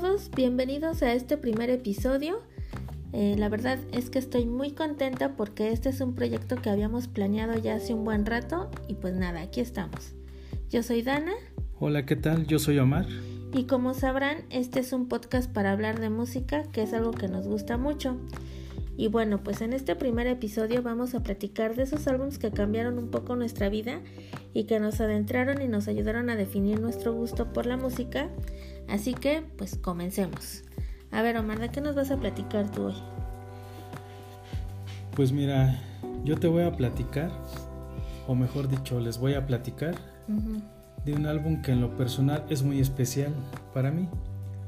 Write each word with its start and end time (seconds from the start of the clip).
todos, 0.00 0.28
bienvenidos 0.34 1.04
a 1.04 1.12
este 1.12 1.36
primer 1.36 1.70
episodio. 1.70 2.40
Eh, 3.12 3.36
la 3.38 3.48
verdad 3.48 3.78
es 3.92 4.10
que 4.10 4.18
estoy 4.18 4.44
muy 4.44 4.72
contenta 4.72 5.36
porque 5.36 5.70
este 5.70 5.90
es 5.90 6.00
un 6.00 6.16
proyecto 6.16 6.56
que 6.56 6.68
habíamos 6.68 7.06
planeado 7.06 7.56
ya 7.60 7.76
hace 7.76 7.94
un 7.94 8.04
buen 8.04 8.26
rato 8.26 8.72
y 8.88 8.94
pues 8.94 9.14
nada, 9.14 9.42
aquí 9.42 9.60
estamos. 9.60 10.16
Yo 10.68 10.82
soy 10.82 11.02
Dana. 11.02 11.34
Hola, 11.78 12.06
¿qué 12.06 12.16
tal? 12.16 12.44
Yo 12.48 12.58
soy 12.58 12.80
Omar. 12.80 13.06
Y 13.52 13.66
como 13.66 13.94
sabrán, 13.94 14.38
este 14.50 14.80
es 14.80 14.92
un 14.92 15.06
podcast 15.06 15.48
para 15.48 15.70
hablar 15.70 16.00
de 16.00 16.10
música, 16.10 16.64
que 16.72 16.82
es 16.82 16.92
algo 16.92 17.12
que 17.12 17.28
nos 17.28 17.46
gusta 17.46 17.76
mucho. 17.76 18.16
Y 18.96 19.06
bueno, 19.06 19.44
pues 19.44 19.60
en 19.60 19.72
este 19.72 19.94
primer 19.94 20.26
episodio 20.26 20.82
vamos 20.82 21.14
a 21.14 21.22
platicar 21.22 21.76
de 21.76 21.84
esos 21.84 22.08
álbumes 22.08 22.40
que 22.40 22.50
cambiaron 22.50 22.98
un 22.98 23.12
poco 23.12 23.36
nuestra 23.36 23.68
vida 23.68 24.00
y 24.54 24.64
que 24.64 24.80
nos 24.80 25.00
adentraron 25.00 25.62
y 25.62 25.68
nos 25.68 25.86
ayudaron 25.86 26.30
a 26.30 26.36
definir 26.36 26.80
nuestro 26.80 27.12
gusto 27.12 27.52
por 27.52 27.66
la 27.66 27.76
música. 27.76 28.28
Así 28.88 29.14
que, 29.14 29.42
pues 29.56 29.76
comencemos. 29.76 30.62
A 31.10 31.22
ver, 31.22 31.36
Omar, 31.36 31.58
¿de 31.58 31.68
qué 31.70 31.80
nos 31.80 31.94
vas 31.94 32.10
a 32.10 32.16
platicar 32.16 32.70
tú 32.70 32.86
hoy? 32.86 32.94
Pues 35.14 35.30
mira, 35.32 35.80
yo 36.24 36.36
te 36.36 36.48
voy 36.48 36.64
a 36.64 36.72
platicar, 36.72 37.30
o 38.26 38.34
mejor 38.34 38.68
dicho, 38.68 38.98
les 38.98 39.18
voy 39.18 39.34
a 39.34 39.46
platicar 39.46 39.94
de 41.04 41.12
un 41.12 41.26
álbum 41.26 41.62
que 41.62 41.72
en 41.72 41.80
lo 41.80 41.96
personal 41.96 42.44
es 42.48 42.62
muy 42.62 42.80
especial 42.80 43.32
para 43.72 43.90
mí, 43.90 44.08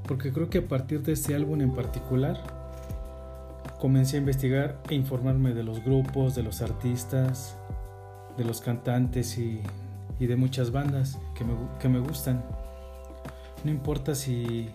porque 0.07 0.33
creo 0.33 0.49
que 0.49 0.59
a 0.59 0.69
partir 0.69 1.03
de 1.03 1.13
este 1.13 1.35
álbum 1.35 1.61
en 1.63 1.75
particular, 1.75 2.39
comencé 3.81 4.17
a 4.17 4.21
investigar 4.21 4.81
e 4.89 4.95
informarme 4.95 5.55
de 5.55 5.65
los 5.65 5.83
grupos, 5.85 6.35
de 6.35 6.43
los 6.43 6.63
artistas, 6.63 7.57
de 8.37 8.45
los 8.45 8.61
cantantes 8.61 9.39
y, 9.39 9.63
de 10.19 10.37
muchas 10.37 10.71
bandas 10.71 11.19
que 11.35 11.45
me, 11.45 11.55
que 11.79 11.89
me, 11.89 11.99
gustan. 11.99 12.43
No 13.65 13.71
importa 13.71 14.15
si, 14.15 14.69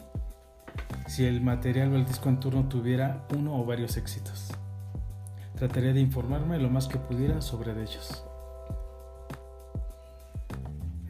si 1.08 1.26
el 1.26 1.42
material 1.42 1.94
o 1.94 1.96
el 1.96 2.06
disco 2.06 2.30
en 2.30 2.40
turno 2.40 2.68
tuviera 2.68 3.26
uno 3.36 3.60
o 3.60 3.66
varios 3.66 3.98
éxitos. 3.98 4.52
Trataría 5.56 5.94
de 5.94 6.02
informarme 6.02 6.58
lo 6.58 6.70
más 6.70 6.88
que 6.88 6.98
pudiera 6.98 7.42
sobre 7.42 7.72
ellos. 7.72 8.26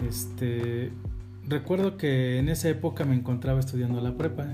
Este, 0.08 0.92
recuerdo 1.48 1.98
que 1.98 2.40
en 2.40 2.50
esa 2.50 2.70
época 2.70 3.06
me 3.06 3.16
encontraba 3.16 3.60
estudiando 3.60 4.02
la 4.02 4.18
prepa 4.18 4.48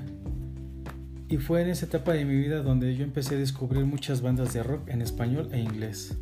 y 1.30 1.38
fue 1.38 1.62
en 1.62 1.70
esa 1.70 1.86
etapa 1.86 2.14
de 2.14 2.26
mi 2.26 2.36
vida 2.36 2.62
donde 2.62 2.96
yo 2.96 3.04
empecé 3.04 3.36
a 3.36 3.38
descubrir 3.38 3.86
muchas 3.86 4.22
bandas 4.22 4.54
de 4.54 4.64
rock 4.64 4.88
en 4.90 5.02
español 5.02 5.50
e 5.52 5.60
inglés. 5.60 6.18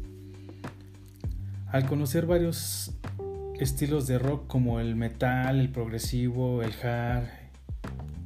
Al 1.67 1.85
conocer 1.88 2.25
varios 2.25 2.93
estilos 3.59 4.07
de 4.07 4.19
rock 4.19 4.47
como 4.47 4.79
el 4.79 4.95
metal, 4.95 5.59
el 5.59 5.69
progresivo, 5.69 6.61
el 6.61 6.73
hard 6.83 7.25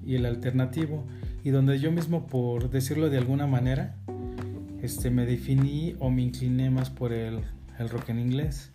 y 0.05 0.15
el 0.15 0.25
alternativo, 0.25 1.05
y 1.43 1.51
donde 1.51 1.79
yo 1.79 1.91
mismo, 1.91 2.27
por 2.27 2.69
decirlo 2.69 3.09
de 3.09 3.17
alguna 3.17 3.47
manera, 3.47 3.95
este, 4.81 5.09
me 5.09 5.25
definí 5.25 5.95
o 5.99 6.09
me 6.09 6.23
incliné 6.23 6.69
más 6.69 6.89
por 6.89 7.13
el, 7.13 7.41
el 7.77 7.89
rock 7.89 8.09
en 8.09 8.19
inglés. 8.19 8.71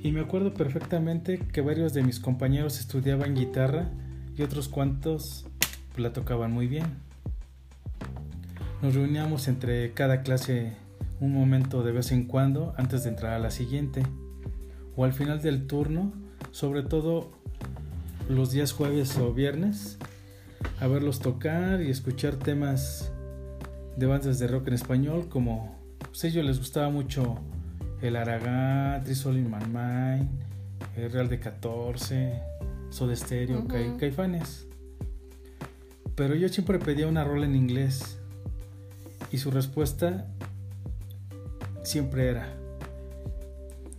Y 0.00 0.10
me 0.10 0.20
acuerdo 0.20 0.52
perfectamente 0.52 1.38
que 1.38 1.60
varios 1.60 1.94
de 1.94 2.02
mis 2.02 2.18
compañeros 2.18 2.80
estudiaban 2.80 3.34
guitarra 3.34 3.90
y 4.36 4.42
otros 4.42 4.68
cuantos 4.68 5.46
la 5.96 6.12
tocaban 6.12 6.52
muy 6.52 6.66
bien. 6.66 6.86
Nos 8.82 8.94
reuníamos 8.94 9.46
entre 9.46 9.92
cada 9.92 10.22
clase 10.22 10.72
un 11.20 11.32
momento 11.32 11.84
de 11.84 11.92
vez 11.92 12.10
en 12.10 12.24
cuando 12.24 12.74
antes 12.76 13.04
de 13.04 13.10
entrar 13.10 13.34
a 13.34 13.38
la 13.38 13.52
siguiente 13.52 14.02
o 14.96 15.04
al 15.04 15.12
final 15.12 15.40
del 15.42 15.66
turno, 15.66 16.12
sobre 16.50 16.82
todo 16.82 17.30
los 18.28 18.50
días 18.50 18.72
jueves 18.72 19.16
o 19.18 19.32
viernes, 19.32 19.98
a 20.80 20.86
verlos 20.86 21.20
tocar 21.20 21.82
y 21.82 21.90
escuchar 21.90 22.36
temas 22.36 23.12
de 23.96 24.06
bandas 24.06 24.38
de 24.38 24.46
rock 24.46 24.68
en 24.68 24.74
español 24.74 25.28
como 25.28 25.78
pues 26.00 26.24
ellos 26.24 26.44
les 26.44 26.58
gustaba 26.58 26.90
mucho 26.90 27.38
el 28.00 28.16
Aragán, 28.16 29.04
Trisol 29.04 29.38
in 29.38 29.50
My 29.50 29.64
Mind, 29.66 30.28
el 30.96 31.10
Real 31.10 31.28
de 31.28 31.38
14, 31.38 32.42
Soda 32.90 33.14
Stereo, 33.14 33.66
Caifanes. 33.98 34.66
Pero 36.14 36.34
yo 36.34 36.48
siempre 36.48 36.78
pedía 36.78 37.06
una 37.06 37.24
rola 37.24 37.46
en 37.46 37.54
inglés 37.54 38.18
y 39.30 39.38
su 39.38 39.50
respuesta 39.50 40.26
siempre 41.82 42.28
era, 42.28 42.54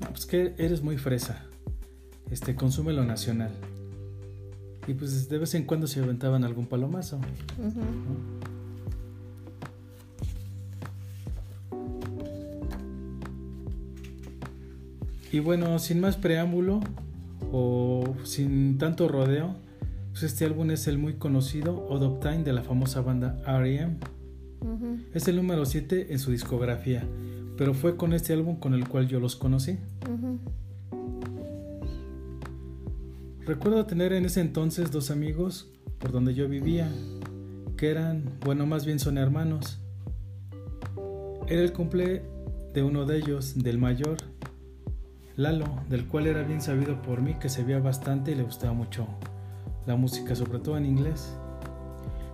pues 0.09 0.25
que 0.25 0.53
eres 0.57 0.81
muy 0.81 0.97
fresa, 0.97 1.45
este, 2.31 2.55
consume 2.55 2.93
lo 2.93 3.03
nacional. 3.05 3.51
Y 4.87 4.93
pues 4.93 5.29
de 5.29 5.37
vez 5.37 5.53
en 5.55 5.63
cuando 5.63 5.87
se 5.87 6.01
aventaban 6.01 6.43
algún 6.43 6.67
palomazo. 6.67 7.19
Y 15.31 15.39
bueno, 15.39 15.79
sin 15.79 15.99
más 15.99 16.15
preámbulo 16.15 16.79
o 17.51 18.03
sin 18.23 18.77
tanto 18.77 19.07
rodeo, 19.07 19.55
pues 20.11 20.23
este 20.23 20.45
álbum 20.45 20.69
es 20.69 20.87
el 20.87 20.99
muy 20.99 21.13
conocido 21.13 21.87
Odd 21.89 22.19
Time 22.19 22.43
de 22.43 22.53
la 22.53 22.61
famosa 22.61 23.01
banda 23.01 23.41
R.E.M. 23.47 23.97
Es 25.13 25.27
el 25.27 25.37
número 25.37 25.65
7 25.65 26.13
en 26.13 26.19
su 26.19 26.31
discografía, 26.31 27.03
pero 27.57 27.73
fue 27.73 27.95
con 27.95 28.13
este 28.13 28.33
álbum 28.33 28.57
con 28.57 28.73
el 28.73 28.87
cual 28.87 29.07
yo 29.07 29.19
los 29.19 29.35
conocí. 29.35 29.77
Recuerdo 33.45 33.85
tener 33.85 34.13
en 34.13 34.25
ese 34.25 34.41
entonces 34.41 34.91
dos 34.91 35.11
amigos 35.11 35.69
por 35.99 36.11
donde 36.11 36.33
yo 36.33 36.47
vivía, 36.47 36.89
que 37.77 37.89
eran, 37.89 38.23
bueno, 38.45 38.65
más 38.65 38.85
bien 38.85 38.99
son 38.99 39.17
hermanos. 39.17 39.79
Era 41.47 41.61
el 41.61 41.73
cumple 41.73 42.23
de 42.73 42.83
uno 42.83 43.05
de 43.05 43.17
ellos, 43.17 43.61
del 43.61 43.77
mayor, 43.77 44.17
Lalo, 45.35 45.65
del 45.89 46.07
cual 46.07 46.27
era 46.27 46.43
bien 46.43 46.61
sabido 46.61 47.01
por 47.01 47.21
mí 47.21 47.33
que 47.35 47.49
se 47.49 47.63
veía 47.63 47.79
bastante 47.79 48.31
y 48.31 48.35
le 48.35 48.43
gustaba 48.43 48.73
mucho 48.73 49.07
la 49.85 49.95
música, 49.95 50.35
sobre 50.35 50.59
todo 50.59 50.77
en 50.77 50.85
inglés. 50.85 51.35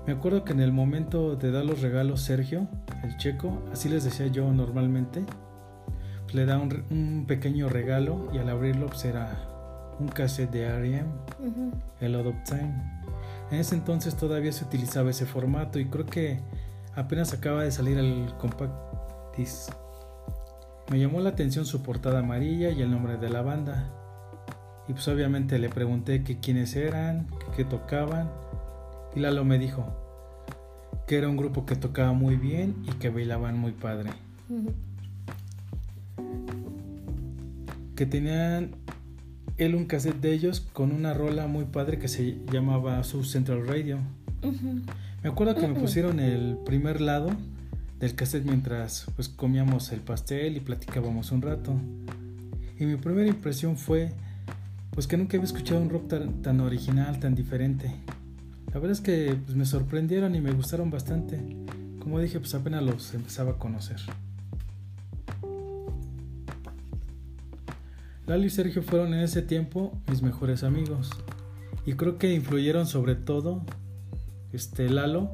Me 0.05 0.13
acuerdo 0.13 0.43
que 0.43 0.53
en 0.53 0.59
el 0.59 0.71
momento 0.71 1.35
de 1.35 1.51
dar 1.51 1.65
los 1.65 1.81
regalos 1.81 2.21
Sergio, 2.21 2.67
el 3.03 3.17
checo, 3.17 3.61
así 3.71 3.89
les 3.89 4.03
decía 4.03 4.27
yo 4.27 4.51
normalmente, 4.51 5.23
pues 6.23 6.35
le 6.35 6.45
da 6.45 6.57
un, 6.57 7.25
pequeño 7.27 7.69
regalo 7.69 8.29
y 8.33 8.37
al 8.37 8.49
abrirlo 8.49 8.87
pues 8.87 9.05
era 9.05 9.95
un 9.99 10.07
cassette 10.07 10.51
de 10.51 10.63
R.E.M., 10.63 11.09
el 11.99 12.15
Out 12.15 12.27
of 12.27 12.43
Time. 12.45 12.99
En 13.51 13.59
ese 13.59 13.75
entonces 13.75 14.15
todavía 14.15 14.51
se 14.51 14.63
utilizaba 14.63 15.09
ese 15.09 15.25
formato 15.25 15.79
y 15.79 15.85
creo 15.85 16.05
que 16.05 16.39
apenas 16.95 17.33
acaba 17.33 17.63
de 17.63 17.71
salir 17.71 17.97
el 17.97 18.33
compact 18.37 18.73
disc. 19.37 19.71
Me 20.91 20.99
llamó 20.99 21.19
la 21.19 21.29
atención 21.29 21.65
su 21.65 21.83
portada 21.83 22.19
amarilla 22.19 22.71
y 22.71 22.81
el 22.81 22.89
nombre 22.89 23.17
de 23.17 23.29
la 23.29 23.41
banda. 23.41 23.91
Y 24.87 24.93
pues 24.93 25.07
obviamente 25.07 25.59
le 25.59 25.69
pregunté 25.69 26.23
que 26.23 26.39
quiénes 26.39 26.75
eran, 26.75 27.27
qué 27.55 27.63
tocaban. 27.63 28.31
Y 29.15 29.19
Lalo 29.19 29.43
me 29.45 29.57
dijo 29.57 29.85
que 31.07 31.17
era 31.17 31.27
un 31.27 31.37
grupo 31.37 31.65
que 31.65 31.75
tocaba 31.75 32.13
muy 32.13 32.35
bien 32.35 32.75
y 32.87 32.91
que 32.93 33.09
bailaban 33.09 33.57
muy 33.57 33.71
padre. 33.71 34.11
Que 37.95 38.05
tenían 38.05 38.71
él 39.57 39.75
un 39.75 39.85
cassette 39.85 40.21
de 40.21 40.33
ellos 40.33 40.61
con 40.61 40.91
una 40.91 41.13
rola 41.13 41.47
muy 41.47 41.65
padre 41.65 41.99
que 41.99 42.07
se 42.07 42.37
llamaba 42.51 43.03
South 43.03 43.25
Central 43.25 43.67
Radio. 43.67 43.97
Me 45.21 45.29
acuerdo 45.29 45.55
que 45.55 45.67
me 45.67 45.77
pusieron 45.77 46.19
el 46.19 46.57
primer 46.65 47.01
lado 47.01 47.29
del 47.99 48.15
cassette 48.15 48.45
mientras 48.45 49.07
pues 49.15 49.27
comíamos 49.27 49.91
el 49.91 49.99
pastel 49.99 50.55
y 50.55 50.59
platicábamos 50.61 51.31
un 51.31 51.41
rato. 51.41 51.73
Y 52.79 52.85
mi 52.85 52.95
primera 52.95 53.27
impresión 53.27 53.75
fue 53.75 54.13
pues 54.91 55.07
que 55.07 55.17
nunca 55.17 55.37
había 55.37 55.45
escuchado 55.45 55.81
un 55.81 55.89
rock 55.89 56.07
tan, 56.41 56.61
original, 56.61 57.19
tan 57.19 57.35
diferente. 57.35 57.91
La 58.73 58.79
verdad 58.79 58.91
es 58.91 59.01
que 59.01 59.35
pues, 59.45 59.57
me 59.57 59.65
sorprendieron 59.65 60.35
y 60.35 60.41
me 60.41 60.51
gustaron 60.51 60.91
bastante. 60.91 61.39
Como 61.99 62.19
dije, 62.19 62.39
pues 62.39 62.53
apenas 62.53 62.83
los 62.83 63.13
empezaba 63.13 63.51
a 63.51 63.57
conocer. 63.57 63.97
Lalo 68.27 68.45
y 68.45 68.49
Sergio 68.51 68.83
fueron 68.83 69.15
en 69.15 69.21
ese 69.21 69.41
tiempo 69.41 69.99
mis 70.07 70.21
mejores 70.21 70.63
amigos. 70.63 71.09
Y 71.85 71.93
creo 71.93 72.19
que 72.19 72.31
influyeron 72.31 72.85
sobre 72.85 73.15
todo 73.15 73.63
este 74.53 74.87
Lalo 74.87 75.31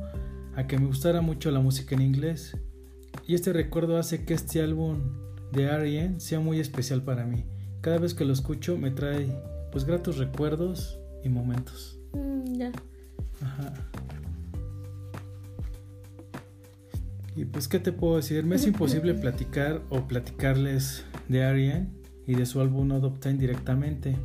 a 0.55 0.67
que 0.67 0.77
me 0.77 0.85
gustara 0.85 1.19
mucho 1.19 1.51
la 1.51 1.59
música 1.59 1.95
en 1.95 2.01
inglés. 2.01 2.57
Y 3.27 3.35
este 3.35 3.51
recuerdo 3.51 3.97
hace 3.97 4.23
que 4.23 4.33
este 4.33 4.61
álbum 4.61 5.01
de 5.51 5.63
R.E.M. 5.63 6.21
sea 6.21 6.39
muy 6.39 6.61
especial 6.61 7.03
para 7.03 7.25
mí. 7.25 7.43
Cada 7.81 7.97
vez 7.97 8.13
que 8.13 8.23
lo 8.23 8.31
escucho 8.31 8.77
me 8.77 8.91
trae 8.91 9.27
pues 9.73 9.83
gratos 9.83 10.17
recuerdos 10.17 10.97
y 11.21 11.27
momentos. 11.27 11.99
Mm, 12.13 12.53
ya. 12.55 12.71
Ajá. 13.41 13.73
Y 17.35 17.45
pues, 17.45 17.67
¿qué 17.67 17.79
te 17.79 17.91
puedo 17.91 18.15
decir? 18.15 18.45
Me 18.45 18.55
es 18.55 18.65
imposible 18.65 19.13
platicar 19.13 19.81
o 19.89 20.07
platicarles 20.07 21.03
de 21.27 21.43
Ariane 21.43 21.89
y 22.25 22.35
de 22.35 22.45
su 22.45 22.61
álbum 22.61 22.87
No 22.87 23.01
Time 23.13 23.35
directamente. 23.35 24.15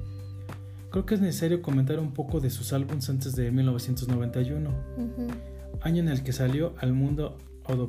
creo 0.91 1.07
que 1.07 1.15
es 1.15 1.21
necesario 1.21 1.61
comentar 1.61 1.99
un 1.99 2.13
poco 2.13 2.41
de 2.41 2.51
sus 2.51 2.73
álbumes 2.73 3.09
antes 3.11 3.35
de 3.35 3.51
1991, 3.51 4.71
año 5.83 6.03
en 6.03 6.09
el 6.09 6.23
que 6.23 6.33
salió 6.33 6.75
al 6.79 6.93
mundo 6.93 7.37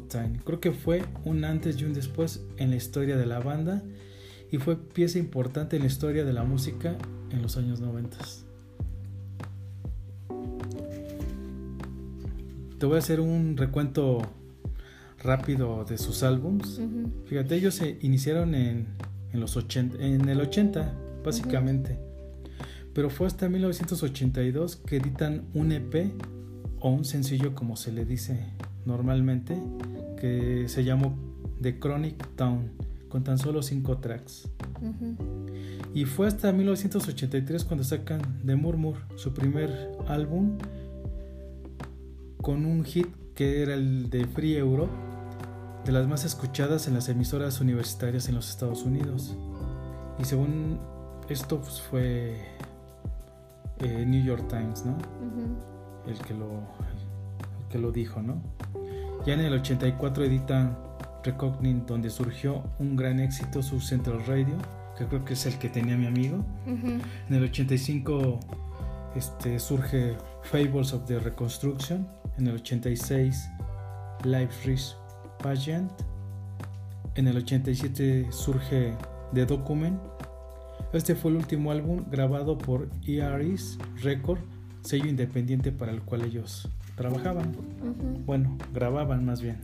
Time. 0.10 0.40
Creo 0.44 0.60
que 0.60 0.72
fue 0.72 1.04
un 1.26 1.44
antes 1.44 1.80
y 1.82 1.86
un 1.86 1.94
después 1.94 2.44
en 2.58 2.70
la 2.70 2.76
historia 2.76 3.18
de 3.18 3.26
la 3.26 3.40
banda 3.40 3.82
y 4.52 4.58
fue 4.58 4.76
pieza 4.76 5.18
importante 5.18 5.76
en 5.78 5.84
la 5.84 5.88
historia 5.88 6.24
de 6.24 6.34
la 6.34 6.44
música 6.44 6.96
en 7.32 7.42
los 7.42 7.58
años 7.58 7.80
90. 7.80 8.18
Te 12.82 12.88
voy 12.88 12.96
a 12.96 12.98
hacer 12.98 13.20
un 13.20 13.58
recuento 13.58 14.24
rápido 15.24 15.86
de 15.86 16.00
sus 16.00 16.24
álbums. 16.24 16.82
Fíjate, 17.26 17.54
ellos 17.54 17.76
se 17.76 18.00
iniciaron 18.02 18.56
en, 18.56 18.88
en, 19.32 19.40
los 19.40 19.56
80, 19.56 20.04
en 20.04 20.28
el 20.28 20.42
80, 20.42 20.92
básicamente. 21.24 22.00
Pero 22.96 23.12
fue 23.12 23.28
hasta 23.28 23.48
1982 23.50 24.78
que 24.78 24.98
editan 24.98 25.44
un 25.54 25.72
EP 25.72 26.12
o 26.80 26.90
un 26.90 27.06
sencillo, 27.06 27.54
como 27.54 27.76
se 27.76 27.92
le 27.92 28.04
dice 28.04 28.48
normalmente, 28.88 29.62
que 30.20 30.64
se 30.68 30.84
llamó 30.84 31.16
The 31.62 31.78
Chronic 31.78 32.36
Town, 32.36 32.72
con 33.10 33.24
tan 33.24 33.38
solo 33.38 33.62
5 33.62 34.00
tracks. 34.00 34.50
Y 35.94 36.06
fue 36.06 36.26
hasta 36.26 36.52
1983 36.52 37.64
cuando 37.64 37.84
sacan 37.84 38.22
The 38.44 38.56
Murmur, 38.56 38.96
su 39.18 39.36
primer 39.36 39.92
álbum, 40.08 40.58
con 42.42 42.66
un 42.66 42.84
hit 42.84 43.08
que 43.36 43.62
era 43.62 43.74
el 43.74 44.10
de 44.10 44.26
Free 44.26 44.58
Europe, 44.58 44.92
de 45.86 45.92
las 45.92 46.08
más 46.08 46.26
escuchadas 46.26 46.88
en 46.88 46.94
las 46.94 47.10
emisoras 47.10 47.60
universitarias 47.62 48.30
en 48.30 48.36
los 48.36 48.50
Estados 48.50 48.84
Unidos. 48.84 49.36
Y 50.20 50.26
según 50.26 50.80
esto 51.30 51.60
pues, 51.60 51.82
fue 51.82 52.38
eh, 53.80 54.06
New 54.06 54.24
York 54.24 54.48
Times, 54.48 54.86
¿no? 54.86 54.98
el, 56.08 56.18
que 56.20 56.34
lo, 56.34 56.48
el 56.48 57.68
que 57.70 57.80
lo 57.80 57.92
dijo, 57.92 58.22
¿no? 58.22 58.42
Ya 59.26 59.34
en 59.34 59.42
el 59.42 59.54
84 59.54 60.24
editan 60.24 60.78
Recognition, 61.24 61.86
donde 61.86 62.10
surgió 62.10 62.64
un 62.80 62.96
gran 62.96 63.20
éxito 63.20 63.62
su 63.62 63.80
Central 63.80 64.26
Radio, 64.26 64.56
que 64.98 65.06
creo 65.06 65.24
que 65.24 65.34
es 65.34 65.46
el 65.46 65.58
que 65.58 65.70
tenía 65.70 65.96
mi 65.96 66.08
amigo. 66.08 66.44
En 66.66 67.02
el 67.30 67.44
85 67.44 68.40
este, 69.16 69.60
surge 69.60 70.16
Fables 70.44 70.94
of 70.94 71.06
the 71.06 71.20
Reconstruction. 71.20 72.08
En 72.42 72.48
el 72.48 72.56
86 72.56 73.52
Life 74.24 74.68
Risk 74.68 74.96
Pageant. 75.44 75.92
En 77.14 77.28
el 77.28 77.38
87 77.38 78.30
surge 78.32 78.96
The 79.32 79.46
Document. 79.46 80.00
Este 80.92 81.14
fue 81.14 81.30
el 81.30 81.38
último 81.38 81.72
álbum 81.72 82.04
grabado 82.10 82.58
por 82.58 82.90
ERS 83.06 83.78
Record, 84.02 84.40
sello 84.82 85.06
independiente 85.06 85.72
para 85.72 85.92
el 85.92 86.02
cual 86.02 86.24
ellos 86.24 86.68
trabajaban. 86.96 87.56
Bueno, 88.26 88.58
grababan 88.74 89.24
más 89.24 89.40
bien. 89.44 89.58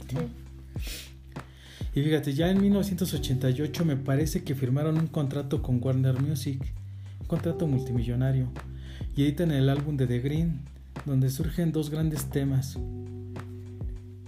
Y 1.95 2.03
fíjate, 2.03 2.33
ya 2.33 2.51
en 2.51 2.61
1988 2.61 3.85
me 3.85 3.97
parece 3.97 4.43
que 4.43 4.53
firmaron 4.53 4.99
un 4.99 5.07
contrato 5.07 5.63
con 5.63 5.83
Warner 5.83 6.21
Music, 6.21 6.61
un 7.21 7.25
contrato 7.25 7.65
multimillonario, 7.65 8.49
y 9.15 9.23
editan 9.23 9.49
el 9.49 9.67
álbum 9.67 9.97
de 9.97 10.05
The 10.05 10.19
Green, 10.19 10.61
donde 11.05 11.29
surgen 11.29 11.71
dos 11.71 11.89
grandes 11.89 12.25
temas 12.25 12.77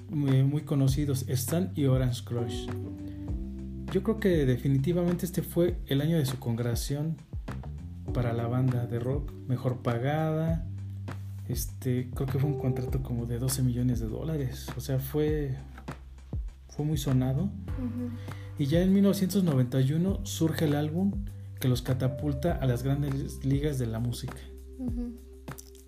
muy, 0.10 0.62
conocidos, 0.62 1.26
Stan 1.28 1.72
y 1.76 1.86
Orange 1.86 2.24
Crush. 2.24 2.68
Yo 3.92 4.04
creo 4.04 4.20
que 4.20 4.46
definitivamente 4.46 5.26
este 5.26 5.42
fue 5.42 5.78
el 5.88 6.02
año 6.02 6.18
de 6.18 6.26
su 6.26 6.40
congregación 6.40 7.16
para 8.14 8.34
la 8.34 8.48
banda 8.48 8.86
de 8.86 9.00
rock, 9.00 9.32
mejor 9.48 9.78
pagada. 9.82 10.66
Este, 11.48 12.10
creo 12.14 12.28
que 12.28 12.40
fue 12.40 12.50
un 12.50 12.60
contrato 12.60 13.02
como 13.02 13.26
de 13.26 13.40
12 13.40 13.64
millones 13.64 14.00
de 14.00 14.08
dólares. 14.08 14.68
O 14.78 14.82
sea, 14.82 15.00
fue 15.00 15.56
fue 16.80 16.86
muy 16.86 16.98
sonado. 16.98 17.50
Y 18.58 18.68
ya 18.68 18.82
en 18.82 18.94
1991 18.94 20.22
surge 20.24 20.64
el 20.64 20.76
álbum 20.76 21.26
que 21.60 21.68
los 21.68 21.82
catapulta 21.82 22.54
a 22.54 22.66
las 22.68 22.84
grandes 22.84 23.44
ligas 23.44 23.80
de 23.80 23.88
la 23.88 24.00
música. 24.00 24.38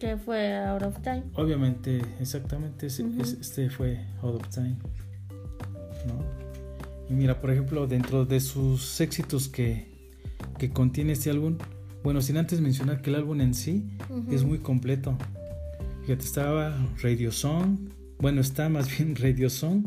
Que 0.02 0.18
fue 0.18 0.58
Out 0.58 0.82
of 0.82 1.00
Time. 1.04 1.26
Obviamente, 1.36 2.02
exactamente, 2.20 2.88
este 2.88 3.70
fue 3.70 4.00
Out 4.24 4.42
of 4.42 4.50
Time. 4.50 4.76
Y 7.08 7.14
mira, 7.14 7.40
por 7.40 7.52
ejemplo, 7.52 7.86
dentro 7.86 8.26
de 8.26 8.40
sus 8.40 9.00
éxitos 9.00 9.48
que, 9.48 9.86
que 10.58 10.72
contiene 10.72 11.14
este 11.14 11.30
álbum, 11.30 11.60
bueno, 12.04 12.20
sin 12.24 12.38
antes 12.38 12.62
mencionar 12.62 13.04
que 13.04 13.12
el 13.12 13.18
álbum 13.18 13.42
en 13.42 13.54
sí 13.54 13.92
es 14.32 14.44
muy 14.44 14.58
completo. 14.58 15.16
Fíjate, 16.02 16.26
estaba 16.26 16.76
Radio 17.04 17.32
Song, 17.32 17.78
bueno, 18.18 18.42
está 18.42 18.70
más 18.70 18.90
bien 18.98 19.16
Radio 19.20 19.52
Song, 19.52 19.84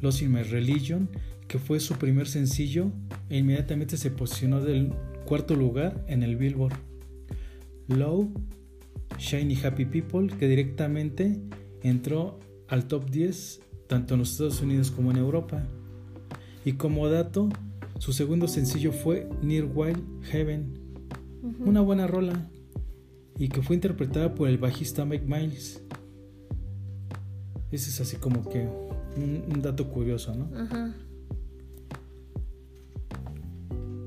Lost 0.00 0.22
in 0.22 0.32
My 0.32 0.44
Religion, 0.44 1.10
que 1.46 1.58
fue 1.58 1.78
su 1.78 1.96
primer 1.96 2.26
sencillo 2.26 2.90
e 3.28 3.36
inmediatamente 3.36 3.98
se 3.98 4.10
posicionó 4.10 4.62
del 4.62 4.94
cuarto 5.26 5.54
lugar 5.54 6.02
en 6.08 6.22
el 6.22 6.36
Billboard. 6.36 6.72
Low, 7.88 8.32
Shiny 9.22 9.56
Happy 9.62 9.84
People, 9.84 10.26
que 10.36 10.48
directamente 10.48 11.40
entró 11.82 12.40
al 12.68 12.86
top 12.86 13.08
10 13.08 13.60
tanto 13.86 14.14
en 14.14 14.20
los 14.20 14.32
Estados 14.32 14.60
Unidos 14.60 14.90
como 14.90 15.10
en 15.10 15.18
Europa. 15.18 15.62
Y 16.64 16.72
como 16.72 17.08
dato, 17.08 17.48
su 17.98 18.12
segundo 18.12 18.48
sencillo 18.48 18.90
fue 18.92 19.28
Near 19.42 19.68
Wild 19.72 20.24
Heaven, 20.24 20.78
una 21.64 21.80
buena 21.80 22.06
rola, 22.06 22.48
y 23.38 23.48
que 23.48 23.62
fue 23.62 23.76
interpretada 23.76 24.34
por 24.34 24.48
el 24.48 24.58
bajista 24.58 25.04
Mike 25.04 25.26
Miles. 25.26 25.82
Ese 27.70 27.90
es 27.90 28.00
así 28.00 28.16
como 28.16 28.48
que 28.48 28.68
un, 29.16 29.62
dato 29.62 29.88
curioso, 29.88 30.34
¿no? 30.34 30.50
Ajá. 30.58 30.94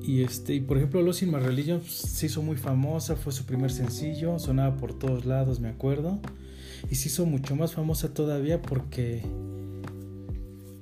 Y 0.06 0.22
este, 0.22 0.54
y 0.54 0.60
por 0.60 0.78
ejemplo, 0.78 1.02
Los 1.02 1.24
In 1.24 1.32
My 1.32 1.40
Religion 1.40 1.80
pues, 1.80 1.94
se 1.94 2.28
hizo 2.28 2.44
muy 2.44 2.58
famosa, 2.58 3.16
fue 3.16 3.34
su 3.34 3.46
primer 3.46 3.72
sencillo, 3.72 4.38
sonaba 4.38 4.78
por 4.78 4.94
todos 4.94 5.26
lados, 5.26 5.60
me 5.60 5.70
acuerdo. 5.70 6.20
Y 6.92 6.96
se 6.96 7.08
hizo 7.08 7.26
mucho 7.26 7.56
más 7.56 7.74
famosa 7.74 8.14
todavía 8.14 8.62
porque 8.62 9.24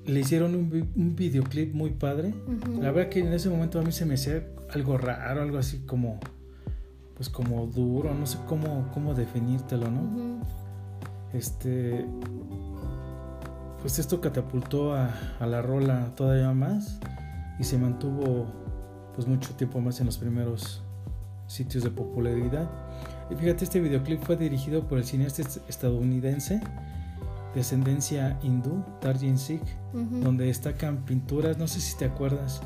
le 0.06 0.20
hicieron 0.20 0.56
un, 0.56 1.16
videoclip 1.16 1.74
muy 1.74 1.92
padre. 1.92 2.34
La 2.82 2.92
verdad 2.92 3.10
que 3.10 3.20
en 3.20 3.32
ese 3.32 3.50
momento 3.50 3.80
a 3.80 3.84
mí 3.84 3.94
se 3.94 4.06
me 4.06 4.16
hacía 4.16 4.46
algo 4.74 4.98
raro, 4.98 5.42
algo 5.42 5.58
así 5.58 5.80
como, 5.86 6.20
pues 7.16 7.30
como 7.30 7.66
duro, 7.68 8.14
no 8.14 8.26
sé 8.26 8.40
cómo, 8.46 8.90
cómo 8.94 9.14
definírtelo, 9.14 9.90
¿no? 9.90 10.42
Este, 11.32 12.06
pues 13.82 14.00
esto 14.00 14.20
catapultó 14.20 14.94
a, 14.94 15.10
la 15.40 15.62
rola 15.62 16.14
todavía 16.16 16.52
más 16.52 17.00
y 17.60 17.64
se 17.64 17.78
mantuvo 17.78 18.63
pues 19.16 19.28
mucho 19.28 19.54
tiempo 19.56 19.80
más 19.82 20.00
en 20.00 20.06
los 20.06 20.18
primeros 20.18 20.82
sitios 21.48 21.84
de 21.84 21.92
popularidad. 21.92 22.70
Y 23.30 23.36
fíjate, 23.36 23.66
este 23.66 23.80
videoclip 23.80 24.22
fue 24.24 24.38
dirigido 24.38 24.88
por 24.88 24.98
el 24.98 25.06
cineasta 25.06 25.44
estadounidense 25.68 26.62
de 27.54 27.62
ascendencia 27.62 28.40
hindú, 28.42 28.84
Tarjin 29.00 29.38
Sikh, 29.38 29.64
donde 29.94 30.46
destacan 30.46 31.06
pinturas, 31.06 31.58
no 31.58 31.68
sé 31.68 31.80
si 31.80 31.96
te 31.96 32.06
acuerdas, 32.06 32.62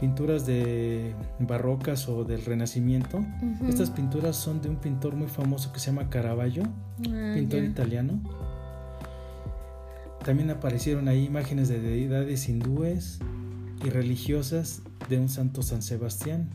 pinturas 0.00 0.46
de 0.46 1.14
barrocas 1.38 2.08
o 2.08 2.24
del 2.24 2.44
renacimiento. 2.44 3.22
Estas 3.68 3.90
pinturas 3.90 4.36
son 4.36 4.62
de 4.62 4.70
un 4.70 4.76
pintor 4.76 5.14
muy 5.14 5.28
famoso 5.28 5.72
que 5.72 5.80
se 5.80 5.86
llama 5.86 6.08
Caravaggio, 6.08 6.62
ah, 7.08 7.32
pintor 7.34 7.62
italiano 7.64 8.20
también 10.22 10.50
aparecieron 10.50 11.08
ahí 11.08 11.24
imágenes 11.24 11.68
de 11.68 11.80
deidades 11.80 12.48
hindúes 12.48 13.18
y 13.84 13.90
religiosas 13.90 14.82
de 15.08 15.18
un 15.18 15.28
santo 15.28 15.62
San 15.62 15.82
Sebastián. 15.82 16.48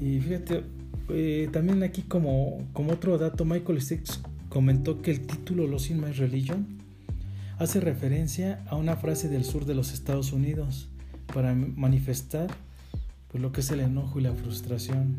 Y 0.00 0.20
fíjate, 0.20 0.64
eh, 1.10 1.48
también 1.52 1.82
aquí 1.82 2.02
como, 2.02 2.58
como 2.72 2.92
otro 2.92 3.18
dato, 3.18 3.44
Michael 3.44 3.80
Sticks 3.80 4.20
comentó 4.48 5.02
que 5.02 5.10
el 5.10 5.20
título 5.20 5.66
Los 5.66 5.90
In 5.90 6.00
My 6.00 6.12
Religion 6.12 6.66
hace 7.58 7.80
referencia 7.80 8.64
a 8.68 8.76
una 8.76 8.96
frase 8.96 9.28
del 9.28 9.44
sur 9.44 9.64
de 9.66 9.74
los 9.74 9.92
Estados 9.92 10.32
Unidos 10.32 10.88
para 11.32 11.54
manifestar 11.54 12.48
pues, 13.30 13.42
lo 13.42 13.52
que 13.52 13.60
es 13.60 13.70
el 13.70 13.80
enojo 13.80 14.18
y 14.18 14.22
la 14.22 14.32
frustración. 14.32 15.16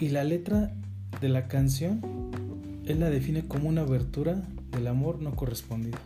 Y 0.00 0.08
la 0.08 0.24
letra 0.24 0.74
de 1.20 1.28
la 1.28 1.48
canción, 1.48 2.00
él 2.86 3.00
la 3.00 3.10
define 3.10 3.46
como 3.46 3.68
una 3.68 3.82
abertura 3.82 4.42
el 4.76 4.86
amor 4.86 5.20
no 5.20 5.34
correspondido. 5.36 5.98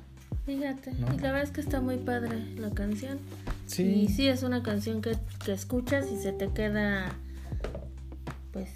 Fíjate, 0.49 0.93
y 0.93 1.19
la 1.19 1.31
verdad 1.31 1.43
es 1.43 1.50
que 1.50 1.61
está 1.61 1.83
muy 1.83 1.99
padre 1.99 2.43
la 2.57 2.71
canción. 2.71 3.19
Sí. 3.67 3.83
Y 3.83 4.09
sí, 4.09 4.28
es 4.28 4.43
una 4.43 4.62
canción 4.62 5.02
que, 5.02 5.14
escuchas 5.47 6.11
y 6.11 6.17
se 6.17 6.33
te 6.33 6.49
queda, 6.49 7.12
pues, 8.50 8.71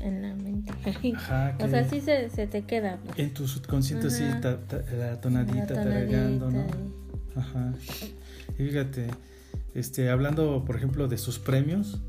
en 0.00 0.22
la 0.22 0.34
mente. 0.34 0.72
Ajá, 1.14 1.56
o 1.60 1.68
sea, 1.68 1.88
sí 1.88 2.00
se, 2.00 2.28
te 2.48 2.62
queda. 2.62 2.98
Pues. 3.04 3.20
En 3.20 3.32
tu 3.32 3.46
subconsciente, 3.46 4.10
sí, 4.10 4.24
la 4.24 5.20
tonadita, 5.20 5.84
regando, 5.84 6.50
¿no? 6.50 6.66
Ajá. 7.36 7.72
Y 8.58 8.64
fíjate, 8.64 9.06
este, 9.76 10.10
hablando, 10.10 10.64
por 10.64 10.74
ejemplo, 10.74 11.06
de 11.06 11.16
sus 11.16 11.38
premios, 11.38 12.02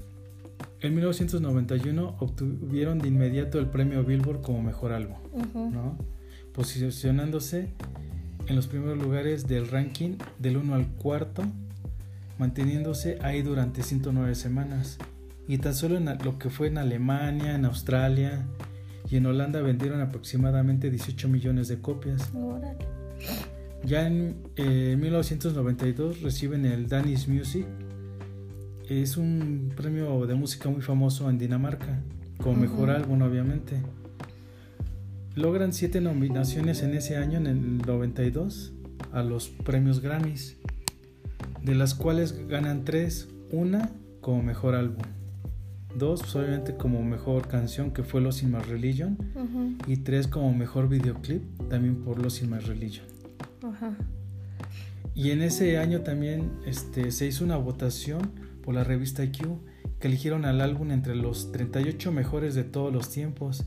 En 0.80 0.96
1991 0.96 2.16
obtuvieron 2.20 2.98
de 2.98 3.08
inmediato 3.08 3.60
el 3.60 3.68
premio 3.68 4.04
Billboard 4.04 4.42
como 4.42 4.64
mejor 4.64 4.94
álbum, 4.94 5.18
¿no? 5.54 5.96
posicionándose 6.54 7.70
en 8.52 8.58
los 8.58 8.68
primeros 8.68 8.98
lugares 8.98 9.48
del 9.48 9.70
ranking 9.70 10.18
del 10.38 10.58
1 10.58 10.76
al 10.76 10.88
4, 10.98 11.46
manteniéndose 12.38 13.18
ahí 13.22 13.42
durante 13.42 13.82
109 13.82 14.36
semanas. 14.36 14.98
Y 15.48 15.58
tan 15.58 15.74
solo 15.74 15.96
en 15.96 16.06
lo 16.06 16.38
que 16.38 16.50
fue 16.50 16.68
en 16.68 16.78
Alemania, 16.78 17.56
en 17.56 17.64
Australia 17.64 18.46
y 19.10 19.16
en 19.16 19.26
Holanda 19.26 19.62
vendieron 19.62 20.02
aproximadamente 20.02 20.92
18 20.92 21.30
millones 21.30 21.70
de 21.70 21.80
copias. 21.80 22.30
Ya 23.86 24.06
en 24.06 24.36
1992 24.58 26.18
eh, 26.18 26.20
reciben 26.22 26.66
el 26.66 26.90
Danish 26.90 27.30
Music 27.30 27.66
es 28.90 29.16
un 29.16 29.72
premio 29.78 30.28
de 30.28 30.36
música 30.36 30.70
muy 30.70 30.82
famoso 30.82 31.30
en 31.30 31.38
Dinamarca, 31.38 32.02
como 32.38 32.58
mejor 32.58 32.90
álbum 32.90 33.22
obviamente. 33.22 33.82
Logran 35.36 35.72
siete 35.74 36.02
nominaciones 36.02 36.84
en 36.84 36.94
ese 36.94 37.16
año, 37.16 37.38
en 37.38 37.48
el 37.48 37.78
92, 37.78 38.74
a 39.14 39.24
los 39.24 39.50
premios 39.50 40.02
Grammys, 40.02 40.58
de 41.64 41.76
las 41.76 41.96
cuales 41.96 42.48
ganan 42.48 42.84
tres, 42.84 43.30
una 43.52 43.92
como 44.20 44.44
mejor 44.44 44.76
álbum, 44.76 45.04
dos 45.98 46.22
pues, 46.22 46.36
obviamente 46.36 46.76
como 46.76 47.02
mejor 47.04 47.48
canción 47.48 47.92
que 47.92 48.04
fue 48.04 48.22
Los 48.22 48.44
In 48.44 48.52
My 48.52 48.60
Religion 48.60 49.18
y 49.88 49.98
tres 49.98 50.28
como 50.28 50.54
mejor 50.54 50.90
videoclip 50.90 51.44
también 51.70 52.04
por 52.04 52.22
Los 52.22 52.42
In 52.42 52.52
My 52.52 52.60
Religion. 52.60 53.06
Y 55.14 55.32
en 55.32 55.42
ese 55.42 55.78
año 55.78 56.02
también 56.02 56.52
este, 56.66 57.12
se 57.12 57.28
hizo 57.28 57.44
una 57.44 57.58
votación 57.58 58.32
por 58.64 58.74
la 58.76 58.84
revista 58.84 59.24
Q 59.26 59.60
que 60.00 60.08
eligieron 60.08 60.46
al 60.46 60.62
álbum 60.62 60.92
entre 60.92 61.16
los 61.16 61.52
38 61.52 62.12
mejores 62.12 62.56
de 62.56 62.64
todos 62.64 62.92
los 62.94 63.10
tiempos. 63.10 63.66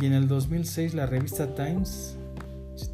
Y 0.00 0.06
en 0.06 0.12
el 0.12 0.28
2006 0.28 0.94
la 0.94 1.06
revista 1.06 1.54
Times, 1.54 2.16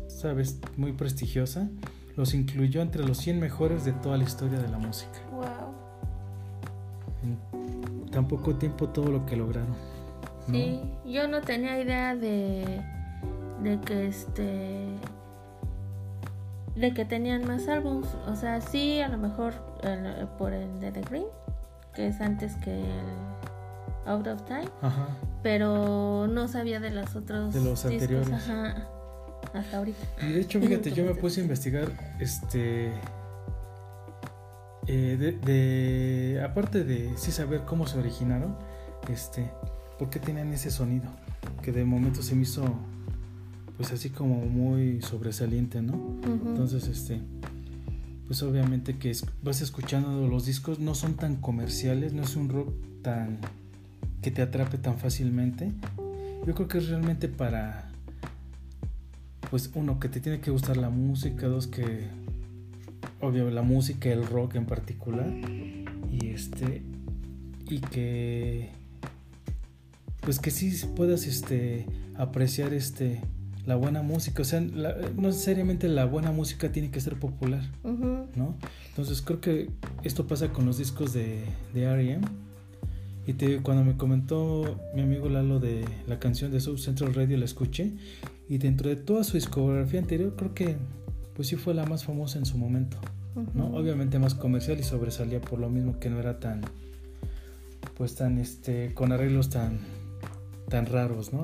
sabes, 0.08 0.58
muy 0.76 0.92
prestigiosa, 0.92 1.68
los 2.16 2.34
incluyó 2.34 2.80
entre 2.80 3.04
los 3.06 3.18
100 3.18 3.40
mejores 3.40 3.84
de 3.84 3.92
toda 3.92 4.16
la 4.16 4.24
historia 4.24 4.58
de 4.58 4.68
la 4.68 4.78
música. 4.78 5.18
Wow. 5.30 5.44
En 7.22 8.10
tan 8.10 8.28
poco 8.28 8.54
tiempo 8.54 8.88
todo 8.88 9.10
lo 9.10 9.26
que 9.26 9.36
lograron. 9.36 9.74
Sí, 10.50 10.80
yo 11.06 11.26
no 11.26 11.40
tenía 11.40 11.80
idea 11.80 12.14
de, 12.14 12.82
de 13.62 13.80
que 13.80 14.06
este 14.06 14.88
de 16.76 16.92
que 16.92 17.04
tenían 17.04 17.46
más 17.46 17.68
álbums. 17.68 18.08
O 18.26 18.36
sea, 18.36 18.60
sí, 18.60 19.00
a 19.00 19.08
lo 19.08 19.18
mejor 19.18 19.54
por 20.38 20.52
el 20.52 20.80
de 20.80 20.92
The 20.92 21.02
Green, 21.02 21.26
que 21.94 22.08
es 22.08 22.20
antes 22.20 22.56
que 22.56 22.80
el 22.80 24.06
Out 24.06 24.26
of 24.26 24.42
Time. 24.44 24.68
Ajá. 24.82 25.08
Pero 25.44 26.26
no 26.26 26.48
sabía 26.48 26.80
de 26.80 26.90
los 26.90 27.14
otros. 27.14 27.52
De 27.52 27.62
los 27.62 27.84
anteriores. 27.84 28.32
Ajá. 28.32 28.88
Hasta 29.52 29.76
ahorita. 29.76 29.98
Y 30.22 30.32
de 30.32 30.40
hecho, 30.40 30.58
fíjate, 30.58 30.90
yo 30.90 31.04
me 31.04 31.14
puse 31.14 31.40
a 31.40 31.44
investigar 31.44 31.92
este. 32.18 32.90
Eh, 34.86 35.16
de, 35.18 35.32
de, 35.32 36.42
aparte 36.42 36.82
de 36.82 37.12
sí 37.16 37.30
saber 37.30 37.62
cómo 37.66 37.86
se 37.86 37.98
originaron, 37.98 38.56
este, 39.08 39.50
por 39.98 40.10
qué 40.10 40.18
tenían 40.18 40.52
ese 40.52 40.70
sonido, 40.70 41.10
que 41.62 41.72
de 41.72 41.84
momento 41.84 42.22
se 42.22 42.34
me 42.34 42.42
hizo 42.42 42.64
pues 43.76 43.92
así 43.92 44.10
como 44.10 44.36
muy 44.46 45.02
sobresaliente, 45.02 45.82
¿no? 45.82 46.16
Entonces, 46.24 46.86
este, 46.86 47.20
pues 48.26 48.42
obviamente 48.42 48.98
que 48.98 49.12
vas 49.42 49.60
escuchando 49.60 50.26
los 50.26 50.46
discos, 50.46 50.78
no 50.78 50.94
son 50.94 51.14
tan 51.14 51.36
comerciales, 51.36 52.12
no 52.12 52.22
es 52.22 52.36
un 52.36 52.48
rock 52.48 52.72
tan 53.02 53.40
que 54.24 54.30
te 54.30 54.40
atrape 54.40 54.78
tan 54.78 54.96
fácilmente. 54.96 55.70
Yo 56.46 56.54
creo 56.54 56.66
que 56.66 56.78
es 56.78 56.88
realmente 56.88 57.28
para, 57.28 57.90
pues 59.50 59.70
uno, 59.74 60.00
que 60.00 60.08
te 60.08 60.18
tiene 60.18 60.40
que 60.40 60.50
gustar 60.50 60.78
la 60.78 60.88
música, 60.88 61.46
dos, 61.46 61.66
que, 61.66 62.06
obvio, 63.20 63.50
la 63.50 63.60
música, 63.60 64.08
el 64.08 64.26
rock 64.26 64.54
en 64.54 64.64
particular, 64.64 65.30
y 66.10 66.28
este, 66.28 66.82
y 67.68 67.80
que, 67.80 68.70
pues 70.20 70.38
que 70.38 70.50
sí 70.50 70.72
puedas, 70.96 71.26
este, 71.26 71.84
apreciar, 72.16 72.72
este, 72.72 73.20
la 73.66 73.76
buena 73.76 74.00
música, 74.00 74.40
o 74.40 74.46
sea, 74.46 74.62
no 74.62 75.28
necesariamente 75.28 75.86
la 75.86 76.06
buena 76.06 76.32
música 76.32 76.72
tiene 76.72 76.90
que 76.90 77.02
ser 77.02 77.18
popular, 77.18 77.62
¿no? 78.36 78.56
Entonces 78.88 79.20
creo 79.20 79.42
que 79.42 79.68
esto 80.02 80.26
pasa 80.26 80.48
con 80.48 80.64
los 80.64 80.78
discos 80.78 81.12
de, 81.12 81.44
de 81.74 81.82
R.E.M. 81.82 82.43
Y 83.26 83.34
te, 83.34 83.62
cuando 83.62 83.84
me 83.84 83.96
comentó 83.96 84.78
mi 84.94 85.02
amigo 85.02 85.28
Lalo 85.28 85.58
de 85.60 85.84
la 86.06 86.18
canción 86.18 86.50
de 86.50 86.60
South 86.60 86.78
Central 86.78 87.14
Radio, 87.14 87.38
la 87.38 87.44
escuché. 87.44 87.92
Y 88.48 88.58
dentro 88.58 88.90
de 88.90 88.96
toda 88.96 89.24
su 89.24 89.34
discografía 89.34 90.00
anterior, 90.00 90.34
creo 90.36 90.54
que 90.54 90.76
pues 91.34 91.48
sí 91.48 91.56
fue 91.56 91.74
la 91.74 91.86
más 91.86 92.04
famosa 92.04 92.38
en 92.38 92.46
su 92.46 92.58
momento. 92.58 92.98
¿no? 93.54 93.74
Obviamente 93.74 94.18
más 94.18 94.34
comercial 94.34 94.78
y 94.78 94.82
sobresalía 94.82 95.40
por 95.40 95.58
lo 95.58 95.68
mismo 95.68 95.98
que 95.98 96.10
no 96.10 96.20
era 96.20 96.38
tan, 96.38 96.62
pues 97.96 98.14
tan, 98.14 98.38
este, 98.38 98.94
con 98.94 99.12
arreglos 99.12 99.48
tan, 99.50 99.78
tan 100.68 100.86
raros, 100.86 101.32
¿no? 101.32 101.42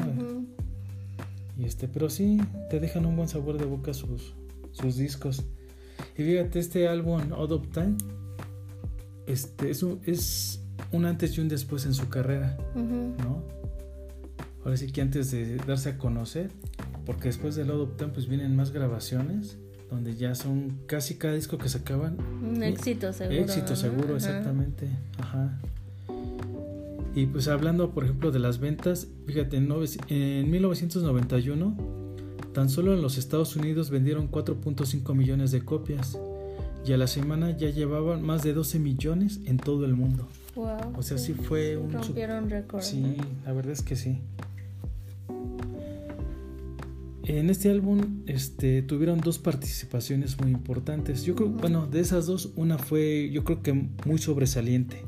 Y 1.59 1.65
este, 1.65 1.89
pero 1.89 2.09
sí, 2.09 2.41
te 2.71 2.81
dejan 2.81 3.07
un 3.07 3.17
buen 3.17 3.29
sabor 3.29 3.59
de 3.59 3.65
boca 3.65 3.93
sus, 3.93 4.35
sus 4.73 4.97
discos. 4.97 5.45
Y 6.17 6.23
fíjate, 6.23 6.59
este 6.59 6.89
álbum 6.89 7.21
Odd 7.33 7.53
of 7.53 7.69
Time 7.73 7.97
este, 9.27 9.71
es, 9.71 9.83
un, 9.83 10.01
es 10.07 10.60
un 10.93 11.05
antes 11.05 11.37
y 11.37 11.41
un 11.41 11.49
después 11.49 11.87
en 11.87 11.95
su 11.95 12.09
carrera, 12.09 12.57
¿no? 12.75 13.43
Ahora 14.65 14.77
sí 14.77 14.91
que 14.93 15.01
antes 15.01 15.31
de 15.31 15.57
darse 15.57 15.91
a 15.91 15.99
conocer, 15.99 16.51
porque 17.07 17.29
después 17.29 17.55
del 17.57 17.71
of 17.71 17.97
Time 17.97 18.13
pues 18.13 18.29
vienen 18.29 18.55
más 18.57 18.73
grabaciones, 18.73 19.57
donde 19.91 20.15
ya 20.15 20.35
son 20.35 20.79
casi 20.87 21.17
cada 21.17 21.35
disco 21.35 21.59
que 21.59 21.69
sacaban. 21.69 22.19
Un 22.43 22.63
éxito 22.63 23.13
seguro. 23.13 23.41
Éxito 23.41 23.75
seguro, 23.75 24.17
exactamente. 24.17 24.89
Ajá. 25.19 25.61
Y 27.15 27.27
pues 27.27 27.49
hablando, 27.49 27.91
por 27.91 28.05
ejemplo, 28.05 28.31
de 28.31 28.39
las 28.39 28.61
ventas, 28.61 29.09
fíjate, 29.27 29.57
en 29.57 30.51
1991, 30.51 31.77
tan 32.53 32.69
solo 32.69 32.95
en 32.95 33.03
los 33.03 33.19
Estados 33.19 33.57
Unidos 33.57 33.91
vendieron 33.91 34.31
4.5 34.31 35.15
millones 35.15 35.51
de 35.51 35.65
copias 35.65 36.19
y 36.87 36.93
a 36.93 36.97
la 36.97 37.07
semana 37.07 37.57
ya 37.57 37.71
llevaban 37.71 38.23
más 38.23 38.43
de 38.43 38.55
12 38.55 38.79
millones 38.79 39.41
en 39.45 39.57
todo 39.57 39.85
el 39.85 39.95
mundo. 39.95 40.29
Wow, 40.55 40.95
o 40.97 41.03
sea, 41.03 41.19
sí, 41.19 41.35
fue 41.35 41.77
un... 41.77 41.93
Rompieron 41.93 42.51
récord. 42.51 42.83
Sí, 42.83 43.17
la 43.45 43.53
verdad 43.53 43.73
es 43.73 43.83
que 43.83 43.97
sí. 43.97 44.21
En 47.25 47.49
este 47.49 47.71
álbum 47.71 48.23
este, 48.27 48.83
tuvieron 48.83 49.21
dos 49.21 49.39
participaciones 49.39 50.41
muy 50.41 50.51
importantes. 50.51 51.23
Yo 51.23 51.37
creo, 51.37 51.49
bueno, 51.49 51.87
de 51.87 52.01
esas 52.01 52.27
dos, 52.27 52.53
una 52.57 52.79
fue 52.79 53.31
yo 53.31 53.45
creo 53.45 53.63
que 53.63 53.73
muy 54.05 54.19
sobresaliente 54.19 55.05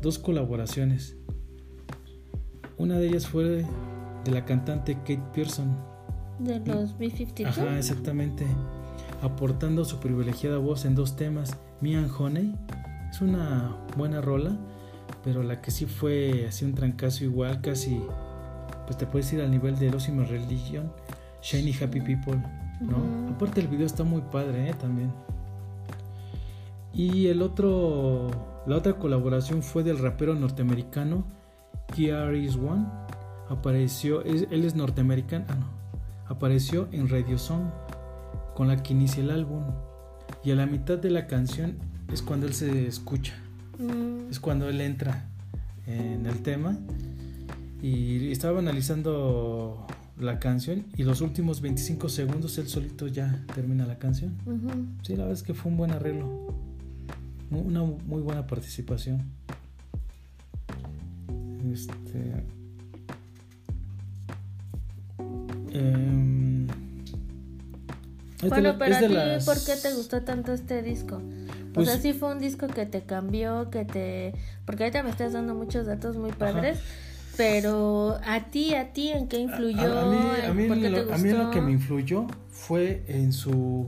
dos, 0.00 0.18
colaboraciones. 0.18 1.16
Una 2.76 2.98
de 2.98 3.08
ellas 3.08 3.26
fue 3.26 3.64
de 4.24 4.30
la 4.30 4.44
cantante 4.44 4.94
Kate 4.94 5.22
Pearson. 5.34 5.76
De 6.38 6.58
los 6.60 6.96
B-52. 6.96 7.46
Ajá, 7.46 7.78
exactamente. 7.78 8.46
Aportando 9.22 9.84
su 9.84 10.00
privilegiada 10.00 10.58
voz 10.58 10.84
en 10.84 10.94
dos 10.94 11.16
temas. 11.16 11.56
Me 11.80 11.96
and 11.96 12.10
Honey 12.18 12.54
es 13.10 13.20
una 13.20 13.76
buena 13.96 14.20
rola, 14.20 14.56
pero 15.24 15.42
la 15.42 15.60
que 15.60 15.70
sí 15.70 15.86
fue 15.86 16.46
así 16.48 16.64
un 16.64 16.74
trancazo 16.74 17.24
igual, 17.24 17.60
casi, 17.60 18.00
pues 18.86 18.96
te 18.96 19.06
puedes 19.06 19.32
ir 19.32 19.40
al 19.40 19.50
nivel 19.50 19.78
de 19.78 19.90
Los 19.90 20.06
Religion, 20.06 20.92
Shiny 21.42 21.74
Happy 21.80 22.00
People, 22.00 22.42
¿no? 22.80 23.34
Aparte 23.34 23.60
el 23.60 23.68
video 23.68 23.86
está 23.86 24.04
muy 24.04 24.22
padre, 24.22 24.70
¿eh? 24.70 24.74
También. 24.80 25.12
Y 26.92 27.28
el 27.28 27.40
otro 27.42 28.30
la 28.66 28.76
otra 28.76 28.94
colaboración 28.98 29.62
fue 29.62 29.82
del 29.82 29.98
rapero 29.98 30.34
norteamericano 30.34 31.24
KRS 31.88 32.56
One. 32.56 32.86
Apareció, 33.48 34.22
él 34.22 34.64
es 34.64 34.74
norteamericano, 34.74 35.46
ah, 35.48 35.54
no, 35.54 35.66
apareció 36.28 36.86
en 36.92 37.08
Radio 37.08 37.38
Song 37.38 37.70
con 38.54 38.68
la 38.68 38.82
que 38.82 38.92
inicia 38.92 39.22
el 39.22 39.30
álbum. 39.30 39.64
Y 40.44 40.52
a 40.52 40.54
la 40.54 40.66
mitad 40.66 40.98
de 40.98 41.10
la 41.10 41.26
canción 41.26 41.78
es 42.12 42.22
cuando 42.22 42.46
él 42.46 42.54
se 42.54 42.86
escucha, 42.86 43.34
mm. 43.78 44.30
es 44.30 44.40
cuando 44.40 44.68
él 44.68 44.80
entra 44.80 45.26
en 45.86 46.26
el 46.26 46.42
tema. 46.42 46.76
Y 47.82 48.30
estaba 48.30 48.58
analizando 48.58 49.86
la 50.18 50.38
canción 50.38 50.84
y 50.98 51.04
los 51.04 51.22
últimos 51.22 51.62
25 51.62 52.10
segundos 52.10 52.58
él 52.58 52.68
solito 52.68 53.06
ya 53.06 53.42
termina 53.54 53.86
la 53.86 53.98
canción. 53.98 54.36
Sí, 55.02 55.12
la 55.12 55.24
verdad 55.24 55.32
es 55.32 55.42
que 55.42 55.54
fue 55.54 55.72
un 55.72 55.78
buen 55.78 55.92
arreglo 55.92 56.54
una 57.50 57.82
muy 57.82 58.22
buena 58.22 58.46
participación. 58.46 59.22
Este. 61.72 62.44
Em, 65.72 66.66
bueno, 68.48 68.76
pero 68.78 68.96
a 68.96 68.98
ti, 68.98 69.44
¿por 69.44 69.64
qué 69.64 69.76
te 69.76 69.92
gustó 69.94 70.22
tanto 70.22 70.52
este 70.52 70.82
disco? 70.82 71.20
O 71.74 71.84
sea, 71.84 71.94
pues 71.94 72.02
sí 72.02 72.12
fue 72.12 72.32
un 72.32 72.38
disco 72.38 72.66
que 72.66 72.86
te 72.86 73.02
cambió, 73.02 73.70
que 73.70 73.84
te... 73.84 74.34
Porque 74.64 74.84
ahorita 74.84 75.02
me 75.02 75.10
estás 75.10 75.32
dando 75.32 75.54
muchos 75.54 75.86
datos 75.86 76.16
muy 76.16 76.32
padres. 76.32 76.78
Pero 77.36 78.18
a 78.26 78.50
ti, 78.50 78.74
a 78.74 78.92
ti, 78.92 79.08
¿en 79.10 79.28
qué 79.28 79.38
influyó? 79.38 79.98
A, 79.98 80.10
mí, 80.10 80.18
a 80.46 80.52
mí, 80.52 80.88
lo, 80.88 81.14
a 81.14 81.18
mí 81.18 81.30
lo 81.30 81.50
que 81.50 81.60
me 81.60 81.72
influyó 81.72 82.26
fue 82.50 83.02
en 83.06 83.32
su... 83.32 83.86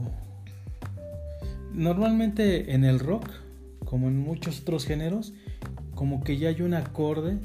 Normalmente 1.73 2.73
en 2.73 2.83
el 2.83 2.99
rock, 2.99 3.29
como 3.85 4.07
en 4.07 4.17
muchos 4.17 4.61
otros 4.61 4.85
géneros, 4.85 5.33
como 5.93 6.23
que 6.23 6.37
ya 6.37 6.49
hay 6.49 6.61
un 6.61 6.73
acorde 6.73 7.37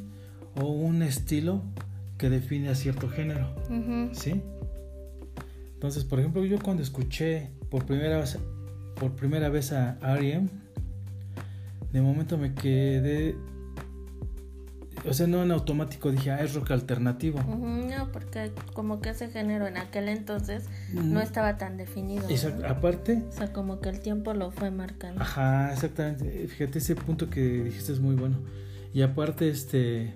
o 0.61 0.66
un 0.66 1.02
estilo 1.02 1.62
que 2.16 2.30
define 2.30 2.68
a 2.68 2.75
cierto 2.75 3.09
género. 3.09 3.54
¿Sí? 4.12 4.40
Entonces, 5.75 6.04
por 6.04 6.18
ejemplo, 6.18 6.45
yo 6.45 6.59
cuando 6.59 6.83
escuché 6.83 7.50
por 7.71 7.87
primera 7.87 8.18
vez, 8.18 8.38
por 8.99 9.14
primera 9.14 9.49
vez 9.49 9.73
a 9.73 9.99
R.E.M., 10.02 10.49
de 11.93 12.00
momento 12.02 12.37
me 12.37 12.55
quedé 12.55 13.35
o 15.07 15.14
sea, 15.14 15.26
no 15.26 15.43
en 15.43 15.50
automático 15.50 16.11
dije, 16.11 16.31
ah, 16.31 16.43
es 16.43 16.55
rock 16.55 16.73
alternativo. 16.73 17.40
no, 17.43 18.12
porque 18.12 18.52
como 18.75 19.00
que 19.00 19.11
ese 19.11 19.28
género 19.28 19.67
en 19.67 19.76
aquel 19.76 20.09
entonces 20.09 20.64
no 20.93 21.21
estaba 21.21 21.57
tan 21.57 21.76
definido. 21.76 22.26
Aparte. 22.67 23.23
O 23.28 23.33
sea, 23.33 23.52
como 23.52 23.81
que 23.81 23.88
el 23.88 24.00
tiempo 24.00 24.35
lo 24.35 24.50
fue 24.50 24.71
marcando. 24.71 25.21
Ajá, 25.21 25.73
exactamente. 25.73 26.49
Fíjate, 26.49 26.78
ese 26.78 26.95
punto 26.97 27.31
que 27.31 27.64
dijiste 27.64 27.93
es 27.93 28.00
muy 28.00 28.17
bueno. 28.17 28.38
Y 28.93 29.02
aparte, 29.02 29.49
este, 29.49 30.14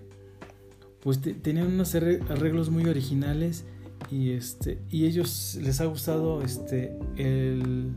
pues 1.02 1.20
tenían 1.20 1.66
unos 1.66 1.94
arreglos 1.94 2.70
muy 2.70 2.86
originales 2.86 3.64
y 4.10 4.32
este, 4.32 4.78
y 4.90 5.06
ellos 5.06 5.58
les 5.60 5.80
ha 5.80 5.84
gustado, 5.84 6.42
este, 6.42 6.98
el 7.16 7.92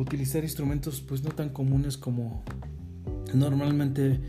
utilizar 0.00 0.44
instrumentos, 0.44 1.00
pues 1.00 1.22
no 1.22 1.30
tan 1.30 1.48
comunes 1.48 1.96
como 1.96 2.44
normalmente 3.34 4.20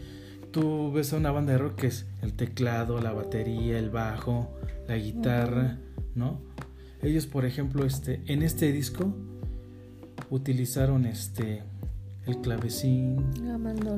tú 0.52 0.92
ves 0.92 1.14
a 1.14 1.18
una 1.18 1.32
banda 1.32 1.54
de 1.54 1.60
rock 1.60 1.76
que 1.76 1.88
es 1.88 2.08
el 2.22 2.34
teclado, 2.34 3.00
la 3.00 3.14
batería, 3.14 3.78
el 3.78 3.90
bajo, 3.90 4.50
la 4.88 4.98
guitarra, 4.98 5.78
¿no? 6.16 6.42
Ellos, 7.02 7.28
por 7.28 7.46
ejemplo, 7.46 7.86
este, 7.86 8.22
en 8.26 8.42
este 8.42 8.72
disco 8.72 9.14
utilizaron 10.30 11.06
este 11.06 11.64
el 12.26 12.42
clavecín, 12.42 13.24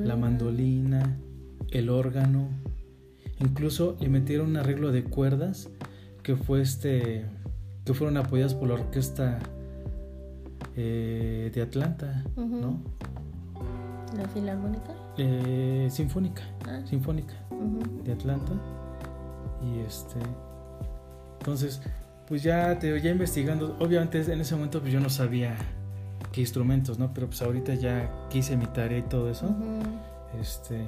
la 0.04 0.16
mandolina. 0.16 1.18
el 1.70 1.88
órgano, 1.88 2.48
incluso 3.40 3.96
le 4.00 4.08
metieron 4.08 4.50
un 4.50 4.56
arreglo 4.58 4.92
de 4.92 5.04
cuerdas 5.04 5.70
que 6.22 6.36
fue 6.36 6.60
este 6.60 7.24
que 7.84 7.94
fueron 7.94 8.16
apoyadas 8.16 8.54
por 8.54 8.68
la 8.68 8.74
orquesta 8.74 9.40
eh, 10.76 11.50
de 11.54 11.62
Atlanta, 11.62 12.24
¿no? 12.36 12.80
¿La 14.16 14.28
filarmónica? 14.28 14.92
Eh, 15.16 15.88
sinfónica, 15.90 16.42
ah. 16.66 16.80
sinfónica 16.84 17.34
de 18.04 18.12
Atlanta. 18.12 18.52
Y 19.62 19.78
este, 19.80 20.18
entonces, 21.40 21.80
pues 22.26 22.42
ya 22.42 22.78
te 22.78 23.00
ya 23.00 23.10
investigando, 23.10 23.76
obviamente 23.78 24.20
en 24.20 24.40
ese 24.40 24.54
momento 24.54 24.80
pues 24.80 24.92
yo 24.92 25.00
no 25.00 25.10
sabía 25.10 25.56
qué 26.32 26.40
instrumentos, 26.40 26.98
¿no? 26.98 27.12
Pero 27.14 27.28
pues 27.28 27.42
ahorita 27.42 27.74
ya 27.74 28.10
quise 28.28 28.56
mi 28.56 28.66
tarea 28.66 28.98
y 28.98 29.02
todo 29.02 29.30
eso. 29.30 29.54
Este, 30.40 30.86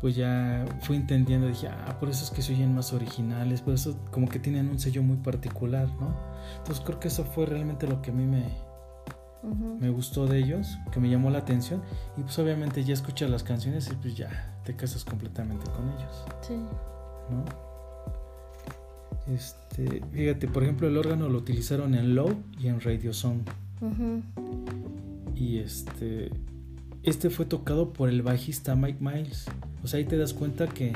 pues 0.00 0.14
ya 0.14 0.64
fui 0.82 0.96
entendiendo, 0.96 1.48
dije, 1.48 1.68
ah, 1.68 1.96
por 1.98 2.08
eso 2.08 2.24
es 2.24 2.30
que 2.30 2.42
se 2.42 2.52
oyen 2.52 2.74
más 2.74 2.92
originales, 2.92 3.60
por 3.60 3.74
eso 3.74 3.96
como 4.10 4.28
que 4.28 4.38
tienen 4.38 4.68
un 4.68 4.78
sello 4.78 5.02
muy 5.02 5.16
particular, 5.16 5.88
¿no? 6.00 6.14
Entonces 6.58 6.84
creo 6.84 7.00
que 7.00 7.08
eso 7.08 7.24
fue 7.24 7.46
realmente 7.46 7.86
lo 7.86 8.00
que 8.00 8.10
a 8.10 8.14
mí 8.14 8.24
me, 8.24 8.44
me 9.42 9.90
gustó 9.90 10.26
de 10.26 10.38
ellos, 10.38 10.78
que 10.92 11.00
me 11.00 11.08
llamó 11.08 11.30
la 11.30 11.38
atención. 11.38 11.82
Y 12.16 12.22
pues 12.22 12.38
obviamente 12.38 12.84
ya 12.84 12.94
escuchas 12.94 13.30
las 13.30 13.42
canciones 13.42 13.88
y 13.92 13.94
pues 13.96 14.16
ya 14.16 14.60
te 14.64 14.74
casas 14.74 15.04
completamente 15.04 15.64
con 15.70 15.88
ellos. 15.90 16.24
Sí. 16.42 16.54
¿No? 17.30 17.44
Este, 19.32 20.02
fíjate, 20.12 20.48
por 20.48 20.62
ejemplo, 20.62 20.88
el 20.88 20.96
órgano 20.96 21.28
lo 21.28 21.38
utilizaron 21.38 21.94
en 21.94 22.14
Low 22.14 22.34
y 22.58 22.68
en 22.68 22.80
Radio 22.80 23.12
Song. 23.12 23.40
Y 25.34 25.58
este, 25.58 26.30
este 27.02 27.30
fue 27.30 27.44
tocado 27.44 27.92
por 27.92 28.08
el 28.08 28.22
bajista 28.22 28.74
Mike 28.74 28.98
Miles. 29.00 29.46
O 29.84 29.86
sea, 29.86 29.98
ahí 29.98 30.04
te 30.04 30.16
das 30.16 30.32
cuenta 30.32 30.66
que 30.66 30.94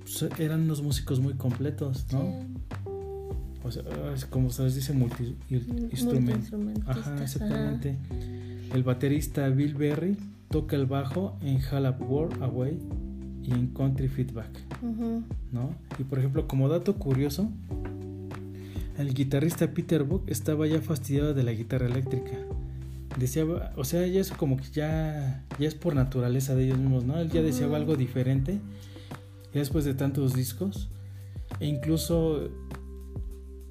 pues, 0.00 0.22
eran 0.38 0.62
unos 0.62 0.82
músicos 0.82 1.20
muy 1.20 1.34
completos, 1.34 2.06
¿no? 2.12 2.44
O 3.64 3.70
sea, 3.70 3.82
como 4.30 4.50
se 4.50 4.64
les 4.64 4.74
dice, 4.74 4.92
multi, 4.92 5.36
instrumento. 5.90 6.56
Ajá, 6.86 7.22
exactamente. 7.22 7.96
El 8.74 8.82
baterista 8.82 9.48
Bill 9.48 9.74
Berry 9.74 10.16
toca 10.50 10.76
el 10.76 10.86
bajo 10.86 11.36
en 11.42 11.60
Hall 11.70 11.94
World 12.00 12.42
Away 12.42 12.78
y 13.42 13.52
en 13.52 13.68
Country 13.68 14.08
Feedback. 14.08 14.50
¿no? 15.52 15.74
Y 15.98 16.04
por 16.04 16.18
ejemplo, 16.18 16.46
como 16.48 16.68
dato 16.68 16.96
curioso, 16.96 17.48
el 18.98 19.14
guitarrista 19.14 19.68
Peter 19.68 20.04
Buck 20.04 20.28
estaba 20.28 20.66
ya 20.66 20.80
fastidiado 20.80 21.34
de 21.34 21.42
la 21.42 21.52
guitarra 21.52 21.86
eléctrica. 21.86 22.32
Deseaba, 23.18 23.72
o 23.76 23.84
sea, 23.84 24.06
ya 24.06 24.20
es 24.20 24.30
como 24.30 24.56
que 24.56 24.70
ya, 24.72 25.44
ya 25.58 25.68
es 25.68 25.74
por 25.74 25.94
naturaleza 25.94 26.54
de 26.54 26.64
ellos 26.64 26.78
mismos, 26.78 27.04
¿no? 27.04 27.18
Él 27.18 27.30
ya 27.30 27.42
deseaba 27.42 27.76
algo 27.76 27.96
diferente, 27.96 28.58
ya 29.52 29.60
después 29.60 29.84
de 29.84 29.94
tantos 29.94 30.34
discos. 30.34 30.88
E 31.60 31.66
incluso 31.66 32.48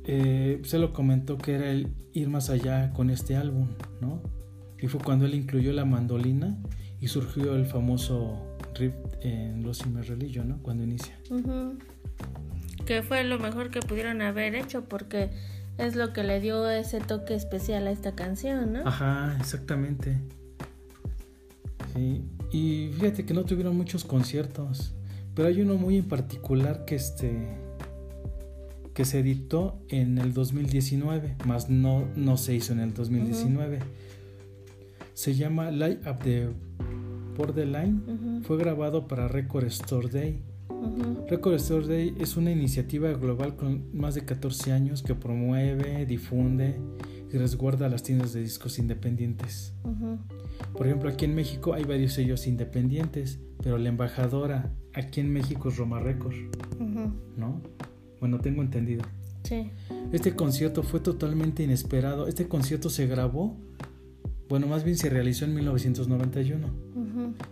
eh, 0.06 0.62
se 0.64 0.80
lo 0.80 0.94
comentó 0.94 1.38
que 1.38 1.54
era 1.54 1.70
el 1.70 1.88
ir 2.14 2.30
más 2.30 2.50
allá 2.50 2.92
con 2.94 3.10
este 3.10 3.36
álbum, 3.36 3.68
¿no? 4.00 4.22
Y 4.80 4.88
fue 4.88 5.00
cuando 5.00 5.26
él 5.26 5.36
incluyó 5.36 5.74
la 5.74 5.86
mandolina 5.86 6.58
y 7.00 7.08
surgió 7.08 7.56
el 7.56 7.66
famoso 7.66 8.58
riff 8.76 8.94
en 9.22 9.64
Los 9.64 9.84
Religion, 10.08 10.50
¿no? 10.50 10.58
Cuando 10.64 10.84
inicia. 10.84 11.18
Que 12.86 13.04
fue 13.04 13.24
lo 13.24 13.38
mejor 13.38 13.70
que 13.70 13.80
pudieron 13.80 14.22
haber 14.22 14.56
hecho 14.56 14.86
porque 14.86 15.30
es 15.78 15.96
lo 15.96 16.14
que 16.14 16.24
le 16.24 16.40
dio 16.40 16.70
ese 16.70 17.00
toque 17.00 17.36
especial 17.36 17.88
a 17.88 17.92
esta 17.92 18.16
canción, 18.16 18.74
¿no? 18.74 18.88
Ajá, 18.88 19.38
exactamente. 19.40 20.18
Sí. 21.94 22.24
Y 22.52 22.92
fíjate 22.96 23.26
que 23.26 23.34
no 23.34 23.46
tuvieron 23.46 23.78
muchos 23.78 24.04
conciertos, 24.04 24.94
pero 25.36 25.48
hay 25.48 25.62
uno 25.62 25.76
muy 25.76 25.98
en 25.98 26.08
particular 26.08 26.86
que 26.86 26.96
este 26.96 27.48
que 28.94 29.06
se 29.06 29.20
editó 29.20 29.80
en 29.90 30.18
el 30.18 30.34
2019, 30.34 31.38
más 31.46 31.70
no, 31.70 32.08
no 32.16 32.38
se 32.38 32.56
hizo 32.56 32.74
en 32.74 32.80
el 32.80 32.94
2019. 32.94 33.80
Se 35.14 35.36
llama 35.36 35.72
Light 35.72 36.06
Up 36.08 36.20
the 36.24 36.50
Borderline. 37.38 38.42
Fue 38.44 38.58
grabado 38.58 39.08
para 39.08 39.28
Record 39.28 39.66
Store 39.66 40.10
Day. 40.10 40.42
Record 41.30 41.56
Store 41.56 41.88
Day 41.88 42.16
es 42.20 42.38
una 42.38 42.52
iniciativa 42.52 43.12
global 43.14 43.56
con 43.56 43.86
más 43.94 44.16
de 44.16 44.26
14 44.26 44.74
años 44.74 45.04
que 45.04 45.16
promueve, 45.16 46.06
difunde 46.06 46.80
y 47.32 47.38
resguarda 47.38 47.88
las 47.88 48.04
tiendas 48.04 48.34
de 48.34 48.42
discos 48.42 48.80
independientes. 48.80 49.74
Por 50.74 50.88
ejemplo, 50.88 51.10
aquí 51.10 51.26
en 51.26 51.36
México 51.36 51.74
hay 51.74 51.84
varios 51.84 52.14
sellos 52.14 52.48
independientes, 52.48 53.40
pero 53.64 53.78
la 53.78 53.90
embajadora 53.90 54.74
aquí 54.94 55.22
en 55.22 55.32
México 55.32 55.70
es 55.70 55.78
Roma 55.78 56.00
Record, 56.00 56.36
¿no? 57.38 57.62
Bueno, 58.22 58.40
tengo 58.40 58.62
entendido. 58.62 59.04
Sí. 59.44 59.72
Este 60.12 60.36
concierto 60.36 60.84
fue 60.84 61.00
totalmente 61.00 61.64
inesperado. 61.64 62.28
Este 62.28 62.48
concierto 62.48 62.90
se 62.90 63.08
grabó, 63.08 63.58
bueno, 64.48 64.68
más 64.68 64.84
bien 64.84 64.96
se 64.96 65.10
realizó 65.10 65.46
en 65.46 65.56
1991, 65.56 66.68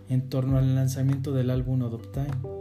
en 0.08 0.28
torno 0.28 0.58
al 0.58 0.76
lanzamiento 0.76 1.32
del 1.32 1.50
álbum 1.50 1.82
Adopt 1.82 2.12
Time, 2.12 2.54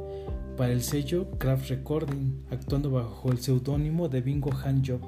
para 0.58 0.74
el 0.74 0.82
sello 0.82 1.30
Craft 1.38 1.70
Recording, 1.70 2.46
actuando 2.50 2.90
bajo 2.90 3.32
el 3.32 3.38
seudónimo 3.38 4.10
de 4.10 4.22
Bingo 4.22 4.52
Handjob. 4.52 5.02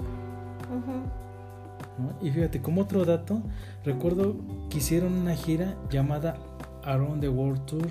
Y 2.21 2.29
fíjate, 2.29 2.61
como 2.61 2.81
otro 2.81 3.03
dato, 3.03 3.41
recuerdo 3.83 4.35
que 4.69 4.77
hicieron 4.77 5.13
una 5.13 5.35
gira 5.35 5.75
llamada 5.89 6.37
Around 6.83 7.21
the 7.21 7.29
World 7.29 7.65
Tour. 7.65 7.87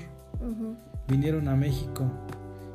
Vinieron 1.08 1.48
a 1.48 1.56
México 1.56 2.04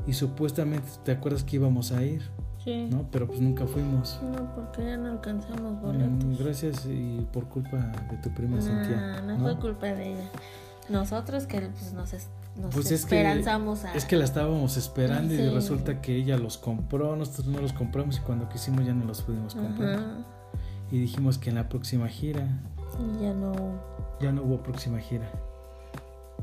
y 0.07 0.13
supuestamente 0.13 0.87
te 1.03 1.11
acuerdas 1.11 1.43
que 1.43 1.55
íbamos 1.57 1.91
a 1.91 2.03
ir. 2.03 2.21
Sí. 2.63 2.87
¿no? 2.89 3.07
Pero 3.11 3.27
pues 3.27 3.39
nunca 3.39 3.67
fuimos. 3.67 4.19
No, 4.23 4.55
porque 4.55 4.83
ya 4.83 4.97
no 4.97 5.11
alcanzamos 5.11 5.79
boletos. 5.81 6.39
gracias 6.39 6.85
y 6.87 7.25
por 7.31 7.47
culpa 7.47 7.77
de 7.77 8.17
tu 8.17 8.33
prima 8.33 8.59
Cintia. 8.59 9.21
No, 9.21 9.37
no 9.37 9.39
fue 9.39 9.57
culpa 9.57 9.85
de 9.87 10.13
ella. 10.13 10.29
Nosotros 10.89 11.45
que 11.45 11.61
pues, 11.61 11.93
nos, 11.93 12.13
nos 12.59 12.73
pues 12.73 12.91
esperanzamos 12.91 13.83
es 13.83 13.91
que, 13.91 13.97
Es 13.97 14.05
que 14.05 14.15
la 14.17 14.25
estábamos 14.25 14.77
esperando 14.77 15.33
y 15.33 15.49
resulta 15.49 16.01
que 16.01 16.15
ella 16.15 16.37
los 16.37 16.57
compró, 16.57 17.15
nosotros 17.15 17.47
no 17.47 17.59
los 17.59 17.73
compramos 17.73 18.17
y 18.17 18.21
cuando 18.21 18.49
quisimos 18.49 18.85
ya 18.85 18.93
no 18.93 19.05
los 19.05 19.21
pudimos 19.21 19.53
comprar. 19.53 19.99
Y 20.91 20.99
dijimos 20.99 21.37
que 21.37 21.49
en 21.49 21.55
la 21.55 21.69
próxima 21.69 22.07
gira. 22.07 22.47
Y 22.99 23.23
ya 23.23 23.33
no. 23.33 23.53
Ya 24.21 24.31
no 24.31 24.43
hubo 24.43 24.61
próxima 24.63 24.99
gira. 24.99 25.29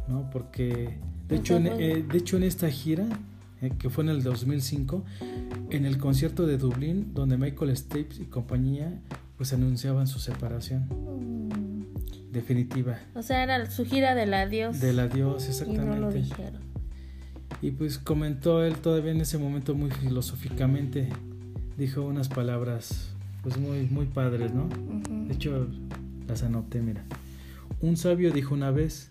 ¿No? 0.08 0.28
Porque. 0.30 0.98
De, 1.28 1.36
hecho, 1.36 1.56
en, 1.56 1.66
eh, 1.68 2.04
de 2.08 2.18
hecho, 2.18 2.36
en 2.36 2.42
esta 2.42 2.68
gira 2.68 3.06
que 3.70 3.90
fue 3.90 4.04
en 4.04 4.10
el 4.10 4.22
2005, 4.22 5.04
en 5.70 5.86
el 5.86 5.98
concierto 5.98 6.46
de 6.46 6.58
Dublín, 6.58 7.12
donde 7.14 7.36
Michael 7.36 7.76
Stapes 7.76 8.20
y 8.20 8.24
compañía 8.24 9.00
pues 9.36 9.52
anunciaban 9.52 10.06
su 10.06 10.18
separación. 10.18 10.86
definitiva. 12.30 12.98
O 13.14 13.22
sea, 13.22 13.42
era 13.42 13.70
su 13.70 13.84
gira 13.84 14.14
del 14.14 14.32
adiós. 14.34 14.80
Del 14.80 14.98
adiós, 14.98 15.44
y 15.46 15.48
exactamente. 15.48 15.86
no 15.86 15.96
lo 15.96 16.12
dijeron. 16.12 16.62
Y 17.60 17.72
pues 17.72 17.98
comentó 17.98 18.64
él 18.64 18.76
todavía 18.76 19.12
en 19.12 19.20
ese 19.20 19.38
momento 19.38 19.74
muy 19.74 19.90
filosóficamente, 19.90 21.08
dijo 21.76 22.02
unas 22.02 22.28
palabras 22.28 23.10
pues 23.42 23.58
muy, 23.58 23.86
muy 23.86 24.06
padres, 24.06 24.54
¿no? 24.54 24.64
Ujú. 24.64 25.26
De 25.28 25.34
hecho, 25.34 25.68
las 26.28 26.42
anoté, 26.42 26.80
mira. 26.80 27.04
Un 27.80 27.96
sabio 27.96 28.32
dijo 28.32 28.54
una 28.54 28.70
vez, 28.70 29.10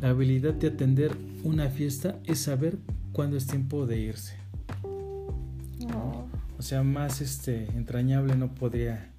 la 0.00 0.10
habilidad 0.10 0.54
de 0.54 0.68
atender 0.68 1.16
una 1.42 1.68
fiesta 1.68 2.18
es 2.24 2.38
saber 2.40 2.78
cuándo 3.20 3.36
es 3.36 3.46
tiempo 3.46 3.84
de 3.84 3.98
irse. 3.98 4.34
Oh, 4.82 6.24
O 6.58 6.62
sea, 6.62 6.82
más 6.82 7.20
este 7.20 7.66
entrañable 7.76 8.34
no 8.34 8.54
podría 8.54 9.12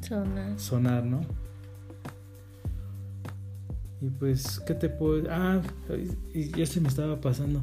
sonas. 0.00 0.62
sonar, 0.62 1.04
¿no? 1.04 1.20
Y 4.00 4.08
pues, 4.08 4.58
¿qué 4.60 4.72
te 4.72 4.88
puedo...? 4.88 5.28
Ah, 5.30 5.60
ya 6.56 6.64
se 6.64 6.80
me 6.80 6.88
estaba 6.88 7.20
pasando. 7.20 7.62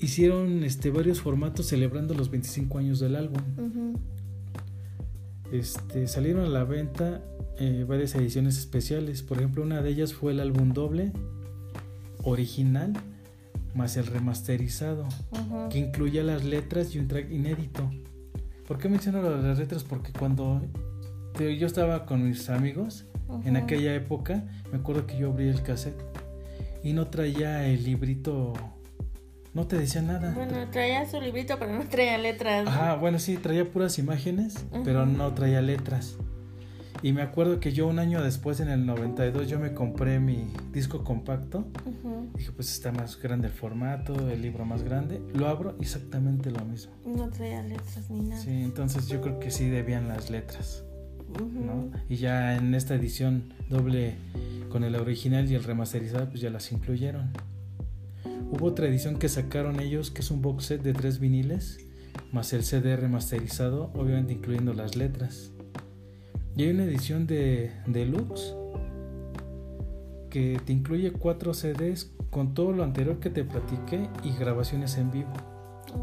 Hicieron 0.00 0.64
este, 0.64 0.90
varios 0.90 1.20
formatos 1.20 1.66
celebrando 1.66 2.12
los 2.12 2.28
25 2.28 2.78
años 2.78 2.98
del 2.98 3.14
álbum. 3.14 3.42
Este, 5.52 6.08
salieron 6.08 6.46
a 6.46 6.48
la 6.48 6.64
venta 6.64 7.22
eh, 7.60 7.84
varias 7.88 8.16
ediciones 8.16 8.58
especiales. 8.58 9.22
Por 9.22 9.38
ejemplo, 9.38 9.62
una 9.62 9.82
de 9.82 9.90
ellas 9.90 10.14
fue 10.14 10.32
el 10.32 10.40
álbum 10.40 10.72
doble 10.72 11.12
original 12.24 12.92
más 13.76 13.96
el 13.96 14.06
remasterizado, 14.06 15.06
Ujú. 15.30 15.68
que 15.70 15.78
incluía 15.78 16.22
las 16.22 16.44
letras 16.44 16.94
y 16.94 16.98
un 16.98 17.08
track 17.08 17.30
inédito. 17.30 17.88
¿Por 18.66 18.78
qué 18.78 18.88
menciono 18.88 19.22
las 19.22 19.58
letras? 19.58 19.84
Porque 19.84 20.12
cuando 20.12 20.62
yo 21.38 21.66
estaba 21.66 22.06
con 22.06 22.26
mis 22.28 22.48
amigos 22.50 23.04
en 23.44 23.56
Ujú. 23.56 23.64
aquella 23.64 23.94
época, 23.94 24.44
me 24.72 24.78
acuerdo 24.78 25.06
que 25.06 25.18
yo 25.18 25.30
abrí 25.30 25.48
el 25.48 25.62
cassette 25.62 26.00
y 26.82 26.92
no 26.92 27.08
traía 27.08 27.66
el 27.66 27.84
librito, 27.84 28.52
no 29.54 29.66
te 29.66 29.76
decía 29.78 30.02
nada. 30.02 30.32
Bueno, 30.34 30.68
traía 30.70 31.08
su 31.08 31.20
librito, 31.20 31.58
pero 31.58 31.72
no 31.76 31.84
traía 31.88 32.18
letras. 32.18 32.64
¿no? 32.64 32.70
Ajá, 32.70 32.94
bueno, 32.96 33.18
sí, 33.18 33.36
traía 33.36 33.70
puras 33.70 33.98
imágenes, 33.98 34.64
pero 34.84 35.02
Ujú. 35.04 35.12
no 35.12 35.32
traía 35.34 35.60
letras. 35.62 36.16
Y 37.02 37.12
me 37.12 37.22
acuerdo 37.22 37.60
que 37.60 37.72
yo 37.72 37.86
un 37.86 37.98
año 37.98 38.22
después, 38.22 38.60
en 38.60 38.68
el 38.68 38.86
92, 38.86 39.48
yo 39.48 39.58
me 39.58 39.74
compré 39.74 40.18
mi 40.18 40.48
disco 40.72 41.04
compacto. 41.04 41.66
Dije, 42.36 42.52
pues 42.52 42.72
está 42.72 42.92
más 42.92 43.20
grande 43.20 43.48
el 43.48 43.52
formato, 43.52 44.30
el 44.30 44.42
libro 44.42 44.64
más 44.64 44.82
grande. 44.82 45.20
Lo 45.34 45.48
abro, 45.48 45.76
exactamente 45.80 46.50
lo 46.50 46.64
mismo. 46.64 46.92
No 47.04 47.28
traía 47.28 47.62
letras 47.62 48.10
ni 48.10 48.20
nada. 48.20 48.40
Sí, 48.40 48.50
entonces 48.50 49.08
yo 49.08 49.20
creo 49.20 49.38
que 49.38 49.50
sí 49.50 49.68
debían 49.68 50.08
las 50.08 50.30
letras. 50.30 50.84
¿no? 51.38 51.90
Y 52.08 52.16
ya 52.16 52.56
en 52.56 52.74
esta 52.74 52.94
edición 52.94 53.52
doble 53.68 54.14
con 54.70 54.84
el 54.84 54.94
original 54.96 55.50
y 55.50 55.54
el 55.54 55.64
remasterizado, 55.64 56.28
pues 56.28 56.40
ya 56.40 56.50
las 56.50 56.72
incluyeron. 56.72 57.30
Hubo 58.50 58.66
otra 58.66 58.86
edición 58.86 59.18
que 59.18 59.28
sacaron 59.28 59.80
ellos, 59.80 60.10
que 60.10 60.20
es 60.20 60.30
un 60.30 60.40
box 60.40 60.66
set 60.66 60.82
de 60.82 60.92
tres 60.92 61.18
viniles, 61.18 61.78
más 62.32 62.52
el 62.52 62.62
CD 62.62 62.96
remasterizado, 62.96 63.90
obviamente 63.94 64.32
incluyendo 64.34 64.72
las 64.72 64.96
letras. 64.96 65.50
Y 66.56 66.64
hay 66.64 66.70
una 66.70 66.84
edición 66.84 67.26
de 67.26 67.70
deluxe 67.86 68.54
que 70.30 70.58
te 70.64 70.72
incluye 70.72 71.12
cuatro 71.12 71.52
CDs 71.52 72.10
con 72.30 72.54
todo 72.54 72.72
lo 72.72 72.82
anterior 72.82 73.20
que 73.20 73.30
te 73.30 73.44
platiqué 73.44 74.08
y 74.24 74.34
grabaciones 74.36 74.96
en 74.96 75.10
vivo. 75.10 75.32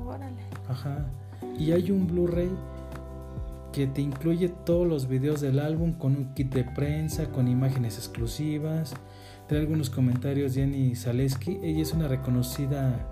Órale. 0.06 0.44
Ajá. 0.68 1.06
Y 1.58 1.72
hay 1.72 1.92
un 1.92 2.08
Blu-ray 2.08 2.50
que 3.72 3.88
te 3.88 4.02
incluye 4.02 4.50
todos 4.50 4.88
los 4.88 5.08
videos 5.08 5.42
del 5.42 5.60
álbum 5.60 5.94
con 5.94 6.16
un 6.16 6.34
kit 6.36 6.54
de 6.54 6.64
prensa, 6.64 7.30
con 7.32 7.48
imágenes 7.48 7.98
exclusivas. 7.98 8.94
Trae 9.48 9.62
algunos 9.62 9.90
comentarios 9.90 10.54
de 10.54 10.62
Jenny 10.62 10.96
Zaleski. 10.96 11.60
Ella 11.64 11.82
es 11.82 11.94
una 11.94 12.08
reconocida 12.08 13.10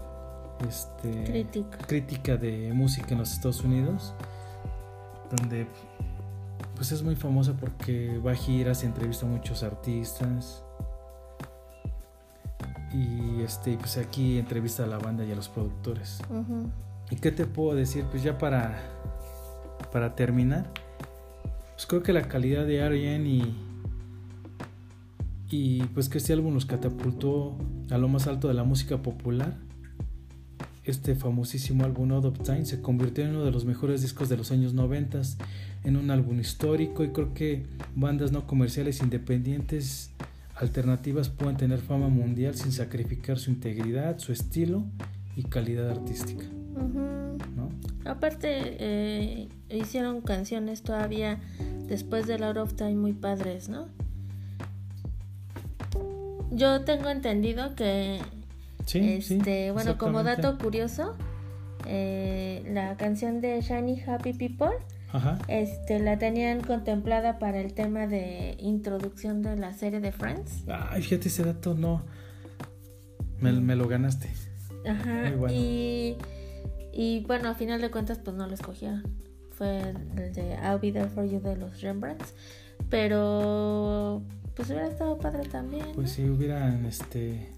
este, 0.67 1.23
Crítica. 1.23 1.77
crítica 1.87 2.37
de 2.37 2.71
música 2.73 3.07
en 3.11 3.17
los 3.17 3.33
Estados 3.33 3.63
Unidos, 3.63 4.13
donde 5.35 5.65
pues 6.81 6.93
es 6.93 7.03
muy 7.03 7.15
famosa 7.15 7.53
porque 7.53 8.17
va 8.25 8.31
a 8.31 8.35
giras 8.35 8.81
y 8.81 8.87
entrevista 8.87 9.27
a 9.27 9.29
muchos 9.29 9.61
artistas. 9.61 10.63
Y 12.91 13.43
este, 13.43 13.77
pues 13.77 13.99
aquí 13.99 14.39
entrevista 14.39 14.85
a 14.85 14.87
la 14.87 14.97
banda 14.97 15.23
y 15.23 15.31
a 15.31 15.35
los 15.35 15.47
productores. 15.47 16.23
¿Y 17.11 17.17
qué 17.17 17.31
te 17.31 17.45
puedo 17.45 17.75
decir? 17.75 18.05
Pues 18.09 18.23
ya 18.23 18.39
para, 18.39 18.81
para 19.93 20.15
terminar, 20.15 20.71
pues 21.73 21.85
creo 21.85 22.01
que 22.01 22.13
la 22.13 22.23
calidad 22.23 22.65
de 22.65 22.77
R.E.M. 22.77 23.29
y, 23.29 23.55
y 25.51 25.83
pues 25.83 26.09
que 26.09 26.17
este 26.17 26.33
álbum 26.33 26.55
los 26.55 26.65
catapultó 26.65 27.55
a 27.91 27.99
lo 27.99 28.07
más 28.07 28.25
alto 28.25 28.47
de 28.47 28.55
la 28.55 28.63
música 28.63 29.03
popular. 29.03 29.55
Este 30.83 31.15
famosísimo 31.15 31.85
álbum 31.85 32.11
Out 32.11 32.25
of 32.25 32.39
Time 32.39 32.65
se 32.65 32.81
convirtió 32.81 33.23
en 33.23 33.31
uno 33.31 33.45
de 33.45 33.51
los 33.51 33.65
mejores 33.65 34.01
discos 34.01 34.29
de 34.29 34.37
los 34.37 34.51
años 34.51 34.73
90, 34.73 35.21
en 35.83 35.95
un 35.95 36.09
álbum 36.09 36.39
histórico 36.39 37.03
y 37.03 37.09
creo 37.09 37.33
que 37.33 37.63
bandas 37.95 38.31
no 38.31 38.47
comerciales 38.47 39.01
independientes 39.01 40.11
alternativas 40.55 41.29
pueden 41.29 41.57
tener 41.57 41.79
fama 41.79 42.07
mundial 42.07 42.55
sin 42.55 42.71
sacrificar 42.71 43.37
su 43.37 43.51
integridad, 43.51 44.19
su 44.19 44.31
estilo 44.31 44.83
y 45.35 45.43
calidad 45.43 45.89
artística. 45.89 46.45
Aparte, 48.05 48.77
eh, 48.79 49.49
hicieron 49.69 50.21
canciones 50.21 50.81
todavía 50.81 51.39
después 51.87 52.25
del 52.27 52.43
Out 52.43 52.57
of 52.57 52.73
Time 52.73 52.95
muy 52.95 53.13
padres, 53.13 53.69
¿no? 53.69 53.87
Yo 56.51 56.81
tengo 56.81 57.09
entendido 57.09 57.75
que, 57.75 58.19
Sí, 58.85 59.13
este, 59.13 59.65
sí, 59.67 59.71
bueno, 59.71 59.97
como 59.97 60.23
dato 60.23 60.57
curioso, 60.57 61.15
eh, 61.87 62.63
la 62.69 62.97
canción 62.97 63.41
de 63.41 63.61
Shiny 63.61 64.01
Happy 64.01 64.33
People, 64.33 64.71
Ajá. 65.11 65.39
este, 65.47 65.99
la 65.99 66.17
tenían 66.17 66.61
contemplada 66.61 67.39
para 67.39 67.59
el 67.59 67.73
tema 67.73 68.07
de 68.07 68.55
introducción 68.59 69.41
de 69.41 69.55
la 69.55 69.73
serie 69.73 69.99
de 69.99 70.11
Friends. 70.11 70.63
Ay, 70.67 71.01
fíjate 71.01 71.27
ese 71.27 71.43
dato, 71.43 71.73
no. 71.73 72.03
Me, 73.39 73.51
me 73.53 73.75
lo 73.75 73.87
ganaste. 73.87 74.29
Ajá. 74.87 75.29
Muy 75.29 75.37
bueno. 75.37 75.55
Y, 75.55 76.17
y 76.93 77.23
bueno, 77.25 77.49
a 77.49 77.55
final 77.55 77.81
de 77.81 77.91
cuentas, 77.91 78.19
pues 78.23 78.35
no 78.35 78.47
lo 78.47 78.53
escogieron. 78.53 79.03
Fue 79.51 79.79
el 79.79 80.33
de 80.33 80.57
I'll 80.63 80.79
Be 80.79 80.91
There 80.91 81.09
For 81.09 81.25
You 81.25 81.39
de 81.39 81.55
los 81.55 81.81
Rembrandts. 81.81 82.33
Pero 82.89 84.21
pues 84.55 84.69
hubiera 84.69 84.87
estado 84.87 85.17
padre 85.17 85.47
también. 85.49 85.87
¿no? 85.87 85.93
Pues 85.93 86.11
si 86.11 86.29
hubieran, 86.29 86.85
este, 86.85 87.53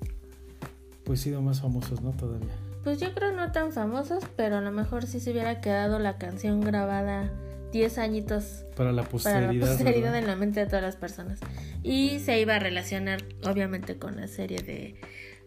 pues 1.03 1.21
sido 1.21 1.41
más 1.41 1.61
famosos, 1.61 2.01
¿no? 2.01 2.11
Todavía. 2.11 2.53
Pues 2.83 2.99
yo 2.99 3.13
creo 3.13 3.31
no 3.31 3.51
tan 3.51 3.71
famosos, 3.71 4.23
pero 4.35 4.57
a 4.57 4.61
lo 4.61 4.71
mejor 4.71 5.05
sí 5.07 5.19
se 5.19 5.31
hubiera 5.31 5.61
quedado 5.61 5.99
la 5.99 6.17
canción 6.17 6.59
grabada 6.61 7.31
10 7.71 7.97
añitos 7.97 8.65
Para 8.75 8.91
la 8.91 9.01
para 9.03 9.11
posteridad. 9.11 9.67
la 9.67 9.75
posteridad 9.77 10.15
en 10.17 10.27
la 10.27 10.35
mente 10.35 10.59
de 10.59 10.65
todas 10.65 10.81
las 10.83 10.95
personas. 10.95 11.39
Y 11.81 12.19
se 12.19 12.39
iba 12.39 12.55
a 12.55 12.59
relacionar 12.59 13.23
obviamente 13.45 13.97
con 13.97 14.17
la 14.17 14.27
serie 14.27 14.59
de 14.61 14.95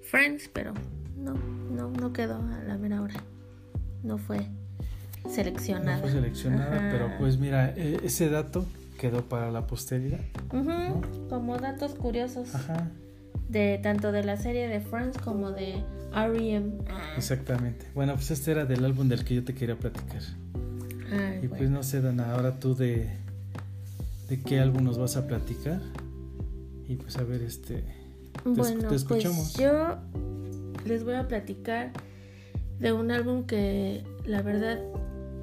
Friends, 0.02 0.48
pero 0.52 0.72
no, 1.16 1.34
no, 1.34 1.90
no 1.90 2.12
quedó 2.12 2.36
a 2.36 2.62
la 2.66 2.78
mera 2.78 3.02
hora. 3.02 3.14
No 4.02 4.18
fue 4.18 4.46
seleccionada. 5.30 5.96
No 5.96 6.02
fue 6.02 6.12
seleccionada, 6.12 6.76
Ajá. 6.76 6.88
pero 6.90 7.10
pues 7.18 7.38
mira, 7.38 7.70
e- 7.76 8.00
ese 8.04 8.28
dato 8.30 8.64
quedó 8.98 9.22
para 9.22 9.50
la 9.50 9.66
posteridad. 9.66 10.20
Ujú, 10.52 11.28
Como 11.28 11.58
datos 11.58 11.94
curiosos 11.94 12.54
Ajá, 12.54 12.88
de 13.48 13.78
tanto 13.82 14.12
de 14.12 14.24
la 14.24 14.36
serie 14.36 14.68
de 14.68 14.80
Friends 14.80 15.18
como 15.18 15.50
de 15.52 15.82
R.E.M. 16.14 16.72
Ah, 16.88 17.14
exactamente. 17.16 17.86
Bueno, 17.94 18.14
pues 18.14 18.30
este 18.30 18.50
era 18.52 18.64
del 18.64 18.84
álbum 18.84 19.08
del 19.08 19.24
que 19.24 19.34
yo 19.36 19.44
te 19.44 19.54
quería 19.54 19.76
platicar. 19.76 20.22
ay, 21.12 21.40
Y 21.42 21.48
pues 21.48 21.70
no 21.70 21.82
sé, 21.82 22.00
Dana, 22.00 22.32
ahora 22.34 22.58
tú 22.58 22.74
de, 22.74 23.08
de 24.28 24.40
qué 24.42 24.60
álbum 24.60 24.84
nos 24.84 24.98
vas 24.98 25.16
a 25.16 25.26
platicar. 25.26 25.80
Y 26.88 26.96
pues 26.96 27.16
a 27.16 27.24
ver, 27.24 27.42
este... 27.42 27.74
te 28.42 28.50
es- 28.50 28.56
Bueno, 28.56 28.88
te 28.88 28.94
escuchamos. 28.94 29.52
pues 29.54 29.58
yo 29.58 29.96
les 30.84 31.04
voy 31.04 31.14
a 31.14 31.26
platicar 31.28 31.90
de 32.78 32.92
un 32.92 33.10
álbum 33.10 33.44
que 33.44 34.04
la 34.24 34.42
verdad 34.42 34.78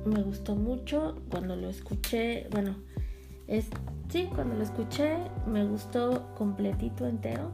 me 0.05 0.21
gustó 0.23 0.55
mucho 0.55 1.15
cuando 1.29 1.55
lo 1.55 1.69
escuché. 1.69 2.47
Bueno, 2.51 2.75
es 3.47 3.65
sí, 4.09 4.29
cuando 4.33 4.55
lo 4.55 4.63
escuché 4.63 5.17
me 5.47 5.65
gustó 5.65 6.33
completito 6.35 7.07
entero. 7.07 7.51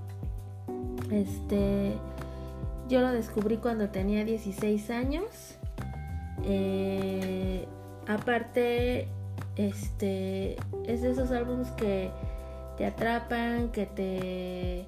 Este, 1.12 1.94
yo 2.88 3.02
lo 3.02 3.12
descubrí 3.12 3.58
cuando 3.58 3.90
tenía 3.90 4.26
16 4.26 4.90
años. 4.90 5.58
Eh, 6.44 7.68
aparte, 8.08 9.08
este, 9.56 10.56
es 10.86 11.02
de 11.02 11.12
esos 11.12 11.32
álbumes 11.32 11.70
que 11.72 12.12
te 12.78 12.86
atrapan, 12.86 13.70
que 13.70 13.86
te, 13.86 14.86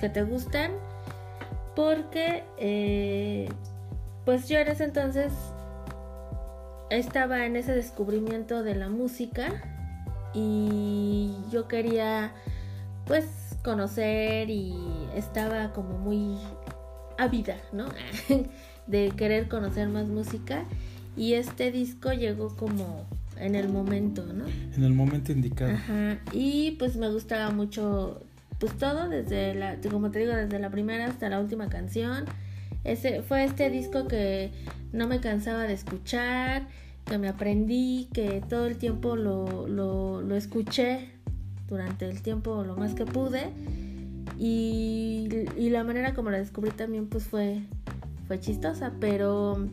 que 0.00 0.08
te 0.08 0.22
gustan, 0.22 0.72
porque, 1.76 2.44
eh, 2.56 3.48
pues 4.24 4.48
yo 4.48 4.58
en 4.58 4.68
ese 4.68 4.84
entonces 4.84 5.32
estaba 6.90 7.44
en 7.44 7.56
ese 7.56 7.74
descubrimiento 7.74 8.62
de 8.62 8.74
la 8.74 8.88
música 8.88 9.62
y 10.32 11.36
yo 11.50 11.68
quería, 11.68 12.32
pues, 13.06 13.47
conocer 13.68 14.48
y 14.48 14.72
estaba 15.14 15.74
como 15.74 15.98
muy 15.98 16.38
ávida, 17.18 17.58
¿no? 17.70 17.84
de 18.86 19.10
querer 19.14 19.46
conocer 19.48 19.90
más 19.90 20.08
música 20.08 20.64
y 21.18 21.34
este 21.34 21.70
disco 21.70 22.14
llegó 22.14 22.56
como 22.56 23.04
en 23.36 23.54
el 23.54 23.68
momento, 23.68 24.24
¿no? 24.24 24.46
En 24.74 24.84
el 24.84 24.94
momento 24.94 25.32
indicado. 25.32 25.72
Ajá. 25.72 26.18
Y 26.32 26.76
pues 26.78 26.96
me 26.96 27.10
gustaba 27.10 27.50
mucho, 27.50 28.22
pues 28.58 28.72
todo, 28.78 29.10
desde 29.10 29.54
la, 29.54 29.76
como 29.90 30.10
te 30.10 30.20
digo, 30.20 30.32
desde 30.32 30.58
la 30.58 30.70
primera 30.70 31.04
hasta 31.04 31.28
la 31.28 31.38
última 31.38 31.68
canción. 31.68 32.24
Ese, 32.84 33.20
fue 33.20 33.44
este 33.44 33.68
disco 33.68 34.08
que 34.08 34.50
no 34.94 35.08
me 35.08 35.20
cansaba 35.20 35.64
de 35.64 35.74
escuchar, 35.74 36.68
que 37.04 37.18
me 37.18 37.28
aprendí, 37.28 38.08
que 38.14 38.42
todo 38.48 38.66
el 38.66 38.78
tiempo 38.78 39.14
lo, 39.14 39.68
lo, 39.68 40.22
lo 40.22 40.36
escuché 40.36 41.17
durante 41.68 42.06
el 42.06 42.22
tiempo 42.22 42.64
lo 42.64 42.76
más 42.76 42.94
que 42.94 43.04
pude. 43.04 43.50
Y, 44.38 45.28
y, 45.56 45.70
la 45.70 45.82
manera 45.84 46.14
como 46.14 46.30
la 46.30 46.38
descubrí 46.38 46.70
también 46.70 47.08
pues 47.08 47.24
fue, 47.24 47.62
fue 48.28 48.38
chistosa, 48.38 48.92
pero 49.00 49.66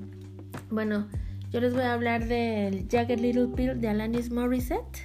bueno, 0.72 1.08
yo 1.52 1.60
les 1.62 1.74
voy 1.74 1.84
a 1.84 1.94
hablar 1.94 2.28
del 2.28 2.88
Jagged 2.90 3.20
Little 3.20 3.50
Pill 3.56 3.80
de 3.80 3.90
Alanis 3.90 4.32
Morissette. 4.32 5.04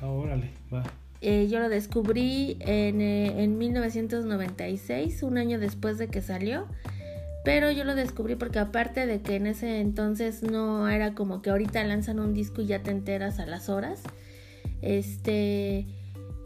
Ah, 0.00 0.06
órale, 0.06 0.50
va. 0.72 0.82
Eh, 1.20 1.48
yo 1.50 1.60
lo 1.60 1.68
descubrí 1.68 2.56
en, 2.60 3.00
eh, 3.00 3.42
en 3.42 3.58
1996, 3.58 5.22
un 5.22 5.38
año 5.38 5.58
después 5.58 5.98
de 5.98 6.08
que 6.08 6.22
salió. 6.22 6.66
Pero 7.44 7.70
yo 7.70 7.84
lo 7.84 7.94
descubrí 7.94 8.34
porque 8.34 8.58
aparte 8.58 9.06
de 9.06 9.20
que 9.20 9.36
en 9.36 9.46
ese 9.46 9.80
entonces 9.80 10.42
no 10.42 10.88
era 10.88 11.14
como 11.14 11.42
que 11.42 11.50
ahorita 11.50 11.82
lanzan 11.84 12.18
un 12.18 12.34
disco 12.34 12.62
y 12.62 12.66
ya 12.66 12.82
te 12.82 12.90
enteras 12.90 13.38
a 13.38 13.46
las 13.46 13.68
horas. 13.68 14.02
Este, 14.82 15.86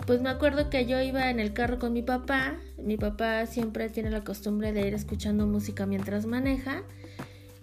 pues 0.07 0.21
me 0.21 0.31
acuerdo 0.31 0.71
que 0.71 0.87
yo 0.87 1.01
iba 1.01 1.31
en 1.31 1.41
el 1.41 1.53
carro 1.53 1.79
con 1.79 1.93
mi 1.93 2.03
papá. 2.03 2.57
Mi 2.79 2.97
papá 2.97 3.47
siempre 3.47 3.89
tiene 3.89 4.11
la 4.11 4.25
costumbre 4.25 4.73
de 4.73 4.87
ir 4.87 4.95
escuchando 4.95 5.47
música 5.47 5.87
mientras 5.87 6.27
maneja. 6.27 6.83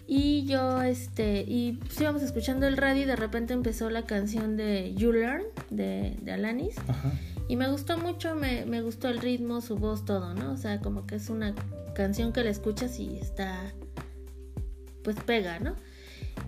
Y 0.06 0.46
yo, 0.46 0.80
este, 0.80 1.44
y 1.46 1.72
pues 1.72 2.00
íbamos 2.00 2.22
escuchando 2.22 2.66
el 2.66 2.78
radio 2.78 3.02
y 3.02 3.04
de 3.04 3.16
repente 3.16 3.52
empezó 3.52 3.90
la 3.90 4.06
canción 4.06 4.56
de 4.56 4.94
You 4.94 5.12
Learn 5.12 5.42
de, 5.68 6.16
de 6.22 6.32
Alanis. 6.32 6.76
Y 7.46 7.56
me 7.56 7.68
gustó 7.68 7.98
mucho, 7.98 8.34
me, 8.34 8.64
me, 8.64 8.80
gustó 8.80 9.08
el 9.08 9.18
ritmo, 9.18 9.60
su 9.60 9.76
voz, 9.76 10.06
todo, 10.06 10.32
¿no? 10.32 10.52
O 10.52 10.56
sea, 10.56 10.80
como 10.80 11.06
que 11.06 11.16
es 11.16 11.28
una 11.28 11.54
canción 11.94 12.32
que 12.32 12.42
la 12.42 12.50
escuchas 12.50 12.98
y 12.98 13.18
está, 13.18 13.72
pues 15.02 15.16
pega, 15.26 15.58
¿no? 15.58 15.74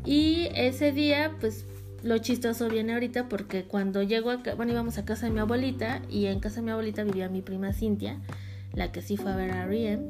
Y 0.04 0.48
ese 0.54 0.92
día, 0.92 1.36
pues 1.40 1.66
lo 2.02 2.18
chistoso 2.18 2.68
viene 2.68 2.94
ahorita 2.94 3.28
porque 3.28 3.64
cuando 3.64 4.02
llego 4.02 4.30
acá, 4.30 4.54
bueno, 4.54 4.72
íbamos 4.72 4.98
a 4.98 5.04
casa 5.04 5.26
de 5.26 5.32
mi 5.32 5.40
abuelita 5.40 6.02
y 6.08 6.26
en 6.26 6.40
casa 6.40 6.56
de 6.56 6.62
mi 6.62 6.70
abuelita 6.70 7.04
vivía 7.04 7.28
mi 7.28 7.42
prima 7.42 7.72
Cintia, 7.72 8.18
la 8.72 8.92
que 8.92 9.02
sí 9.02 9.16
fue 9.16 9.32
a 9.32 9.36
ver 9.36 9.50
a 9.52 9.66
Riem 9.66 10.06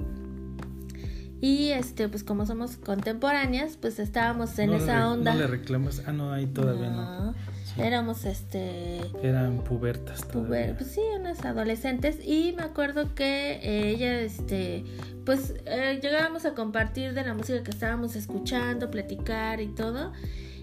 y 1.41 1.71
este, 1.71 2.09
pues 2.09 2.23
como 2.23 2.45
somos 2.45 2.77
contemporáneas, 2.77 3.79
pues 3.81 3.99
estábamos 3.99 4.59
en 4.59 4.75
esa 4.75 5.11
onda. 5.11 5.33
No 5.33 5.41
le 5.41 5.47
reclamas, 5.47 6.03
ah, 6.07 6.13
no, 6.13 6.33
ahí 6.33 6.47
todavía 6.47 6.91
no. 6.91 7.35
Éramos 7.79 8.27
este. 8.27 9.01
Eran 9.23 9.65
pubertas 9.65 10.29
todavía. 10.29 10.75
pues 10.77 10.91
sí, 10.91 11.01
unas 11.19 11.43
adolescentes. 11.47 12.19
Y 12.23 12.53
me 12.57 12.63
acuerdo 12.63 13.15
que 13.15 13.53
eh, 13.53 13.89
ella, 13.89 14.21
este, 14.21 14.85
pues 15.25 15.55
eh, 15.65 15.99
llegábamos 16.03 16.45
a 16.45 16.53
compartir 16.53 17.15
de 17.15 17.23
la 17.23 17.33
música 17.33 17.63
que 17.63 17.71
estábamos 17.71 18.17
escuchando, 18.17 18.91
platicar 18.91 19.63
y 19.63 19.69
todo. 19.69 20.13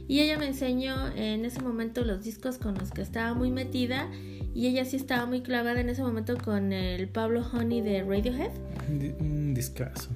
Y 0.07 0.21
ella 0.21 0.37
me 0.37 0.47
enseñó 0.47 1.07
en 1.15 1.43
ese 1.45 1.61
momento 1.61 2.03
los 2.05 2.23
discos 2.23 2.57
con 2.57 2.75
los 2.75 2.91
que 2.91 3.01
estaba 3.01 3.33
muy 3.33 3.51
metida. 3.51 4.07
Y 4.55 4.67
ella 4.67 4.85
sí 4.85 4.95
estaba 4.95 5.25
muy 5.25 5.41
clavada 5.41 5.81
en 5.81 5.89
ese 5.89 6.01
momento 6.01 6.37
con 6.37 6.71
el 6.73 7.07
Pablo 7.09 7.45
Honey 7.53 7.81
de 7.81 8.03
Radiohead. 8.03 8.51
Un 9.19 9.53
discazo. 9.53 10.09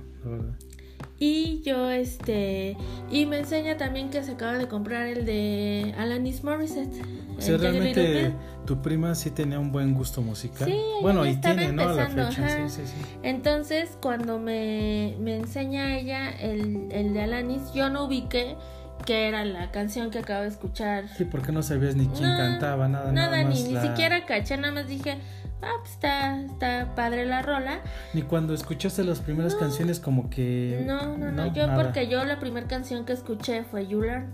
Y 1.20 1.62
yo, 1.62 1.92
este, 1.92 2.76
y 3.12 3.28
me 3.28 3.38
enseña 3.38 3.78
también 3.78 4.10
que 4.10 4.24
se 4.24 4.32
acaba 4.32 4.58
de 4.58 4.68
comprar 4.68 5.06
el 5.06 5.24
de 5.26 5.94
Alanis 5.98 6.44
Morissette. 6.44 7.00
O 7.38 7.42
sea, 7.42 7.58
realmente 7.58 8.34
tu 8.66 8.82
prima 8.82 9.14
sí 9.14 9.30
tenía 9.30 9.60
un 9.60 9.72
buen 9.72 9.94
gusto 9.94 10.24
musical. 10.24 10.68
Sí, 10.68 10.80
bueno, 11.02 11.24
y 11.28 11.36
tiene, 11.36 11.72
¿no? 11.74 11.94
la 11.94 12.08
fecha. 12.10 12.68
Sí, 12.68 12.82
sí, 12.82 12.88
sí. 12.88 13.06
Entonces, 13.22 13.98
cuando 14.02 14.40
me, 14.40 15.16
me 15.20 15.36
enseña 15.36 15.96
ella 15.96 16.32
el, 16.32 16.88
el 16.92 17.14
de 17.14 17.22
Alanis, 17.22 17.72
yo 17.74 17.92
no 17.92 18.06
ubiqué 18.06 18.56
que 19.06 19.28
era 19.28 19.46
la 19.46 19.72
canción 19.72 20.12
que 20.12 20.20
acabo 20.20 20.42
de 20.44 20.50
escuchar. 20.50 21.08
Sí, 21.18 21.26
porque 21.26 21.52
no 21.52 21.64
sabías 21.64 21.96
ni 21.96 22.08
quién 22.08 22.30
cantaba, 22.38 22.88
nada, 22.88 23.12
nada. 23.12 23.30
Nada, 23.30 23.44
ni, 23.44 23.64
ni 23.64 23.80
siquiera 23.80 24.26
caché, 24.26 24.58
nada 24.58 24.74
más 24.74 24.88
dije, 24.88 25.18
ah, 25.62 25.74
pues 25.80 25.92
está, 25.92 26.42
está 26.42 26.96
padre 26.96 27.26
la 27.26 27.42
rola. 27.42 27.80
Ni 28.14 28.22
cuando 28.24 28.54
escuchaste 28.54 29.04
las 29.04 29.20
primeras 29.20 29.56
canciones 29.56 30.00
como 30.00 30.30
que... 30.30 30.84
No, 30.86 31.18
no, 31.18 31.32
no, 31.32 31.54
yo 31.54 31.68
porque 31.76 32.08
yo 32.08 32.24
la 32.24 32.40
primera 32.40 32.68
canción 32.68 33.06
que 33.06 33.14
escuché 33.14 33.64
fue 33.64 33.88
You 33.88 34.02
Learn. 34.02 34.32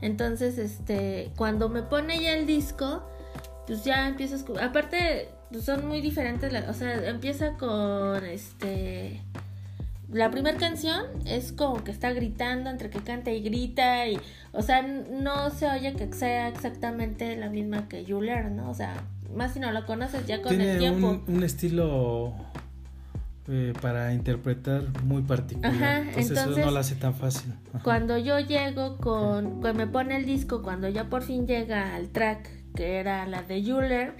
Entonces, 0.00 0.58
este, 0.58 1.32
cuando 1.36 1.68
me 1.68 1.82
pone 1.82 2.20
ya 2.20 2.34
el 2.34 2.46
disco, 2.46 3.08
pues 3.66 3.84
ya 3.84 4.08
empiezo 4.08 4.34
a 4.34 4.38
escuchar. 4.38 4.64
Aparte, 4.64 5.30
pues 5.50 5.64
son 5.64 5.86
muy 5.86 6.00
diferentes, 6.00 6.52
o 6.68 6.72
sea, 6.74 7.08
empieza 7.08 7.52
con, 7.54 8.24
este... 8.24 9.22
La 10.12 10.30
primera 10.30 10.56
canción 10.56 11.02
es 11.24 11.52
como 11.52 11.82
que 11.82 11.90
está 11.90 12.12
gritando 12.12 12.70
entre 12.70 12.90
que 12.90 13.00
canta 13.00 13.32
y 13.32 13.40
grita 13.40 14.06
y, 14.06 14.18
o 14.52 14.62
sea, 14.62 14.82
no 14.82 15.50
se 15.50 15.68
oye 15.68 15.94
que 15.94 16.12
sea 16.12 16.48
exactamente 16.48 17.36
la 17.36 17.48
misma 17.48 17.88
que 17.88 18.04
You 18.04 18.20
Learn, 18.20 18.56
¿no? 18.56 18.70
O 18.70 18.74
sea, 18.74 19.02
más 19.34 19.54
si 19.54 19.60
no 19.60 19.72
lo 19.72 19.84
conoces 19.84 20.26
ya 20.26 20.42
con 20.42 20.60
el 20.60 20.78
tiempo. 20.78 21.22
Un, 21.26 21.36
un 21.36 21.42
estilo 21.42 22.34
eh, 23.48 23.72
para 23.80 24.12
interpretar 24.12 24.82
muy 25.04 25.22
particular. 25.22 26.04
entonces, 26.08 26.32
eso 26.32 26.58
no 26.58 26.70
lo 26.72 26.80
hace 26.80 26.96
tan 26.96 27.14
fácil. 27.14 27.52
Cuando 27.84 28.18
yo 28.18 28.40
llego 28.40 28.96
con, 28.96 29.60
cuando 29.60 29.74
me 29.74 29.86
pone 29.86 30.16
el 30.16 30.26
disco, 30.26 30.62
cuando 30.62 30.88
ya 30.88 31.04
por 31.04 31.22
fin 31.22 31.46
llega 31.46 31.94
al 31.94 32.08
track 32.08 32.48
que 32.74 32.96
era 32.96 33.24
la 33.26 33.42
de 33.42 33.58
Euler, 33.58 34.14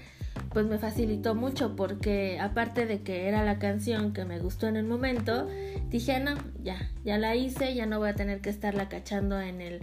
pues 0.57 0.65
me 0.65 0.79
facilitó 0.79 1.35
mucho 1.35 1.75
porque 1.75 2.39
aparte 2.39 2.87
de 2.87 3.03
que 3.03 3.27
era 3.27 3.45
la 3.45 3.59
canción 3.59 4.11
que 4.11 4.25
me 4.25 4.39
gustó 4.39 4.67
en 4.67 4.75
el 4.75 4.85
momento, 4.85 5.47
dije, 5.91 6.19
no, 6.19 6.33
ya, 6.63 6.89
ya 7.05 7.19
la 7.19 7.35
hice, 7.35 7.75
ya 7.75 7.85
no 7.85 7.99
voy 7.99 8.09
a 8.09 8.15
tener 8.15 8.41
que 8.41 8.49
estarla 8.49 8.89
cachando 8.89 9.39
en 9.39 9.61
el 9.61 9.81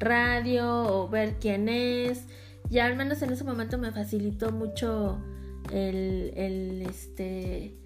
radio 0.00 0.82
o 0.82 1.08
ver 1.08 1.36
quién 1.40 1.68
es 1.68 2.26
ya 2.70 2.86
al 2.86 2.96
menos 2.96 3.22
en 3.22 3.30
ese 3.30 3.44
momento 3.44 3.78
me 3.78 3.92
facilitó 3.92 4.50
mucho 4.50 5.20
el, 5.72 6.32
el 6.34 6.82
este 6.82 7.76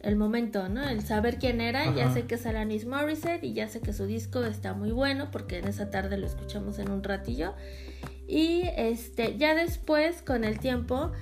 el 0.00 0.16
momento, 0.16 0.70
¿no? 0.70 0.88
El 0.88 1.02
saber 1.02 1.38
quién 1.38 1.60
era, 1.60 1.94
ya 1.94 2.10
sé 2.14 2.22
que 2.22 2.36
es 2.36 2.46
Alanis 2.46 2.86
Morissette 2.86 3.44
y 3.44 3.52
ya 3.52 3.68
sé 3.68 3.80
que 3.80 3.92
su 3.92 4.06
disco 4.06 4.42
está 4.42 4.72
muy 4.72 4.90
bueno 4.90 5.30
porque 5.30 5.58
en 5.58 5.68
esa 5.68 5.90
tarde 5.90 6.16
lo 6.16 6.26
escuchamos 6.26 6.78
en 6.78 6.90
un 6.90 7.02
ratillo. 7.02 7.52
Y 8.26 8.64
este, 8.76 9.36
ya 9.36 9.54
después, 9.54 10.22
con 10.22 10.44
el 10.44 10.58
tiempo, 10.58 11.12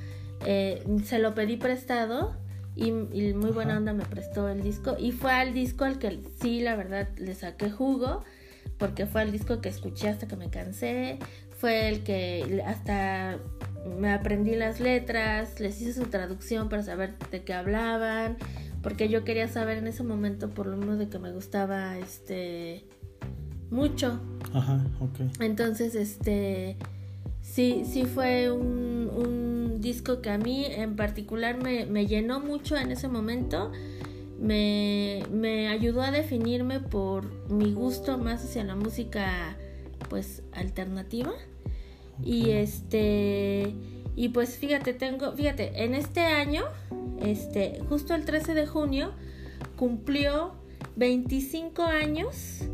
eh, 0.47 0.85
se 1.05 1.19
lo 1.19 1.35
pedí 1.35 1.57
prestado 1.57 2.37
y, 2.75 2.91
muy 2.91 3.51
buena 3.51 3.77
onda 3.77 3.93
me 3.93 4.05
prestó 4.05 4.49
el 4.49 4.63
disco. 4.63 4.97
Y 4.99 5.13
fue 5.13 5.33
al 5.33 5.53
disco 5.53 5.85
al 5.85 5.99
que 5.99 6.21
sí, 6.41 6.61
la 6.61 6.77
verdad, 6.77 7.09
le 7.19 7.35
saqué 7.35 7.71
jugo 7.71 8.23
porque 8.79 9.07
fue 9.07 9.23
el 9.23 9.33
disco 9.33 9.61
que 9.61 9.69
escuché 9.69 10.09
hasta 10.09 10.27
que 10.27 10.37
me 10.37 10.51
cansé, 10.51 11.19
fue 11.57 11.89
el 11.89 12.03
que 12.03 12.63
hasta 12.67 13.39
me 13.99 14.13
aprendí 14.13 14.57
las 14.57 14.81
letras, 14.81 15.61
les 15.61 15.81
hice 15.81 15.93
su 15.93 16.07
traducción 16.07 16.69
para 16.69 16.83
saber 16.83 17.17
de 17.31 17.43
qué 17.43 17.55
hablaban, 17.55 18.37
porque 18.83 19.09
yo 19.09 19.25
quería 19.25 19.49
saber 19.49 19.79
en 19.79 19.87
ese 19.87 20.03
momento 20.03 20.51
por 20.51 20.67
lo 20.67 20.77
menos 20.77 20.99
de 20.99 21.09
que 21.09 21.19
me 21.19 21.33
gustaba 21.33 21.99
este 21.99 22.85
mucho. 23.71 24.21
Ajá, 24.53 24.85
ok. 25.01 25.41
Entonces, 25.41 25.95
este 25.95 26.77
sí, 27.41 27.85
sí 27.87 28.05
fue 28.05 28.51
un, 28.51 29.11
un 29.15 29.62
disco 29.83 30.23
que 30.23 30.31
a 30.31 30.39
mí 30.39 30.65
en 30.67 30.97
particular 30.97 31.63
me, 31.63 31.85
me 31.87 32.07
llenó 32.07 32.41
mucho 32.41 32.77
en 32.77 32.91
ese 32.91 33.09
momento. 33.09 33.73
Me, 34.41 35.23
me 35.31 35.69
ayudó 35.69 36.03
a 36.03 36.11
definirme 36.11 36.81
por 36.81 37.51
mi 37.51 37.73
gusto 37.73 38.19
más 38.19 38.43
hacia 38.45 38.65
la 38.65 38.75
música 38.75 39.57
pues 40.09 40.43
alternativa 40.53 41.33
y 42.25 42.51
este 42.51 43.75
y 44.15 44.29
pues 44.29 44.59
fíjate, 44.59 44.93
tengo, 44.93 45.33
fíjate, 45.33 45.85
en 45.85 45.95
este 45.95 46.21
año, 46.21 46.65
este, 47.25 47.81
justo 47.89 48.15
el 48.15 48.25
13 48.25 48.55
de 48.55 48.67
junio 48.67 49.13
cumplió 49.77 50.53
25 50.97 51.83
años 51.85 52.65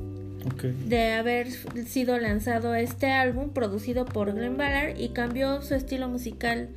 de 0.86 1.12
haber 1.12 1.50
sido 1.86 2.18
lanzado 2.18 2.74
este 2.74 3.10
álbum 3.12 3.50
producido 3.50 4.04
por 4.04 4.32
Glenn 4.32 4.56
Ballard 4.56 4.98
y 4.98 5.10
cambió 5.10 5.62
su 5.62 5.74
estilo 5.74 6.08
musical 6.08 6.70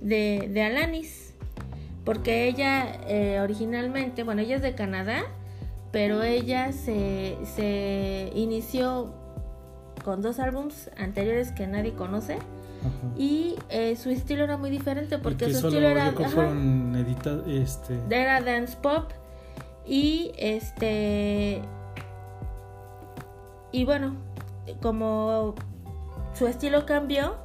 de, 0.00 0.48
de 0.52 0.62
Alanis 0.62 1.28
porque 2.08 2.48
ella 2.48 2.86
eh, 3.06 3.38
originalmente, 3.38 4.24
bueno, 4.24 4.40
ella 4.40 4.56
es 4.56 4.62
de 4.62 4.74
Canadá, 4.74 5.24
pero 5.92 6.22
ella 6.22 6.72
se, 6.72 7.36
se 7.44 8.32
inició 8.34 9.12
con 10.02 10.22
dos 10.22 10.38
álbums 10.38 10.90
anteriores 10.96 11.52
que 11.52 11.66
nadie 11.66 11.92
conoce. 11.92 12.38
y 13.14 13.56
eh, 13.68 13.94
su 13.96 14.08
estilo 14.08 14.44
era 14.44 14.56
muy 14.56 14.70
diferente 14.70 15.18
porque 15.18 15.52
su 15.52 15.66
estilo 15.66 15.86
era 15.86 16.12
fueron 16.12 16.96
este 17.46 17.98
era 18.08 18.40
dance 18.40 18.74
pop 18.80 19.10
y 19.84 20.32
este 20.38 21.60
y 23.70 23.84
bueno 23.84 24.14
como 24.80 25.56
su 26.32 26.46
estilo 26.46 26.86
cambió 26.86 27.36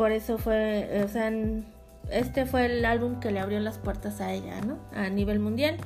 por 0.00 0.12
eso 0.12 0.38
fue 0.38 1.02
o 1.04 1.08
sea 1.08 1.30
este 2.10 2.46
fue 2.46 2.64
el 2.64 2.86
álbum 2.86 3.20
que 3.20 3.30
le 3.30 3.38
abrió 3.38 3.60
las 3.60 3.76
puertas 3.76 4.22
a 4.22 4.32
ella 4.32 4.58
no 4.62 4.78
a 4.94 5.10
nivel 5.10 5.40
mundial 5.40 5.76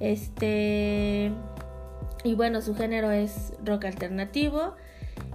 este 0.00 1.30
y 2.24 2.34
bueno 2.34 2.60
su 2.62 2.74
género 2.74 3.12
es 3.12 3.52
rock 3.64 3.84
alternativo 3.84 4.74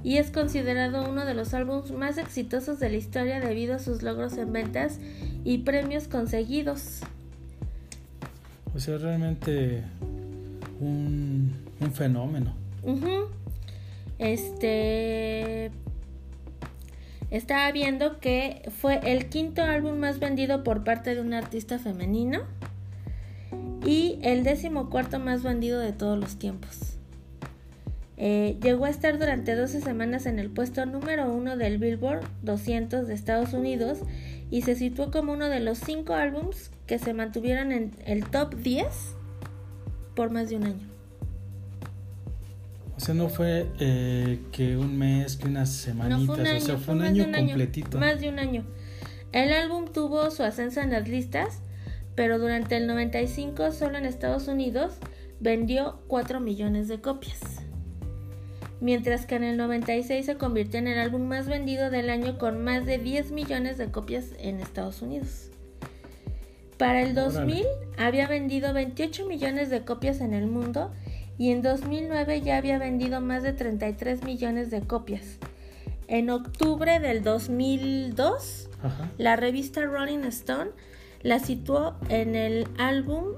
y 0.04 0.18
es 0.18 0.32
considerado 0.32 1.10
uno 1.10 1.24
de 1.24 1.34
los 1.34 1.54
álbumes 1.54 1.92
más 1.92 2.18
exitosos 2.18 2.78
de 2.78 2.90
la 2.90 2.98
historia 2.98 3.40
debido 3.40 3.76
a 3.76 3.80
sus 3.80 4.04
logros 4.04 4.38
en 4.38 4.52
ventas 4.52 5.00
y 5.46 5.60
premios 5.60 6.10
conseguidos. 6.10 7.00
O 8.76 8.80
sea, 8.82 8.98
realmente 8.98 9.82
un, 10.82 11.54
fenómeno. 11.94 12.54
Este. 14.20 15.72
Estaba 17.34 17.72
viendo 17.72 18.20
que 18.20 18.62
fue 18.80 19.00
el 19.06 19.28
quinto 19.28 19.64
álbum 19.64 19.98
más 19.98 20.20
vendido 20.20 20.64
por 20.64 20.84
parte 20.84 21.16
de 21.16 21.22
un 21.22 21.34
artista 21.34 21.80
femenino 21.80 22.42
y 23.84 24.20
el 24.22 24.44
décimo 24.44 24.92
cuarto 24.92 25.18
más 25.18 25.42
vendido 25.42 25.80
de 25.80 25.94
todos 25.94 26.20
los 26.20 26.38
tiempos. 26.38 27.00
Eh, 28.18 28.60
llegó 28.62 28.86
a 28.86 28.92
estar 28.92 29.18
durante 29.18 29.56
12 29.56 29.82
semanas 29.82 30.28
en 30.28 30.38
el 30.38 30.52
puesto 30.52 30.86
número 30.86 31.34
uno 31.34 31.58
del 31.58 31.80
Billboard 31.80 32.24
200 32.44 33.08
de 33.08 33.16
Estados 33.16 33.54
Unidos 33.54 33.98
y 34.52 34.62
se 34.62 34.76
situó 34.76 35.10
como 35.10 35.34
uno 35.34 35.50
de 35.50 35.60
los 35.60 35.80
cinco 35.80 36.14
álbums 36.14 36.70
que 36.86 37.00
se 37.00 37.16
mantuvieron 37.16 37.72
en 37.72 37.96
el 38.06 38.30
top 38.30 38.54
10 38.54 38.86
por 40.14 40.30
más 40.30 40.52
de 40.52 40.58
un 40.58 40.66
año. 40.66 40.93
O 42.96 43.00
sea, 43.00 43.16
no 43.16 43.30
fue 43.30 43.68
eh, 43.80 44.40
que 44.52 44.78
un 44.78 44.98
mes, 44.98 45.36
que 45.36 45.48
unas 45.48 45.70
semanitas, 45.70 46.64
o 46.64 46.66
sea, 46.66 46.78
fue, 46.78 46.94
un, 46.94 47.02
año, 47.02 47.26
completito. 47.32 48.00
Más 48.00 48.20
de 48.20 48.30
un 48.30 48.40
año. 48.40 48.66
El 49.32 49.52
álbum 49.52 49.86
tuvo 49.92 50.30
su 50.30 50.44
ascenso 50.44 50.80
en 50.80 50.92
las 50.92 51.08
listas, 51.08 51.60
pero 52.16 52.38
durante 52.38 52.78
el 52.78 52.86
95 52.86 53.72
solo 53.72 53.98
en 53.98 54.06
Estados 54.06 54.48
Unidos 54.48 54.94
vendió 55.40 56.04
4 56.08 56.40
millones 56.40 56.88
de 56.88 57.02
copias 57.02 57.64
mientras 58.84 59.26
que 59.26 59.36
en 59.36 59.46
el 59.46 59.56
96 59.56 60.26
se 60.26 60.36
convirtió 60.36 60.78
en 60.78 60.88
el 60.88 61.00
álbum 61.00 61.22
más 61.22 61.48
vendido 61.48 61.90
del 61.90 62.10
año 62.10 62.38
con 62.38 62.62
más 62.62 62.86
de 62.86 62.98
10 62.98 63.32
millones 63.32 63.78
de 63.78 63.90
copias 63.90 64.32
en 64.40 64.60
Estados 64.60 65.02
Unidos. 65.02 65.50
Para 66.78 67.02
el 67.02 67.16
2000 67.16 67.66
había 67.98 68.28
vendido 68.28 68.74
28 68.74 69.26
millones 69.26 69.70
de 69.70 69.86
copias 69.86 70.20
en 70.20 70.34
el 70.34 70.48
mundo 70.48 70.92
y 71.38 71.52
en 71.52 71.62
2009 71.62 72.42
ya 72.42 72.58
había 72.58 72.78
vendido 72.78 73.22
más 73.22 73.44
de 73.44 73.54
33 73.54 74.24
millones 74.24 74.70
de 74.70 74.82
copias. 74.82 75.38
En 76.08 76.30
octubre 76.30 77.00
del 77.00 77.24
2002, 77.24 78.70
la 79.18 79.36
revista 79.36 79.82
Rolling 79.82 80.26
Stone 80.26 80.72
la 81.22 81.40
situó 81.40 81.96
en 82.10 82.36
el 82.36 82.68
álbum 82.78 83.36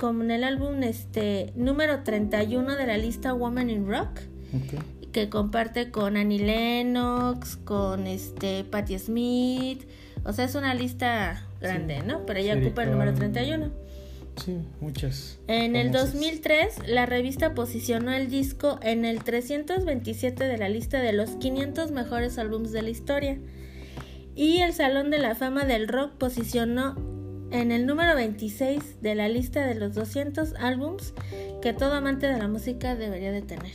como 0.00 0.22
en 0.24 0.32
el 0.32 0.44
álbum 0.44 0.82
este 0.82 1.52
número 1.54 2.02
31 2.02 2.76
de 2.76 2.86
la 2.86 2.98
lista 2.98 3.32
Woman 3.32 3.70
in 3.70 3.88
Rock 3.88 4.20
que 5.12 5.28
comparte 5.28 5.90
con 5.90 6.16
Annie 6.16 6.38
Lennox, 6.38 7.56
con 7.56 8.06
este 8.06 8.64
Patti 8.64 8.98
Smith. 8.98 9.88
O 10.24 10.32
sea, 10.32 10.44
es 10.44 10.54
una 10.54 10.74
lista 10.74 11.46
grande, 11.60 12.02
¿no? 12.02 12.26
Pero 12.26 12.40
ella 12.40 12.56
ocupa 12.56 12.84
el 12.84 12.90
número 12.92 13.14
31. 13.14 13.70
Sí, 14.44 14.58
muchas. 14.80 15.38
En 15.46 15.76
el 15.76 15.90
2003, 15.90 16.88
la 16.88 17.06
revista 17.06 17.54
posicionó 17.54 18.12
el 18.12 18.30
disco 18.30 18.78
en 18.82 19.04
el 19.04 19.24
327 19.24 20.44
de 20.44 20.58
la 20.58 20.68
lista 20.68 21.00
de 21.00 21.12
los 21.12 21.30
500 21.30 21.90
mejores 21.90 22.38
álbumes 22.38 22.72
de 22.72 22.82
la 22.82 22.90
historia. 22.90 23.38
Y 24.34 24.58
el 24.58 24.72
Salón 24.72 25.10
de 25.10 25.18
la 25.18 25.34
Fama 25.34 25.64
del 25.64 25.88
Rock 25.88 26.12
posicionó 26.12 26.94
en 27.50 27.72
el 27.72 27.86
número 27.86 28.14
26 28.14 29.00
de 29.00 29.14
la 29.14 29.28
lista 29.28 29.66
de 29.66 29.74
los 29.74 29.94
200 29.94 30.54
álbums 30.60 31.14
que 31.62 31.72
todo 31.72 31.94
amante 31.94 32.26
de 32.26 32.38
la 32.38 32.48
música 32.48 32.94
debería 32.94 33.32
de 33.32 33.42
tener. 33.42 33.72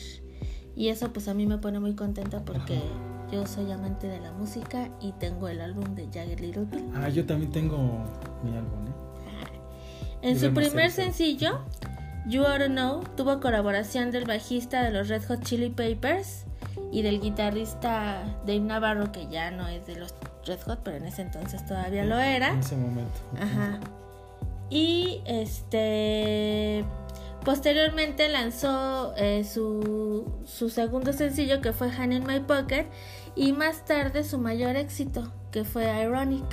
Y 0.76 0.90
eso 0.90 1.12
pues 1.12 1.28
a 1.28 1.34
mí 1.34 1.46
me 1.46 1.58
pone 1.58 1.80
muy 1.80 1.96
contenta 1.96 2.44
porque 2.46 2.80
yo 3.32 3.46
soy 3.46 3.72
amante 3.72 4.08
de 4.08 4.20
la 4.20 4.32
música 4.32 4.90
y 5.02 5.12
tengo 5.14 5.48
el 5.48 5.62
álbum 5.62 5.96
de 5.96 6.06
Jagged 6.06 6.40
Little 6.40 6.66
Pill. 6.66 6.86
Ah, 6.96 7.10
yo 7.10 7.26
también 7.26 7.52
tengo 7.52 7.78
mi 8.44 8.56
álbum, 8.56 8.88
¿eh? 8.88 9.03
En 10.24 10.40
su 10.40 10.54
primer 10.54 10.90
sencillo, 10.90 11.60
You 12.26 12.44
Ought 12.46 12.68
Know, 12.68 13.04
tuvo 13.18 13.42
colaboración 13.42 14.10
del 14.10 14.24
bajista 14.24 14.82
de 14.82 14.92
los 14.92 15.10
Red 15.10 15.26
Hot 15.28 15.44
Chili 15.44 15.70
Peppers 15.70 16.46
y 16.94 17.02
del 17.02 17.20
guitarrista 17.20 18.24
Dave 18.46 18.62
Navarro, 18.62 19.12
que 19.12 19.28
ya 19.28 19.52
no 19.52 19.68
es 19.68 19.86
de 19.86 19.98
los 19.98 20.16
Red 20.46 20.62
Hot, 20.62 20.80
pero 20.82 20.96
en 20.96 21.06
ese 21.06 21.24
entonces 21.24 21.66
todavía 21.66 22.06
lo 22.06 22.18
era. 22.18 22.54
En 22.54 22.60
ese 22.60 22.78
momento. 22.78 23.20
Ajá. 23.38 23.80
Y 24.70 25.22
este 25.26 26.86
Posteriormente 27.44 28.30
lanzó 28.30 29.14
eh, 29.18 29.44
su, 29.44 30.26
su, 30.46 30.70
segundo 30.70 31.12
sencillo 31.12 31.60
que 31.60 31.74
fue 31.74 31.90
Hand 31.92 32.14
in 32.14 32.26
My 32.26 32.40
Pocket 32.40 32.86
y 33.36 33.54
más 33.54 33.86
tarde 33.86 34.24
su 34.24 34.38
mayor 34.38 34.76
éxito 34.76 35.32
que 35.52 35.64
fue 35.64 35.86
Ironic. 36.04 36.44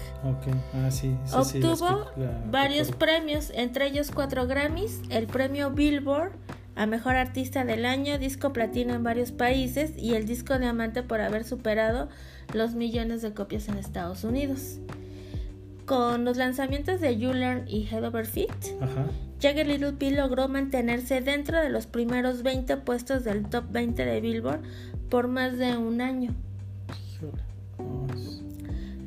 Ah, 0.75 0.91
sí, 0.91 1.17
Obtuvo 1.33 2.11
varios 2.51 2.93
premios, 2.93 3.51
entre 3.55 3.87
ellos 3.87 4.11
cuatro 4.15 4.47
Grammys, 4.47 5.01
el 5.09 5.27
premio 5.27 5.71
Billboard 5.71 6.33
a 6.77 6.87
Mejor 6.87 7.17
Artista 7.17 7.65
del 7.65 7.87
Año, 7.87 8.19
disco 8.19 8.53
platino 8.53 8.95
en 8.95 9.03
varios 9.03 9.33
países 9.33 9.93
y 9.97 10.15
el 10.15 10.27
disco 10.27 10.59
diamante 10.59 11.03
por 11.03 11.21
haber 11.21 11.45
superado 11.45 12.09
los 12.53 12.75
millones 12.75 13.23
de 13.23 13.33
copias 13.33 13.69
en 13.69 13.79
Estados 13.79 14.23
Unidos. 14.25 14.79
Con 15.87 16.25
los 16.25 16.37
lanzamientos 16.37 17.01
de 17.01 17.19
You 17.19 17.33
Learn 17.33 17.67
y 17.67 17.89
Head 17.91 18.05
Over 18.05 18.27
Feet, 18.27 18.79
Jagger 19.41 19.67
Little 19.67 19.93
Pill 19.93 20.17
logró 20.17 20.47
mantenerse 20.49 21.21
dentro 21.21 21.59
de 21.59 21.71
los 21.71 21.87
primeros 21.87 22.43
20 22.43 22.77
puestos 22.79 23.25
del 23.25 23.49
top 23.49 23.65
20 23.71 24.05
de 24.05 24.21
Billboard 24.21 24.61
por 25.09 25.27
más 25.27 25.57
de 25.59 25.77
un 25.77 26.01
año. 26.01 26.35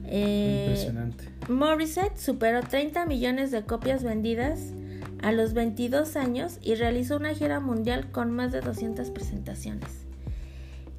Eh, 0.07 0.65
impresionante. 0.67 1.29
Morissette 1.49 2.17
superó 2.17 2.61
30 2.61 3.05
millones 3.05 3.51
de 3.51 3.63
copias 3.63 4.03
vendidas 4.03 4.73
a 5.21 5.31
los 5.31 5.53
22 5.53 6.15
años 6.15 6.59
y 6.61 6.75
realizó 6.75 7.17
una 7.17 7.33
gira 7.33 7.59
mundial 7.59 8.11
con 8.11 8.31
más 8.31 8.51
de 8.51 8.61
200 8.61 9.09
presentaciones. 9.11 9.89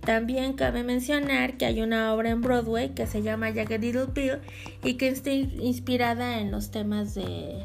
También 0.00 0.52
cabe 0.52 0.82
mencionar 0.82 1.56
que 1.56 1.64
hay 1.64 1.80
una 1.80 2.12
obra 2.12 2.30
en 2.30 2.42
Broadway 2.42 2.90
que 2.90 3.06
se 3.06 3.22
llama 3.22 3.52
Jagged 3.52 3.80
Little 3.80 4.08
Pill 4.08 4.38
y 4.82 4.94
que 4.94 5.08
está 5.08 5.30
inspirada 5.30 6.40
en 6.40 6.50
los 6.50 6.70
temas 6.70 7.14
de, 7.14 7.62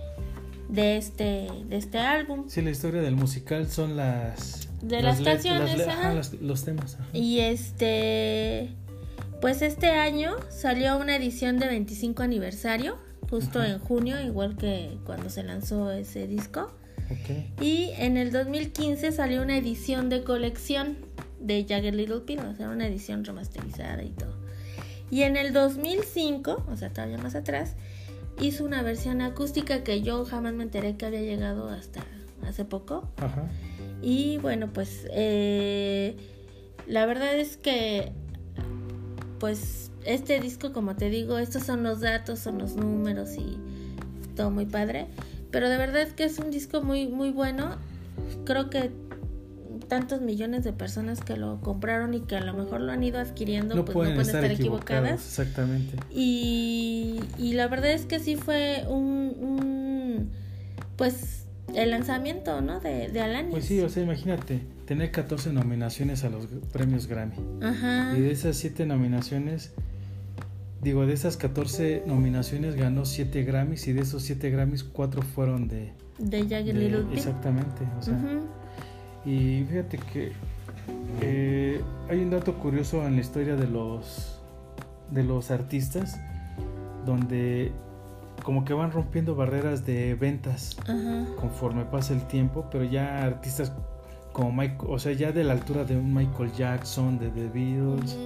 de 0.69 0.97
este, 0.97 1.47
de 1.67 1.77
este 1.77 1.97
álbum. 1.97 2.45
Sí, 2.47 2.61
la 2.61 2.71
historia 2.71 3.01
del 3.01 3.15
musical 3.15 3.67
son 3.67 3.97
las... 3.97 4.69
De 4.81 5.01
las, 5.01 5.19
canciones, 5.19 5.85
los, 6.39 6.63
temas. 6.63 6.97
Y 7.11 7.39
este... 7.39 8.69
Pues 9.41 9.61
este 9.61 9.87
año 9.87 10.35
salió 10.49 10.97
una 10.97 11.15
edición 11.15 11.59
de 11.59 11.67
25 11.67 12.23
aniversario, 12.23 12.97
justo 13.29 13.63
en 13.63 13.79
junio, 13.79 14.19
igual 14.21 14.57
que 14.57 14.97
cuando 15.05 15.29
se 15.29 15.43
lanzó 15.43 15.91
ese 15.91 16.27
disco. 16.27 16.73
Y 17.59 17.91
en 17.97 18.17
el 18.17 18.31
2015 18.31 19.11
salió 19.11 19.41
una 19.41 19.57
edición 19.57 20.09
de 20.09 20.23
colección 20.23 20.97
de 21.39 21.65
Jagger 21.67 21.95
Little 21.95 22.19
Pill, 22.19 22.39
o 22.39 22.55
sea, 22.55 22.69
una 22.69 22.85
edición 22.85 23.23
remasterizada 23.23 24.03
y 24.03 24.09
todo. 24.09 24.35
Y 25.09 25.23
en 25.23 25.37
el 25.37 25.53
2005, 25.53 26.65
o 26.69 26.77
sea, 26.77 26.91
todavía 26.91 27.17
más 27.17 27.33
atrás, 27.33 27.75
hizo 28.39 28.63
una 28.63 28.83
versión 28.83 29.21
acústica 29.21 29.83
que 29.83 30.01
yo 30.01 30.25
jamás 30.25 30.53
me 30.53 30.63
enteré 30.63 30.97
que 30.97 31.05
había 31.05 31.21
llegado 31.21 31.69
hasta 31.69 32.03
hace 32.45 32.65
poco. 32.65 33.09
Ajá. 33.17 33.47
Y 34.01 34.37
bueno, 34.37 34.71
pues 34.71 35.07
eh, 35.11 36.15
la 36.87 37.05
verdad 37.05 37.35
es 37.35 37.57
que, 37.57 38.11
pues 39.39 39.91
este 40.05 40.39
disco, 40.39 40.73
como 40.73 40.95
te 40.95 41.09
digo, 41.09 41.37
estos 41.37 41.63
son 41.63 41.83
los 41.83 42.01
datos, 42.01 42.39
son 42.39 42.57
los 42.57 42.75
números 42.75 43.35
y 43.37 43.57
todo 44.35 44.51
muy 44.51 44.65
padre. 44.65 45.07
Pero 45.51 45.69
de 45.69 45.77
verdad 45.77 46.07
que 46.09 46.25
es 46.25 46.39
un 46.39 46.51
disco 46.51 46.81
muy, 46.81 47.07
muy 47.07 47.31
bueno. 47.31 47.77
Creo 48.45 48.69
que 48.69 48.91
tantos 49.87 50.21
millones 50.21 50.63
de 50.63 50.71
personas 50.71 51.21
que 51.21 51.35
lo 51.35 51.59
compraron 51.61 52.13
y 52.13 52.21
que 52.21 52.35
a 52.37 52.41
lo 52.41 52.53
mejor 52.53 52.81
lo 52.81 52.91
han 52.91 53.03
ido 53.03 53.19
adquiriendo, 53.19 53.73
pues 53.75 53.87
no 53.87 53.93
pueden 53.93 54.19
estar, 54.19 54.43
equivocadas. 54.45 55.25
Exactamente. 55.25 55.97
Y, 56.11 57.19
y, 57.37 57.53
la 57.53 57.67
verdad 57.67 57.91
es 57.91 58.05
que 58.05 58.19
sí 58.19 58.35
fue 58.35 58.85
un, 58.87 60.29
pues 60.95 61.45
el 61.73 61.91
lanzamiento, 61.91 62.61
¿no? 62.61 62.79
De, 62.79 63.09
de 63.09 63.21
Alanis. 63.21 63.51
Pues 63.51 63.65
sí, 63.65 63.81
o 63.81 63.89
sea, 63.89 64.03
imagínate, 64.03 64.61
tener 64.89 65.11
14 65.11 65.53
nominaciones 65.53 66.23
a 66.23 66.31
los 66.31 66.47
premios 66.73 67.05
Grammy. 67.05 67.35
Ajá. 67.61 68.17
Y 68.17 68.21
de 68.21 68.31
esas 68.31 68.57
7 68.57 68.87
nominaciones, 68.87 69.71
digo, 70.81 71.05
de 71.05 71.13
esas 71.13 71.37
14 71.37 72.05
nominaciones 72.07 72.75
ganó 72.75 73.05
7 73.05 73.43
Grammys 73.43 73.87
y 73.87 73.93
de 73.93 74.01
esos 74.01 74.23
7 74.23 74.49
Grammys 74.49 74.83
4 74.83 75.21
fueron 75.21 75.67
de... 75.67 75.93
De 76.17 76.39
Jagger 76.41 76.75
Little. 76.75 77.05
Exactamente, 77.13 77.83
o 77.99 78.01
sea, 78.01 78.17
y 79.27 79.63
fíjate 79.69 79.99
que 80.11 80.31
eh, 81.21 81.83
hay 82.09 82.17
un 82.17 82.31
dato 82.31 82.55
curioso 82.55 83.05
en 83.05 83.13
la 83.13 83.21
historia 83.21 83.55
de 83.55 83.67
los, 83.67 84.39
de 85.11 85.23
los 85.23 85.51
artistas 85.51 86.19
donde 87.05 87.71
como 88.43 88.65
que 88.65 88.73
van 88.73 88.91
rompiendo 88.91 89.35
barreras 89.35 89.85
de 89.85 90.15
ventas 90.15 90.75
conforme 91.39 91.85
pasa 91.85 92.15
el 92.15 92.25
tiempo, 92.25 92.65
pero 92.71 92.85
ya 92.85 93.23
artistas 93.23 93.71
como 94.33 94.51
Michael, 94.51 94.91
o 94.91 94.99
sea, 94.99 95.13
ya 95.13 95.31
de 95.31 95.43
la 95.43 95.53
altura 95.53 95.83
de 95.83 95.97
un 95.97 96.13
Michael 96.13 96.51
Jackson, 96.53 97.19
de 97.19 97.29
The 97.29 97.47
Beatles, 97.47 98.17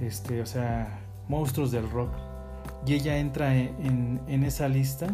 este, 0.00 0.40
o 0.40 0.46
sea, 0.46 0.98
monstruos 1.28 1.70
del 1.70 1.88
rock. 1.90 2.10
Y 2.86 2.94
ella 2.94 3.18
entra 3.18 3.56
en, 3.56 4.20
en, 4.28 4.44
esa 4.44 4.68
lista 4.68 5.08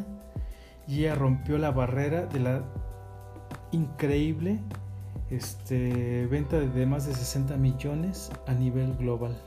y 0.87 1.01
ella 1.01 1.15
rompió 1.15 1.57
la 1.59 1.71
barrera 1.71 2.27
de 2.27 2.41
la 2.41 2.63
increíble 3.71 4.59
este, 5.31 6.27
venta 6.27 6.61
de 6.61 6.87
más 6.87 7.07
de 7.07 7.15
60 7.15 7.57
millones 7.57 8.31
a 8.47 8.53
nivel 8.53 8.95
global 8.95 9.39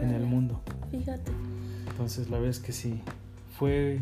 en 0.00 0.10
el 0.10 0.22
mundo. 0.22 0.60
Fíjate. 0.90 1.30
Entonces 1.90 2.30
la 2.30 2.38
vez 2.38 2.58
que 2.58 2.72
sí, 2.72 3.02
fue 3.58 4.00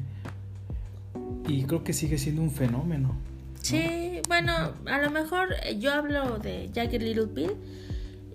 y 1.49 1.65
creo 1.65 1.83
que 1.83 1.93
sigue 1.93 2.19
siendo 2.19 2.43
un 2.43 2.51
fenómeno. 2.51 3.17
Sí, 3.63 4.06
bueno, 4.27 4.53
a 4.87 4.99
lo 4.99 5.11
mejor 5.11 5.55
eh, 5.63 5.79
yo 5.79 5.93
hablo 5.93 6.39
de 6.39 6.71
Jagger 6.75 7.03
Little 7.03 7.27
Pill. 7.27 7.53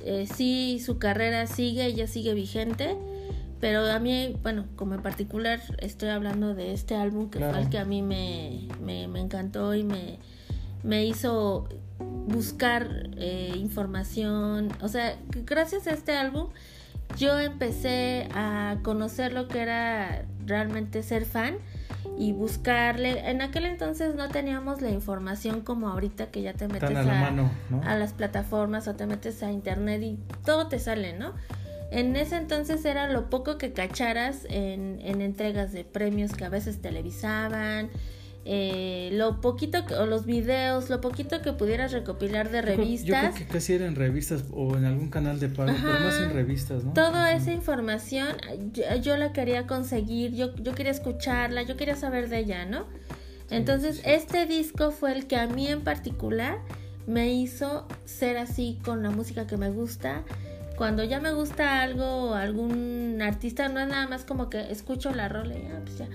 Eh, 0.03 0.27
sí, 0.33 0.81
su 0.83 0.97
carrera 0.97 1.47
sigue, 1.47 1.85
ella 1.85 2.07
sigue 2.07 2.33
vigente. 2.33 2.97
Pero 3.59 3.85
a 3.85 3.99
mí, 3.99 4.35
bueno, 4.41 4.65
como 4.75 4.95
en 4.95 5.03
particular 5.03 5.61
estoy 5.77 6.09
hablando 6.09 6.55
de 6.55 6.73
este 6.73 6.95
álbum 6.95 7.29
que 7.29 7.37
fue 7.37 7.59
el 7.59 7.69
que 7.69 7.77
a 7.77 7.85
mí 7.85 8.01
me, 8.01 8.67
me, 8.81 9.03
encantó 9.19 9.75
y 9.75 9.83
me, 9.83 10.17
me 10.81 11.05
hizo 11.05 11.69
buscar 11.99 13.11
eh, 13.17 13.53
información. 13.55 14.69
O 14.81 14.87
sea, 14.87 15.15
gracias 15.45 15.85
a 15.85 15.91
este 15.91 16.13
álbum 16.13 16.49
yo 17.17 17.39
empecé 17.39 18.27
a 18.33 18.77
conocer 18.83 19.33
lo 19.33 19.47
que 19.47 19.59
era 19.59 20.25
realmente 20.45 21.03
ser 21.03 21.25
fan 21.25 21.57
y 22.17 22.33
buscarle. 22.33 23.29
En 23.29 23.41
aquel 23.41 23.65
entonces 23.65 24.15
no 24.15 24.29
teníamos 24.29 24.81
la 24.81 24.89
información 24.89 25.61
como 25.61 25.89
ahorita 25.89 26.27
que 26.27 26.41
ya 26.41 26.53
te 26.53 26.67
metes 26.67 26.95
a, 26.95 27.95
las 27.95 28.13
plataformas 28.13 28.87
o 28.87 28.95
te 28.95 29.05
metes 29.05 29.41
a 29.43 29.51
internet 29.51 30.01
y 30.03 30.19
todo 30.45 30.67
te 30.67 30.79
sale, 30.79 31.13
¿no? 31.13 31.33
En 31.91 32.15
ese 32.15 32.37
entonces 32.37 32.85
era 32.85 33.09
lo 33.09 33.29
poco 33.29 33.57
que 33.57 33.73
cacharas 33.73 34.45
en, 34.49 34.99
en 35.01 35.21
entregas 35.21 35.73
de 35.73 35.83
premios 35.83 36.31
que 36.31 36.45
a 36.45 36.49
veces 36.49 36.81
televisaban, 36.81 37.89
eh, 38.43 39.09
lo 39.13 39.39
poquito 39.39 39.85
que, 39.85 39.93
o 39.93 40.07
los 40.07 40.25
videos, 40.25 40.89
lo 40.89 40.99
poquito 40.99 41.41
que 41.41 41.53
pudieras 41.53 41.91
recopilar 41.91 42.49
de 42.49 42.61
revistas. 42.63 43.07
Yo 43.07 43.15
creo, 43.15 43.33
que 43.33 43.45
casi 43.45 43.73
era 43.73 43.85
en 43.85 43.95
revistas 43.95 44.45
o 44.51 44.75
en 44.77 44.85
algún 44.85 45.09
canal 45.09 45.39
de 45.39 45.47
pago, 45.47 45.71
pero 45.79 45.99
más 45.99 46.19
en 46.19 46.33
revistas, 46.33 46.83
¿no? 46.83 46.93
Toda 46.93 47.33
esa 47.33 47.51
información 47.51 48.29
yo, 49.01 49.17
la 49.17 49.31
quería 49.31 49.67
conseguir, 49.67 50.33
yo, 50.33 50.55
yo 50.55 50.73
quería 50.73 50.91
escucharla, 50.91 51.61
yo 51.61 51.77
quería 51.77 51.95
saber 51.95 52.29
de 52.29 52.39
ella, 52.39 52.65
¿no? 52.65 52.87
Entonces, 53.51 54.01
este 54.05 54.47
disco 54.47 54.91
fue 54.91 55.11
el 55.11 55.27
que 55.27 55.35
a 55.35 55.45
mí 55.45 55.67
en 55.67 55.81
particular 55.81 56.59
me 57.05 57.31
hizo 57.33 57.85
ser 58.05 58.37
así 58.37 58.79
con 58.83 59.03
la 59.03 59.11
música 59.11 59.45
que 59.45 59.57
me 59.57 59.69
gusta. 59.69 60.23
Cuando 60.77 61.03
ya 61.03 61.19
me 61.19 61.31
gusta 61.31 61.83
algo, 61.83 62.33
algún 62.33 63.19
artista, 63.21 63.69
no 63.69 63.79
es 63.81 63.87
nada 63.87 64.07
más 64.07 64.23
como 64.23 64.49
que 64.49 64.71
escucho 64.71 65.13
la 65.13 65.29
rola 65.29 65.53
y 65.53 65.67
ah, 65.67 65.81
pues 65.83 65.99
ya 65.99 66.07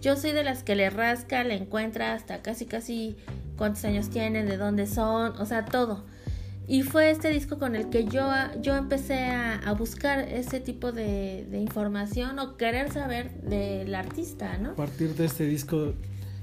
yo 0.00 0.16
soy 0.16 0.32
de 0.32 0.44
las 0.44 0.62
que 0.62 0.74
le 0.74 0.90
rasca, 0.90 1.44
le 1.44 1.54
encuentra 1.54 2.14
hasta 2.14 2.42
casi 2.42 2.66
casi 2.66 3.16
cuántos 3.56 3.84
años 3.84 4.10
tienen, 4.10 4.46
de 4.46 4.56
dónde 4.56 4.86
son, 4.86 5.32
o 5.38 5.46
sea, 5.46 5.64
todo. 5.64 6.04
Y 6.66 6.82
fue 6.82 7.10
este 7.10 7.30
disco 7.30 7.58
con 7.58 7.74
el 7.74 7.88
que 7.88 8.04
yo, 8.04 8.30
yo 8.60 8.76
empecé 8.76 9.24
a, 9.24 9.72
buscar 9.72 10.18
ese 10.20 10.60
tipo 10.60 10.92
de, 10.92 11.46
información 11.52 12.38
o 12.38 12.58
querer 12.58 12.92
saber 12.92 13.40
del 13.40 13.94
artista, 13.94 14.58
¿no? 14.58 14.72
A 14.72 14.76
partir 14.76 15.14
de 15.14 15.24
este 15.24 15.46
disco, 15.46 15.94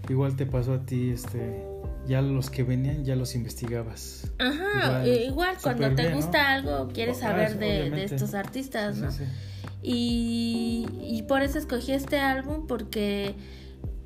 igual 0.09 0.35
te 0.35 0.47
pasó 0.47 0.73
a 0.73 0.85
ti, 0.85 1.11
este, 1.11 1.63
ya 2.07 2.23
los 2.23 2.49
que 2.49 2.63
venían 2.63 3.05
ya 3.05 3.15
los 3.15 3.35
investigabas. 3.35 4.31
Ajá, 4.39 5.05
igual, 5.07 5.57
cuando 5.61 5.93
te 5.93 6.11
gusta 6.11 6.53
algo, 6.53 6.89
quieres 6.91 7.17
ah, 7.17 7.29
saber 7.29 7.59
de, 7.59 8.03
estos 8.03 8.33
artistas, 8.33 8.97
¿no? 8.97 9.09
Y, 9.87 11.23
por 11.27 11.41
eso 11.41 11.57
escogí 11.57 11.91
este 11.91 12.19
álbum 12.19 12.67
porque 12.67 13.35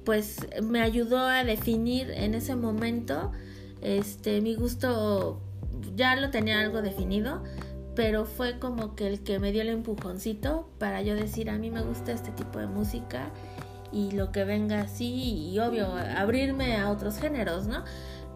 pues 0.05 0.47
me 0.63 0.81
ayudó 0.81 1.19
a 1.19 1.43
definir 1.43 2.11
en 2.11 2.33
ese 2.33 2.55
momento 2.55 3.31
este 3.81 4.39
mi 4.39 4.55
gusto 4.55 5.41
ya 5.95 6.15
lo 6.15 6.29
tenía 6.29 6.61
algo 6.61 6.81
definido 6.81 7.43
pero 7.93 8.23
fue 8.23 8.57
como 8.57 8.95
que 8.95 9.07
el 9.07 9.19
que 9.21 9.37
me 9.37 9.51
dio 9.51 9.61
el 9.61 9.69
empujoncito 9.69 10.69
para 10.77 11.01
yo 11.01 11.15
decir 11.15 11.49
a 11.49 11.57
mí 11.57 11.71
me 11.71 11.81
gusta 11.81 12.13
este 12.13 12.31
tipo 12.31 12.59
de 12.59 12.67
música 12.67 13.31
y 13.91 14.11
lo 14.11 14.31
que 14.31 14.45
venga 14.45 14.81
así 14.81 15.49
y 15.51 15.59
obvio 15.59 15.87
abrirme 16.17 16.77
a 16.77 16.89
otros 16.89 17.17
géneros, 17.17 17.67
¿no? 17.67 17.83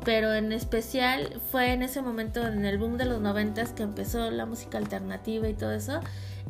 Pero 0.03 0.33
en 0.33 0.51
especial 0.51 1.39
fue 1.51 1.71
en 1.71 1.81
ese 1.83 2.01
momento 2.01 2.45
en 2.45 2.65
el 2.65 2.77
boom 2.77 2.97
de 2.97 3.05
los 3.05 3.21
noventas 3.21 3.71
que 3.71 3.83
empezó 3.83 4.29
la 4.31 4.45
música 4.45 4.77
alternativa 4.77 5.47
y 5.47 5.53
todo 5.53 5.71
eso 5.71 6.01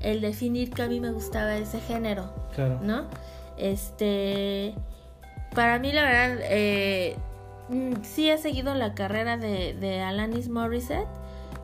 el 0.03 0.21
definir 0.21 0.71
que 0.71 0.83
a 0.83 0.87
mí 0.87 0.99
me 0.99 1.11
gustaba 1.11 1.55
ese 1.55 1.79
género, 1.79 2.31
claro. 2.55 2.79
¿no? 2.83 3.05
Este, 3.57 4.75
para 5.55 5.79
mí 5.79 5.91
la 5.91 6.03
verdad, 6.03 6.39
eh, 6.43 7.15
mm, 7.69 8.03
sí 8.03 8.29
he 8.29 8.37
seguido 8.37 8.75
la 8.75 8.93
carrera 8.93 9.37
de, 9.37 9.73
de 9.73 10.01
Alanis 10.01 10.49
Morissette, 10.49 11.07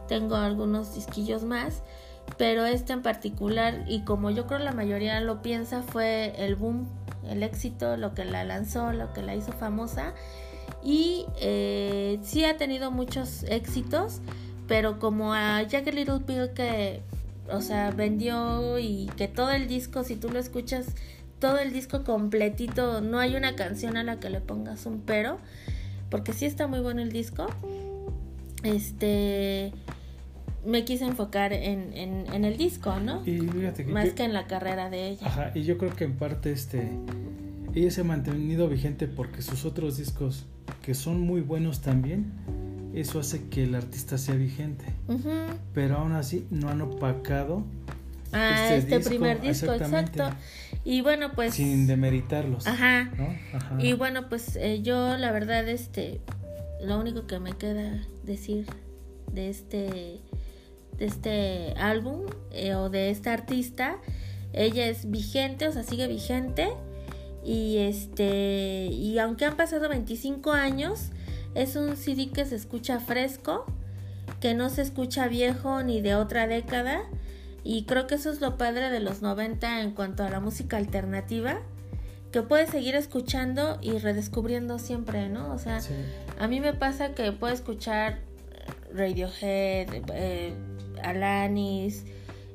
tengo 0.07 0.35
algunos 0.35 0.95
disquillos 0.95 1.43
más, 1.43 1.83
pero 2.37 2.65
este 2.65 2.93
en 2.93 3.01
particular, 3.01 3.83
y 3.87 4.03
como 4.03 4.29
yo 4.29 4.47
creo 4.47 4.59
la 4.59 4.71
mayoría 4.71 5.19
lo 5.21 5.41
piensa, 5.41 5.83
fue 5.83 6.33
el 6.37 6.55
boom, 6.55 6.87
el 7.27 7.43
éxito, 7.43 7.97
lo 7.97 8.13
que 8.13 8.25
la 8.25 8.43
lanzó, 8.43 8.93
lo 8.93 9.13
que 9.13 9.21
la 9.21 9.35
hizo 9.35 9.51
famosa, 9.51 10.13
y 10.83 11.25
eh, 11.41 12.19
sí 12.23 12.45
ha 12.45 12.57
tenido 12.57 12.91
muchos 12.91 13.43
éxitos, 13.43 14.21
pero 14.67 14.99
como 14.99 15.33
a 15.33 15.61
Jack 15.63 15.87
Little 15.93 16.19
Pill 16.19 16.53
que 16.53 17.01
o 17.51 17.61
sea, 17.61 17.91
vendió 17.91 18.79
y 18.79 19.09
que 19.17 19.27
todo 19.27 19.51
el 19.51 19.67
disco, 19.67 20.03
si 20.03 20.15
tú 20.15 20.29
lo 20.29 20.39
escuchas, 20.39 20.87
todo 21.39 21.57
el 21.57 21.71
disco 21.71 22.03
completito, 22.03 23.01
no 23.01 23.19
hay 23.19 23.35
una 23.35 23.55
canción 23.55 23.97
a 23.97 24.03
la 24.03 24.19
que 24.19 24.29
le 24.29 24.41
pongas 24.41 24.85
un 24.85 25.01
pero, 25.01 25.39
porque 26.09 26.33
sí 26.33 26.45
está 26.45 26.67
muy 26.67 26.79
bueno 26.79 27.01
el 27.01 27.11
disco. 27.11 27.47
Este, 28.63 29.71
me 30.65 30.83
quise 30.83 31.05
enfocar 31.05 31.53
en, 31.53 31.93
en, 31.95 32.45
el 32.45 32.57
disco, 32.57 32.99
¿no? 32.99 33.21
Y 33.25 33.39
fíjate 33.39 33.85
que 33.85 33.91
Más 33.91 34.09
que 34.09 34.23
en 34.23 34.33
la 34.33 34.47
carrera 34.47 34.89
de 34.89 35.09
ella. 35.09 35.27
Ajá, 35.27 35.51
y 35.55 35.63
yo 35.63 35.77
creo 35.77 35.95
que 35.95 36.03
en 36.03 36.17
parte 36.17 36.51
este, 36.51 36.89
ella 37.73 37.91
se 37.91 38.01
ha 38.01 38.03
mantenido 38.03 38.67
vigente 38.67 39.07
porque 39.07 39.41
sus 39.41 39.65
otros 39.65 39.97
discos, 39.97 40.45
que 40.81 40.93
son 40.93 41.21
muy 41.21 41.41
buenos 41.41 41.81
también, 41.81 42.31
eso 43.01 43.19
hace 43.19 43.47
que 43.49 43.63
el 43.63 43.75
artista 43.75 44.17
sea 44.17 44.35
vigente. 44.35 44.85
Pero 45.73 45.97
aún 45.97 46.13
así 46.13 46.45
no 46.49 46.69
han 46.69 46.81
opacado 46.81 47.63
ah, 48.31 48.73
este, 48.73 48.97
este 48.97 49.09
primer 49.09 49.41
disco, 49.41 49.73
exacto. 49.73 50.29
Y 50.83 51.01
bueno, 51.01 51.33
pues 51.33 51.55
sin 51.55 51.87
demeritarlos. 51.87 52.67
Ajá. 52.67 53.11
Y 53.79 53.93
bueno, 53.93 54.29
pues 54.29 54.55
eh, 54.55 54.81
yo 54.81 55.17
la 55.17 55.31
verdad 55.31 55.67
este 55.67 56.21
lo 56.81 56.97
único 56.97 57.27
que 57.27 57.39
me 57.39 57.53
queda 57.53 58.01
decir 58.23 58.65
de 59.33 59.49
este 59.49 60.21
de 60.97 61.05
este 61.05 61.73
álbum 61.77 62.25
eh, 62.51 62.75
o 62.75 62.89
de 62.89 63.09
esta 63.09 63.33
artista, 63.33 63.97
ella 64.53 64.87
es 64.87 65.09
vigente, 65.09 65.67
o 65.67 65.71
sea, 65.71 65.83
sigue 65.83 66.07
vigente 66.07 66.69
y 67.45 67.77
este 67.77 68.87
y 68.91 69.17
aunque 69.19 69.45
han 69.45 69.55
pasado 69.55 69.87
25 69.89 70.51
años, 70.51 71.11
es 71.55 71.75
un 71.75 71.97
CD 71.97 72.29
que 72.31 72.45
se 72.45 72.55
escucha 72.55 72.99
fresco, 72.99 73.65
que 74.39 74.53
no 74.53 74.69
se 74.69 74.81
escucha 74.81 75.27
viejo 75.27 75.83
ni 75.83 76.01
de 76.01 76.15
otra 76.15 76.47
década. 76.47 77.01
Y 77.63 77.83
creo 77.83 78.07
que 78.07 78.15
eso 78.15 78.31
es 78.31 78.41
lo 78.41 78.57
padre 78.57 78.89
de 78.89 78.99
los 78.99 79.21
90 79.21 79.81
en 79.81 79.91
cuanto 79.91 80.23
a 80.23 80.29
la 80.29 80.39
música 80.39 80.77
alternativa, 80.77 81.59
que 82.31 82.41
puedes 82.41 82.69
seguir 82.69 82.95
escuchando 82.95 83.77
y 83.81 83.97
redescubriendo 83.97 84.79
siempre, 84.79 85.29
¿no? 85.29 85.53
O 85.53 85.57
sea, 85.57 85.79
a 86.39 86.47
mí 86.47 86.59
me 86.59 86.73
pasa 86.73 87.13
que 87.13 87.31
puedo 87.31 87.53
escuchar 87.53 88.19
Radiohead, 88.93 89.89
eh, 90.13 90.53
Alanis 91.03 92.05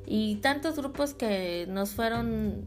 y 0.05 0.35
tantos 0.37 0.77
grupos 0.77 1.13
que 1.13 1.65
nos 1.69 1.91
fueron 1.91 2.65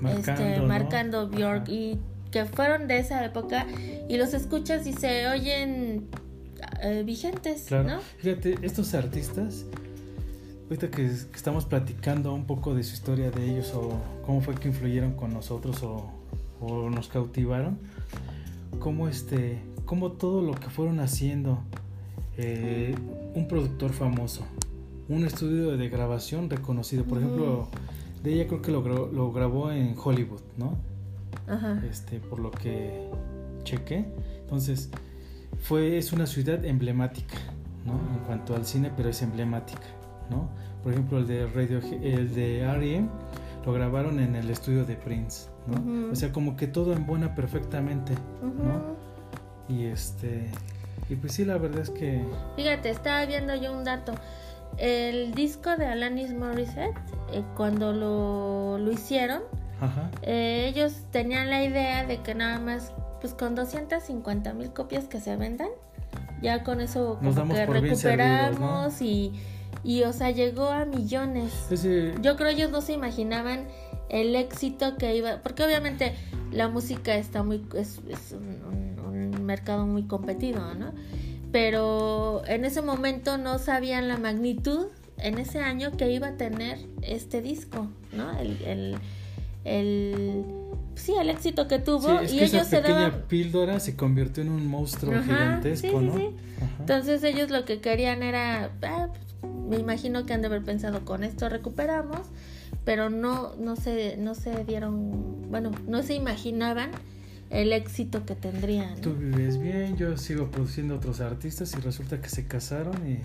marcando, 0.00 0.42
este, 0.42 0.60
marcando 0.60 1.28
Bjork 1.28 1.68
y 1.68 1.98
que 2.34 2.44
fueron 2.46 2.88
de 2.88 2.98
esa 2.98 3.24
época 3.24 3.64
y 4.08 4.16
los 4.16 4.34
escuchas 4.34 4.88
y 4.88 4.92
se 4.92 5.28
oyen 5.28 6.08
eh, 6.82 7.04
vigentes, 7.06 7.70
¿no? 7.70 8.00
Fíjate, 8.18 8.58
estos 8.62 8.92
artistas 8.94 9.66
ahorita 10.64 10.90
que, 10.90 11.04
estamos 11.04 11.64
platicando 11.64 12.34
un 12.34 12.44
poco 12.44 12.74
de 12.74 12.82
su 12.82 12.94
historia 12.94 13.30
de 13.30 13.52
ellos 13.52 13.72
o 13.72 14.00
cómo 14.26 14.40
fue 14.40 14.56
que 14.56 14.66
influyeron 14.66 15.12
con 15.12 15.32
nosotros 15.32 15.84
o, 15.84 16.10
nos 16.90 17.06
cautivaron, 17.06 17.78
cómo 18.80 19.06
este, 19.06 19.60
cómo 19.84 20.12
todo 20.12 20.42
lo 20.42 20.54
que 20.54 20.70
fueron 20.70 20.98
haciendo, 20.98 21.60
eh, 22.36 22.96
un 23.36 23.46
productor 23.46 23.92
famoso, 23.92 24.44
un 25.08 25.24
estudio 25.24 25.76
de 25.76 25.88
grabación 25.88 26.50
reconocido, 26.50 27.04
por 27.04 27.18
ejemplo, 27.18 27.68
de 28.24 28.32
ella 28.32 28.48
creo 28.48 28.60
que 28.60 28.72
lo, 28.72 28.82
lo 29.12 29.32
grabó 29.32 29.70
en 29.70 29.94
Hollywood, 29.96 30.40
¿no? 30.56 30.93
Ajá. 31.46 31.82
Este, 31.88 32.20
por 32.20 32.40
lo 32.40 32.50
que 32.50 33.08
chequé, 33.62 34.04
entonces 34.40 34.90
fue 35.60 35.98
es 35.98 36.12
una 36.12 36.26
ciudad 36.26 36.64
emblemática, 36.64 37.36
¿no? 37.84 37.92
En 38.14 38.24
cuanto 38.26 38.54
al 38.54 38.66
cine, 38.66 38.90
pero 38.96 39.08
es 39.08 39.22
emblemática. 39.22 39.86
¿no? 40.30 40.48
Por 40.82 40.92
ejemplo, 40.92 41.18
el 41.18 41.26
de 41.26 41.46
Radio, 41.46 41.80
el 42.02 42.34
de 42.34 43.06
lo 43.64 43.72
grabaron 43.72 44.20
en 44.20 44.36
el 44.36 44.50
estudio 44.50 44.84
de 44.84 44.94
Prince, 44.94 45.48
¿no? 45.66 46.10
O 46.12 46.14
sea, 46.14 46.32
como 46.32 46.56
que 46.56 46.66
todo 46.66 46.92
en 46.92 47.06
buena 47.06 47.34
perfectamente, 47.34 48.12
¿no? 48.42 48.94
Y 49.74 49.86
este 49.86 50.50
y 51.08 51.16
pues 51.16 51.32
sí, 51.32 51.44
la 51.44 51.56
verdad 51.56 51.80
es 51.80 51.90
que 51.90 52.22
Fíjate, 52.56 52.90
estaba 52.90 53.24
viendo 53.24 53.54
yo 53.54 53.72
un 53.72 53.84
dato. 53.84 54.12
El 54.76 55.34
disco 55.34 55.76
de 55.76 55.86
Alanis 55.86 56.34
Morissette, 56.34 56.98
eh, 57.32 57.42
cuando 57.56 57.92
lo, 57.92 58.76
lo 58.78 58.92
hicieron, 58.92 59.42
eh, 60.22 60.66
ellos 60.68 60.92
tenían 61.10 61.50
la 61.50 61.62
idea 61.62 62.04
de 62.04 62.18
que 62.18 62.34
nada 62.34 62.58
más, 62.58 62.92
pues 63.20 63.34
con 63.34 63.54
250 63.54 64.52
mil 64.54 64.72
copias 64.72 65.04
que 65.04 65.20
se 65.20 65.36
vendan, 65.36 65.68
ya 66.42 66.62
con 66.62 66.80
eso 66.80 67.18
como 67.22 67.54
que 67.54 67.66
recuperamos 67.66 69.00
y 69.00 69.32
y 69.84 70.02
o 70.04 70.12
sea, 70.12 70.30
llegó 70.30 70.68
a 70.68 70.84
millones. 70.86 71.52
Yo 72.22 72.36
creo 72.36 72.48
ellos 72.48 72.70
no 72.70 72.80
se 72.80 72.94
imaginaban 72.94 73.66
el 74.08 74.34
éxito 74.34 74.96
que 74.96 75.16
iba, 75.16 75.42
porque 75.42 75.62
obviamente 75.62 76.14
la 76.50 76.68
música 76.68 77.14
está 77.16 77.42
muy, 77.42 77.64
es, 77.74 78.00
un, 78.32 79.44
mercado 79.44 79.86
muy 79.86 80.04
competido, 80.04 80.74
¿no? 80.74 80.92
Pero 81.52 82.42
en 82.46 82.64
ese 82.64 82.80
momento 82.80 83.36
no 83.36 83.58
sabían 83.58 84.08
la 84.08 84.16
magnitud 84.16 84.86
en 85.18 85.38
ese 85.38 85.60
año 85.60 85.92
que 85.92 86.10
iba 86.10 86.28
a 86.28 86.36
tener 86.36 86.78
este 87.02 87.42
disco, 87.42 87.88
¿no? 88.12 88.36
El, 88.38 88.62
el, 88.62 88.96
el 89.64 90.44
sí, 90.94 91.14
el 91.18 91.30
éxito 91.30 91.68
que 91.68 91.78
tuvo 91.78 92.22
y 92.22 92.40
ellos 92.40 92.66
se 92.66 92.80
daban 92.80 93.24
píldora 93.28 93.80
se 93.80 93.96
convirtió 93.96 94.42
en 94.42 94.50
un 94.50 94.66
monstruo 94.66 95.20
gigantesco, 95.22 96.00
¿no? 96.00 96.32
Entonces 96.78 97.22
ellos 97.24 97.50
lo 97.50 97.64
que 97.64 97.80
querían 97.80 98.22
era 98.22 98.70
ah, 98.82 99.08
me 99.68 99.76
imagino 99.76 100.26
que 100.26 100.32
han 100.32 100.40
de 100.40 100.48
haber 100.48 100.62
pensado 100.62 101.04
con 101.04 101.24
esto 101.24 101.48
recuperamos, 101.48 102.20
pero 102.84 103.10
no, 103.10 103.54
no 103.56 103.76
se, 103.76 104.16
no 104.16 104.34
se 104.34 104.64
dieron, 104.64 105.50
bueno, 105.50 105.70
no 105.86 106.02
se 106.02 106.14
imaginaban 106.14 106.90
el 107.50 107.72
éxito 107.72 108.24
que 108.26 108.34
tendrían. 108.34 109.00
Tú 109.00 109.14
vives 109.14 109.58
bien, 109.58 109.96
yo 109.96 110.16
sigo 110.16 110.50
produciendo 110.50 110.96
otros 110.96 111.20
artistas 111.20 111.74
y 111.74 111.80
resulta 111.80 112.20
que 112.20 112.28
se 112.28 112.46
casaron 112.46 112.96
y 113.08 113.18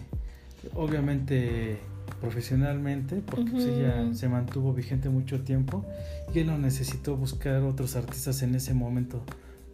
obviamente 0.75 1.79
profesionalmente, 2.21 3.21
porque 3.25 3.51
pues 3.51 3.65
ella 3.65 4.13
se 4.13 4.27
mantuvo 4.27 4.73
vigente 4.73 5.09
mucho 5.09 5.41
tiempo 5.41 5.85
y 6.33 6.39
él 6.39 6.47
no 6.47 6.57
necesitó 6.57 7.15
buscar 7.15 7.61
otros 7.63 7.95
artistas 7.95 8.41
en 8.41 8.55
ese 8.55 8.73
momento 8.73 9.23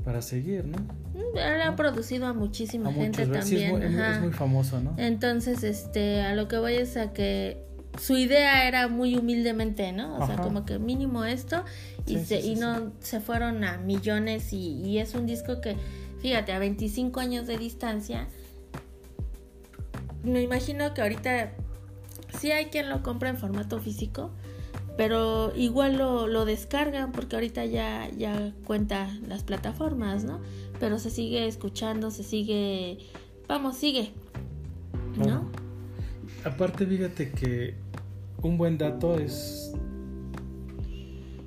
para 0.04 0.22
seguir, 0.22 0.66
¿no? 0.66 0.78
Mm, 1.14 1.38
él 1.38 1.62
ha 1.62 1.76
producido 1.76 2.28
a 2.28 2.34
muchísima 2.34 2.92
gente 2.92 3.26
también. 3.26 3.82
Es 3.82 4.22
muy, 4.22 4.32
famoso, 4.32 4.80
¿no? 4.80 4.94
Entonces, 4.98 5.64
este, 5.64 6.22
a 6.22 6.36
lo 6.36 6.48
que 6.48 6.58
voy 6.58 6.74
es 6.74 6.98
a 6.98 7.14
que 7.14 7.64
su 8.00 8.18
idea 8.18 8.68
era 8.68 8.88
muy 8.88 9.16
humildemente, 9.16 9.92
¿no? 9.92 10.18
O 10.18 10.28
sea, 10.28 10.36
como 10.38 10.66
que 10.66 10.80
mínimo 10.80 11.26
esto 11.26 11.64
y, 12.06 12.20
se, 12.20 12.42
y 12.42 12.56
no 12.56 12.92
se 13.00 13.20
fueron 13.22 13.64
a 13.64 13.78
millones 13.78 14.52
y, 14.54 14.82
y, 14.82 15.00
es 15.00 15.16
un 15.16 15.26
disco 15.26 15.62
que, 15.62 15.76
fíjate, 16.20 16.52
a 16.52 16.60
25 16.60 17.20
años 17.20 17.48
de 17.48 17.58
distancia, 17.58 18.28
me 20.24 20.42
imagino 20.42 20.94
que 20.94 21.02
ahorita 21.02 21.52
sí 22.40 22.52
hay 22.52 22.66
quien 22.66 22.90
lo 22.90 23.04
compra 23.04 23.30
en 23.30 23.38
formato 23.38 23.80
físico, 23.80 24.32
pero 24.98 25.54
igual 25.56 25.98
lo, 25.98 26.28
lo, 26.28 26.46
descargan 26.46 27.12
porque 27.12 27.36
ahorita 27.36 27.66
ya, 27.66 28.10
ya 28.18 28.54
cuenta 28.66 29.10
las 29.28 29.44
plataformas, 29.44 30.24
¿no? 30.24 30.40
Pero 30.80 31.00
se 31.00 31.10
sigue 31.10 31.48
escuchando, 31.48 32.12
se 32.12 32.24
sigue, 32.24 33.00
vamos, 33.48 33.78
sigue, 33.78 34.12
¿no? 35.18 35.50
Aparte, 36.44 36.86
fíjate 36.86 37.32
que 37.32 37.76
un 38.42 38.58
buen 38.58 38.78
dato 38.78 39.18
es, 39.20 39.74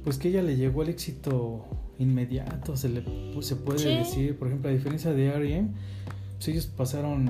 pues 0.05 0.18
que 0.18 0.28
ella 0.28 0.43
le 0.43 0.57
llegó 0.57 0.82
el 0.82 0.91
éxito 0.91 1.64
inmediato, 1.99 2.76
se 2.76 2.89
le 2.89 3.05
se 3.43 3.57
puede 3.57 3.99
decir, 3.99 4.36
por 4.39 4.49
ejemplo, 4.49 4.70
a 4.70 4.72
diferencia 4.72 5.12
de 5.12 5.26
R.E.M., 5.26 5.68
pues 6.36 6.49
ellos 6.49 6.66
pasaron 6.66 7.28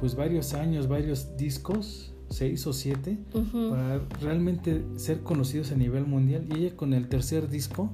pues 0.00 0.14
varios 0.16 0.54
años, 0.54 0.88
varios 0.88 1.36
discos 1.36 2.11
seis 2.32 2.66
o 2.66 2.72
siete 2.72 3.18
para 3.70 4.00
realmente 4.20 4.84
ser 4.96 5.20
conocidos 5.20 5.72
a 5.72 5.76
nivel 5.76 6.06
mundial. 6.06 6.46
Y 6.50 6.64
ella 6.64 6.76
con 6.76 6.94
el 6.94 7.08
tercer 7.08 7.48
disco 7.48 7.90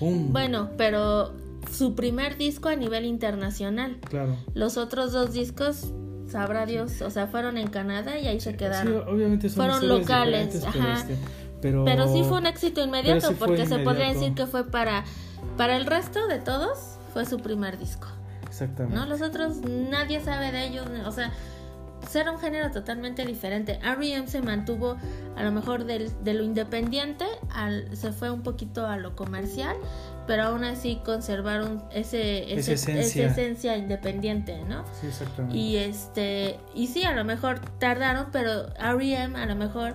bueno 0.00 0.70
pero 0.76 1.32
su 1.70 1.94
primer 1.94 2.36
disco 2.36 2.68
a 2.68 2.76
nivel 2.76 3.04
internacional. 3.04 3.98
Claro. 4.08 4.36
Los 4.54 4.76
otros 4.76 5.12
dos 5.12 5.32
discos 5.32 5.92
sabrá 6.28 6.66
Dios 6.66 7.00
o 7.00 7.10
sea 7.10 7.26
fueron 7.26 7.56
en 7.58 7.68
Canadá 7.68 8.18
y 8.18 8.26
ahí 8.26 8.40
se 8.40 8.56
quedaron. 8.56 9.08
obviamente 9.08 9.48
fueron 9.48 9.86
locales 9.88 10.64
ajá. 10.64 10.94
este, 10.94 11.16
pero, 11.60 11.84
pero, 11.84 12.12
sí 12.12 12.22
fue 12.24 12.38
un 12.38 12.46
éxito 12.46 12.84
inmediato 12.84 13.32
porque 13.38 13.66
se 13.66 13.78
podría 13.78 14.12
decir 14.12 14.34
que 14.34 14.46
fue 14.46 14.70
para 14.70 15.04
para 15.56 15.76
el 15.76 15.86
resto 15.86 16.26
de 16.26 16.38
todos 16.38 16.98
fue 17.12 17.24
su 17.24 17.38
primer 17.38 17.78
disco. 17.78 18.08
Exactamente. 18.46 18.96
No 18.96 19.06
los 19.06 19.22
otros 19.22 19.58
nadie 19.58 20.20
sabe 20.20 20.52
de 20.52 20.66
ellos 20.66 20.86
o 21.06 21.12
sea 21.12 21.32
era 22.14 22.30
un 22.30 22.38
género 22.38 22.70
totalmente 22.70 23.24
diferente. 23.24 23.78
R.E.M. 23.82 24.26
se 24.28 24.42
mantuvo 24.42 24.96
a 25.36 25.42
lo 25.42 25.52
mejor 25.52 25.84
de 25.84 26.34
lo 26.34 26.42
independiente, 26.42 27.24
al, 27.50 27.96
se 27.96 28.12
fue 28.12 28.30
un 28.30 28.42
poquito 28.42 28.86
a 28.86 28.96
lo 28.96 29.16
comercial, 29.16 29.76
pero 30.26 30.44
aún 30.44 30.64
así 30.64 31.00
conservaron 31.04 31.82
ese, 31.92 32.54
ese 32.54 32.74
esa 32.74 33.24
esencia. 33.26 33.76
independiente, 33.76 34.62
¿no? 34.64 34.84
Sí, 35.00 35.08
exactamente. 35.08 35.56
Y, 35.56 35.76
este, 35.76 36.58
y 36.74 36.86
sí, 36.86 37.04
a 37.04 37.12
lo 37.12 37.24
mejor 37.24 37.60
tardaron, 37.78 38.28
pero 38.32 38.68
R.E.M. 38.76 39.38
a 39.38 39.46
lo 39.46 39.56
mejor 39.56 39.94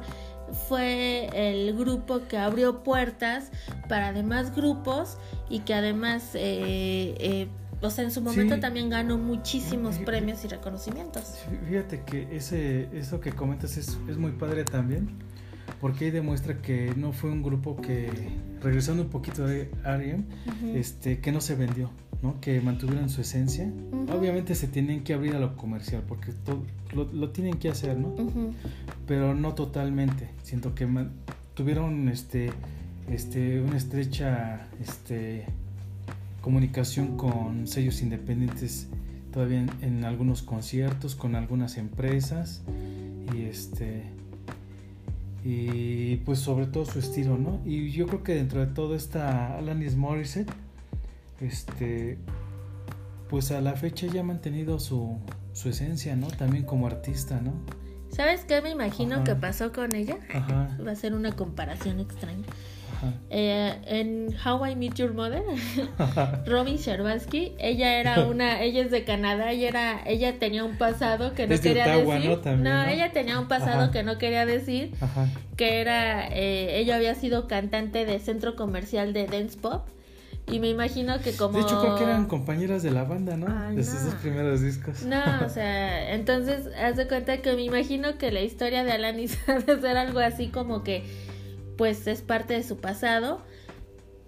fue 0.68 1.30
el 1.34 1.78
grupo 1.78 2.22
que 2.28 2.38
abrió 2.38 2.84
puertas 2.84 3.52
para 3.88 4.14
demás 4.14 4.56
grupos 4.56 5.18
y 5.50 5.60
que 5.60 5.74
además 5.74 6.32
eh, 6.34 7.16
eh, 7.20 7.48
o 7.82 7.90
sea, 7.90 8.04
en 8.04 8.12
su 8.12 8.22
momento 8.22 8.60
también 8.60 8.90
ganó 8.90 9.18
muchísimos 9.18 9.98
premios 10.00 10.44
y 10.44 10.48
reconocimientos. 10.48 11.36
Fíjate 11.68 12.04
que 12.04 12.36
ese, 12.36 12.90
eso 12.98 13.20
que 13.20 13.32
comentas 13.32 13.78
es, 13.78 13.98
es 14.08 14.18
muy 14.18 14.32
padre 14.32 14.66
también, 14.66 15.10
porque 15.80 16.06
ahí 16.06 16.12
demuestra 16.12 16.62
que 16.62 16.94
no 16.96 17.14
fue 17.14 17.32
un 17.32 17.42
grupo 17.42 17.78
que, 17.78 18.10
regresando 18.62 19.04
un 19.04 19.10
poquito 19.10 19.48
de 19.48 19.72
Ariam, 19.84 20.26
este, 20.74 21.20
que 21.20 21.32
no 21.32 21.40
se 21.40 21.56
vendió, 21.56 21.90
¿no? 22.22 22.40
que 22.42 22.60
mantuvieron 22.60 23.10
su 23.10 23.22
esencia. 23.22 23.72
Obviamente 24.12 24.56
se 24.56 24.68
tienen 24.68 25.04
que 25.04 25.14
abrir 25.14 25.36
a 25.36 25.40
lo 25.40 25.56
comercial, 25.56 26.04
porque 26.08 26.34
lo, 26.94 27.06
lo, 27.06 27.30
tienen 27.30 27.56
que 27.56 27.70
hacer, 27.70 27.98
¿no? 27.98 28.14
Pero 29.08 29.36
no 29.36 29.56
totalmente. 29.56 30.30
Siento 30.44 30.76
que 30.76 30.88
tuvieron 31.54 32.10
este, 32.10 32.52
este, 33.10 33.62
una 33.62 33.78
estrecha 33.78 34.68
este, 34.82 35.46
comunicación 36.42 37.18
con 37.18 37.68
sellos 37.68 38.02
independientes 38.02 38.88
todavía 39.32 39.66
en, 39.82 40.04
algunos 40.06 40.42
conciertos 40.42 41.16
con 41.16 41.36
algunas 41.36 41.78
empresas 41.78 42.64
y 43.34 43.44
este 43.44 44.04
y 45.44 46.18
pues 46.18 46.40
sobre 46.40 46.66
todo 46.66 46.86
su 46.86 47.00
estilo 47.00 47.38
no 47.38 47.62
y 47.66 47.92
yo 47.92 48.08
creo 48.08 48.24
que 48.24 48.36
dentro 48.36 48.60
de 48.60 48.68
todo 48.68 48.96
esta 48.96 49.58
Alanis 49.58 49.96
Morissette 49.96 50.52
este 51.40 52.18
pues 53.30 53.52
a 53.52 53.62
la 53.62 53.74
fecha 53.74 54.08
ya 54.08 54.22
ha 54.22 54.24
mantenido 54.24 54.80
su, 54.80 55.18
su 55.54 55.70
esencia 55.70 56.16
no 56.16 56.28
también 56.28 56.66
como 56.66 56.88
artista 56.88 57.40
no 57.40 57.54
sabes 58.10 58.44
qué 58.46 58.62
me 58.62 58.72
imagino 58.72 59.24
que 59.24 59.36
pasó 59.36 59.72
con 59.72 59.96
ella. 59.96 60.18
Va 60.86 60.92
a 60.92 60.96
ser 60.96 61.14
una 61.14 61.36
comparación 61.36 62.00
extraña 62.00 62.44
eh, 63.30 63.76
en 63.86 64.36
How 64.46 64.66
I 64.68 64.76
Meet 64.76 64.96
Your 64.96 65.14
Mother, 65.14 65.44
Robin 66.46 66.78
Sherbansky, 66.78 67.54
ella 67.60 68.00
era 68.00 68.20
una, 68.28 68.62
ella 68.62 68.84
es 68.84 68.92
de 68.92 69.04
Canadá, 69.04 69.52
ella 69.52 69.68
era, 69.68 70.02
ella 70.06 70.40
tenía 70.40 70.64
un 70.64 70.78
pasado 70.78 71.34
que 71.34 71.48
no 71.48 71.60
quería 71.60 71.88
decir. 71.88 72.40
¿no? 72.58 72.84
ella 72.86 73.12
tenía 73.12 73.40
un 73.40 73.48
pasado 73.48 73.92
que 73.92 74.04
no 74.04 74.18
quería 74.18 74.46
decir, 74.46 74.94
que 75.56 75.82
era, 75.82 76.28
eh, 76.28 76.80
ella 76.80 76.96
había 76.96 77.16
sido 77.16 77.48
cantante 77.48 78.06
de 78.06 78.20
centro 78.20 78.56
comercial 78.56 79.14
de 79.14 79.28
dance 79.28 79.58
pop 79.58 79.88
Y 80.52 80.60
me 80.60 80.70
imagino 80.70 81.20
que 81.20 81.34
como... 81.34 81.58
De 81.58 81.64
hecho, 81.64 81.80
creo 81.80 81.96
que 81.96 82.04
eran 82.04 82.26
compañeras 82.26 82.82
de 82.82 82.92
la 82.92 83.04
banda, 83.04 83.38
¿no? 83.38 83.48
Ay, 83.50 83.76
de 83.76 83.84
sus 83.84 84.02
no. 84.02 84.06
dos 84.06 84.16
primeros 84.16 84.62
discos. 84.62 85.04
No, 85.04 85.22
o 85.46 85.50
sea, 85.54 86.14
entonces 86.14 86.68
haz 86.82 86.98
de 86.98 87.08
cuenta 87.08 87.38
que 87.42 87.54
me 87.54 87.64
imagino 87.64 88.18
que 88.18 88.32
la 88.32 88.42
historia 88.42 88.84
de 88.84 88.92
Alanis 88.92 89.38
ha 89.48 89.60
de 89.60 89.80
ser 89.80 89.98
algo 89.98 90.20
así 90.20 90.48
como 90.48 90.84
que 90.84 91.04
pues 91.80 92.06
es 92.08 92.22
parte 92.22 92.56
de 92.56 92.64
su 92.64 92.76
pasado 92.78 93.40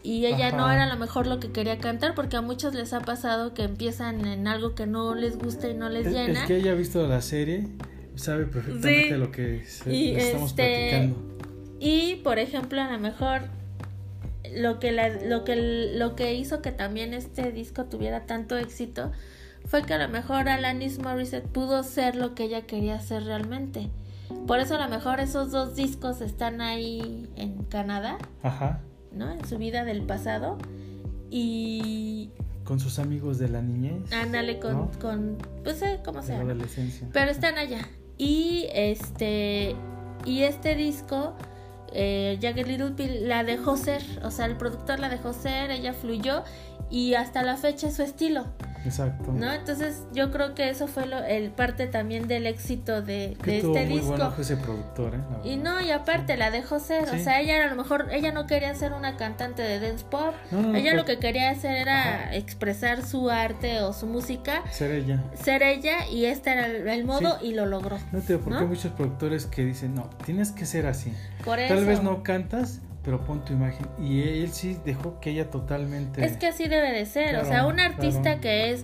y 0.03 0.25
ella 0.25 0.47
Ajá. 0.47 0.57
no 0.57 0.71
era 0.71 0.83
a 0.85 0.87
lo 0.87 0.95
mejor 0.97 1.27
lo 1.27 1.41
que 1.41 1.51
quería 1.51 1.77
cantar 1.79 2.15
porque 2.15 2.37
a 2.37 2.41
muchos 2.41 2.73
les 2.73 2.93
ha 2.93 3.01
pasado 3.01 3.53
que 3.53 3.63
empiezan 3.63 4.25
en 4.25 4.47
algo 4.47 4.73
que 4.73 4.87
no 4.87 5.13
les 5.15 5.37
gusta 5.37 5.67
y 5.67 5.73
no 5.73 5.89
les 5.89 6.07
Es, 6.07 6.13
llena. 6.13 6.39
es 6.41 6.47
que 6.47 6.55
ella 6.55 6.71
ha 6.71 6.75
visto 6.75 7.05
la 7.05 7.21
serie, 7.21 7.67
sabe 8.15 8.45
perfectamente 8.45 9.09
Sí. 9.09 9.17
lo 9.17 9.31
que 9.33 9.65
se- 9.65 9.93
Y, 9.93 10.15
estamos 10.15 10.51
este, 10.51 10.63
platicando. 10.63 11.17
Y 11.81 12.15
por 12.23 12.39
ejemplo, 12.39 12.81
a 12.81 12.89
lo 12.89 12.99
mejor 12.99 13.41
lo 14.55 14.79
que 14.79 14.93
la- 14.93 15.09
lo 15.09 15.43
que 15.43 15.91
lo 15.95 16.15
que 16.15 16.33
hizo 16.35 16.61
que 16.61 16.71
también 16.71 17.13
este 17.13 17.51
disco 17.51 17.83
tuviera 17.85 18.25
tanto 18.25 18.57
éxito 18.57 19.11
fue 19.65 19.83
que 19.83 19.93
a 19.93 19.97
lo 19.97 20.07
mejor 20.07 20.47
Alanis 20.47 20.99
Morissette 20.99 21.47
pudo 21.47 21.83
ser 21.83 22.15
lo 22.15 22.33
que 22.33 22.45
ella 22.45 22.61
quería 22.61 22.99
ser 23.01 23.25
realmente. 23.25 23.89
Por 24.47 24.59
eso 24.59 24.75
a 24.75 24.79
lo 24.83 24.89
mejor 24.89 25.19
esos 25.19 25.51
dos 25.51 25.75
discos 25.75 26.21
están 26.21 26.61
ahí 26.61 27.29
en 27.35 27.63
Canadá, 27.63 28.17
Ajá. 28.43 28.81
¿no? 29.11 29.31
En 29.31 29.45
su 29.47 29.57
vida 29.57 29.83
del 29.85 30.03
pasado. 30.03 30.57
Y 31.29 32.31
Con 32.63 32.79
sus 32.79 32.99
amigos 32.99 33.37
de 33.39 33.49
la 33.49 33.61
niñez. 33.61 34.11
ándale 34.13 34.59
con, 34.59 34.73
¿No? 34.73 34.91
con 34.99 35.37
pues 35.63 35.81
eh, 35.81 35.99
sea. 36.03 36.37
la 36.37 36.43
¿no? 36.43 36.49
adolescencia. 36.51 37.07
Pero 37.13 37.31
están 37.31 37.57
allá. 37.57 37.87
Y 38.17 38.67
este. 38.73 39.75
Y 40.25 40.43
este 40.43 40.75
disco, 40.75 41.33
eh, 41.93 42.37
Jagged 42.41 42.67
Little 42.67 42.91
Pill, 42.91 43.27
la 43.27 43.43
dejó 43.43 43.77
ser. 43.77 44.01
O 44.23 44.29
sea, 44.29 44.45
el 44.45 44.57
productor 44.57 44.99
la 44.99 45.09
dejó 45.09 45.33
ser, 45.33 45.71
ella 45.71 45.93
fluyó. 45.93 46.43
Y 46.91 47.15
hasta 47.15 47.41
la 47.43 47.55
fecha 47.57 47.87
es 47.87 47.95
su 47.95 48.03
estilo. 48.03 48.45
Exacto. 48.83 49.31
¿No? 49.31 49.53
Entonces, 49.53 50.01
yo 50.11 50.31
creo 50.31 50.55
que 50.55 50.69
eso 50.69 50.87
fue 50.87 51.05
lo, 51.05 51.19
el 51.23 51.51
parte 51.51 51.85
también 51.85 52.27
del 52.27 52.47
éxito 52.47 53.03
de, 53.03 53.37
Que 53.43 53.51
de 53.51 53.61
tuvo 53.61 53.75
este 53.77 53.89
muy 53.89 53.99
disco. 53.99 54.33
ese 54.39 54.57
productor, 54.57 55.13
¿eh? 55.13 55.19
Y 55.43 55.55
no, 55.57 55.79
y 55.81 55.91
aparte 55.91 56.35
la 56.35 56.49
dejó 56.49 56.79
ser, 56.79 57.03
o 57.07 57.17
sea, 57.19 57.39
ella 57.41 57.63
a 57.63 57.67
lo 57.67 57.75
mejor, 57.75 58.07
ella 58.11 58.31
no 58.31 58.47
quería 58.47 58.73
ser 58.73 58.93
una 58.93 59.17
cantante 59.17 59.61
de 59.61 59.79
dance 59.79 60.03
pop, 60.09 60.33
No, 60.49 60.63
no, 60.63 60.69
no, 60.69 60.75
ella 60.75 60.95
lo 60.95 61.05
que 61.05 61.19
quería 61.19 61.51
hacer 61.51 61.77
era 61.77 62.01
Ajá. 62.23 62.35
expresar 62.35 63.05
su 63.05 63.29
arte 63.29 63.81
o 63.81 63.93
su 63.93 64.07
música, 64.07 64.63
Ser 64.71 64.89
ella. 64.91 65.23
ser 65.35 65.61
ella, 65.61 66.07
y 66.11 66.25
este 66.25 66.51
era 66.51 66.65
el, 66.65 66.87
el 66.87 67.05
modo 67.05 67.37
Sí. 67.39 67.49
y 67.49 67.53
lo 67.53 67.67
logró. 67.67 67.99
No 68.11 68.19
te 68.21 68.37
porque 68.39 68.55
¿No? 68.55 68.59
hay 68.61 68.65
muchos 68.67 68.91
productores 68.93 69.45
que 69.45 69.63
dicen, 69.63 69.93
no, 69.93 70.09
tienes 70.25 70.51
que 70.51 70.65
ser 70.65 70.87
así. 70.87 71.13
Por 71.45 71.59
eso. 71.59 71.75
Tal 71.75 71.85
vez 71.85 72.01
no 72.01 72.23
cantas, 72.23 72.79
pero 73.03 73.23
pon 73.23 73.43
tu 73.43 73.53
imagen. 73.53 73.87
Y 73.99 74.21
él 74.21 74.51
sí 74.51 74.77
dejó 74.85 75.19
que 75.19 75.31
ella 75.31 75.49
totalmente. 75.49 76.23
Es 76.25 76.37
que 76.37 76.47
así 76.47 76.67
debe 76.67 76.91
de 76.91 77.05
ser, 77.05 77.35
o 77.37 77.45
sea, 77.45 77.65
un 77.65 77.79
artista 77.79 78.21
claro. 78.21 78.41
que 78.41 78.71
es, 78.71 78.83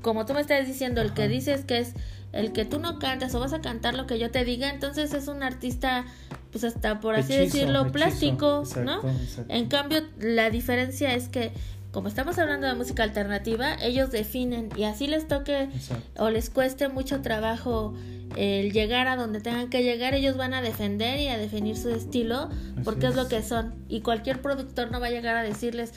como 0.00 0.26
tú 0.26 0.34
me 0.34 0.40
estás 0.40 0.66
diciendo, 0.66 1.00
el 1.00 1.12
que 1.14 1.28
dices 1.28 1.64
que 1.64 1.78
es 1.78 1.94
el 2.32 2.52
que 2.52 2.64
tú 2.64 2.78
no 2.78 2.98
cantas 2.98 3.34
o 3.34 3.40
vas 3.40 3.52
a 3.52 3.60
cantar 3.60 3.94
lo 3.94 4.06
que 4.06 4.18
yo 4.18 4.30
te 4.30 4.44
diga, 4.44 4.70
entonces 4.70 5.12
es 5.12 5.28
un 5.28 5.42
artista, 5.42 6.06
pues 6.50 6.64
hasta 6.64 6.98
por 6.98 7.14
así 7.14 7.34
Hechizo, 7.34 7.56
decirlo, 7.58 7.80
hechizo. 7.80 7.92
plástico, 7.92 8.60
Exacto, 8.60 8.84
¿no? 8.84 9.10
exacto. 9.10 9.52
En 9.52 9.68
cambio, 9.68 10.00
la 10.18 10.48
diferencia 10.48 11.14
es 11.14 11.28
que, 11.28 11.52
como 11.92 12.08
estamos 12.08 12.38
hablando 12.38 12.66
de 12.66 12.74
música 12.74 13.02
alternativa, 13.02 13.74
ellos 13.74 14.10
definen 14.10 14.70
y 14.76 14.84
así 14.84 15.06
les 15.06 15.28
toque 15.28 15.64
Exacto. 15.64 16.24
o 16.24 16.30
les 16.30 16.48
cueste 16.48 16.88
mucho 16.88 17.20
trabajo 17.20 17.94
el 18.36 18.72
llegar 18.72 19.08
a 19.08 19.16
donde 19.16 19.40
tengan 19.42 19.68
que 19.68 19.82
llegar, 19.82 20.14
ellos 20.14 20.38
van 20.38 20.54
a 20.54 20.62
defender 20.62 21.20
y 21.20 21.28
a 21.28 21.36
definir 21.36 21.76
su 21.76 21.90
estilo 21.90 22.48
porque 22.82 23.06
es. 23.06 23.10
es. 23.10 23.16
lo 23.16 23.28
que 23.28 23.42
son. 23.42 23.74
Y 23.88 24.00
cualquier 24.00 24.40
productor 24.40 24.90
no 24.90 25.00
va 25.00 25.08
a 25.08 25.10
llegar 25.10 25.36
a 25.36 25.42
decirles, 25.42 25.92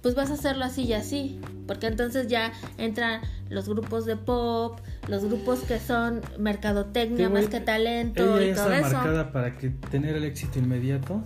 pues 0.00 0.14
vas 0.14 0.30
a 0.30 0.34
hacerlo 0.34 0.64
así 0.64 0.84
y 0.84 0.94
así, 0.94 1.40
porque 1.66 1.86
entonces 1.88 2.28
ya 2.28 2.52
entran 2.78 3.20
los 3.50 3.68
grupos 3.68 4.06
de 4.06 4.16
pop, 4.16 4.80
los 5.08 5.24
grupos 5.24 5.60
que 5.60 5.78
son 5.78 6.22
mercadotecnia 6.38 7.28
más 7.28 7.48
que 7.48 7.60
talento 7.60 8.38
Ella 8.38 8.52
y 8.52 8.54
todo 8.54 8.72
está 8.72 8.86
eso. 8.86 8.96
marcada 8.96 9.32
para 9.32 9.58
que 9.58 9.70
tener 9.70 10.16
el 10.16 10.24
éxito 10.24 10.58
inmediato. 10.58 11.22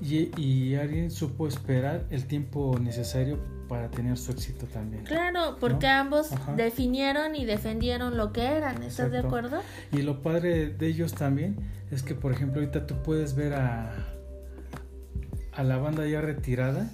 Y, 0.00 0.30
y 0.40 0.74
alguien 0.74 1.10
supo 1.10 1.46
esperar 1.46 2.04
el 2.10 2.26
tiempo 2.26 2.78
necesario 2.80 3.38
para 3.68 3.90
tener 3.90 4.18
su 4.18 4.32
éxito 4.32 4.66
también. 4.66 5.04
Claro, 5.04 5.56
porque 5.60 5.86
¿No? 5.86 5.92
ambos 5.92 6.32
Ajá. 6.32 6.54
definieron 6.54 7.34
y 7.36 7.44
defendieron 7.44 8.16
lo 8.16 8.32
que 8.32 8.44
eran, 8.44 8.82
¿estás 8.82 9.10
de 9.10 9.18
acuerdo? 9.18 9.60
Y 9.92 10.02
lo 10.02 10.20
padre 10.20 10.68
de 10.68 10.86
ellos 10.86 11.14
también 11.14 11.56
es 11.90 12.02
que, 12.02 12.14
por 12.14 12.32
ejemplo, 12.32 12.60
ahorita 12.60 12.86
tú 12.86 12.96
puedes 13.02 13.34
ver 13.34 13.54
a, 13.54 13.94
a 15.52 15.62
la 15.62 15.76
banda 15.78 16.06
ya 16.06 16.20
retirada 16.20 16.90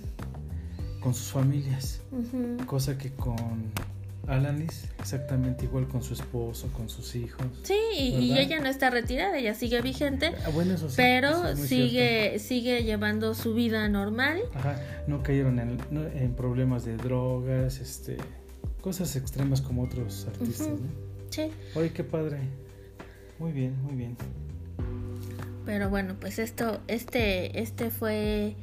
con 1.01 1.15
sus 1.15 1.33
familias, 1.33 2.03
cosa 2.67 2.99
que 2.99 3.11
con 3.13 3.73
Alanis 4.31 4.85
exactamente 4.99 5.65
igual 5.65 5.89
con 5.89 6.03
su 6.03 6.15
esposo, 6.15 6.69
con 6.77 6.89
sus 6.89 7.15
hijos. 7.17 7.45
Sí, 7.65 7.75
y, 7.99 8.39
ella 8.39 8.61
no 8.61 8.69
está 8.69 8.89
retirada, 8.91 9.37
ella 9.37 9.55
sigue 9.55 9.81
vigente, 9.83 10.33
Ah, 10.47 10.51
bueno, 10.51 10.75
eso 10.75 10.89
sí, 10.89 10.95
pero 10.97 11.29
eso 11.31 11.49
es 11.49 11.59
muy 11.59 11.69
sigue 11.69 12.39
sigue 12.39 12.85
llevando 12.85 13.35
su 13.35 13.55
vida 13.55 13.89
normal. 13.89 14.41
Ajá, 14.55 14.81
no 15.07 15.23
cayeron 15.23 15.59
en, 15.59 15.79
no- 15.91 16.07
en 16.07 16.35
problemas 16.35 16.85
de 16.85 16.97
drogas, 16.97 17.81
este, 17.81 18.17
cosas 18.81 19.17
extremas 19.17 19.61
como 19.61 19.83
otros 19.83 20.27
artistas, 20.27 20.69
Ujú. 20.69 20.77
¿no? 20.85 20.91
Sí, 21.31 21.51
Oye, 21.75 21.93
qué 21.93 22.05
padre. 22.05 22.39
Muy 23.39 23.53
bien, 23.53 23.75
muy 23.83 23.95
bien. 23.97 24.17
pero 25.67 25.89
bueno, 25.91 26.15
pues 26.21 26.39
esto 26.39 26.81
este 26.89 27.61
este 27.61 27.91
fue 27.91 28.55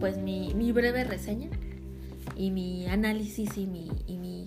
pues 0.00 0.16
mi, 0.18 0.52
mi 0.54 0.72
breve 0.72 1.04
reseña 1.04 1.48
y 2.36 2.50
mi 2.50 2.86
análisis 2.86 3.56
y 3.56 3.66
mi 3.66 3.90
y 4.06 4.16
mi 4.18 4.37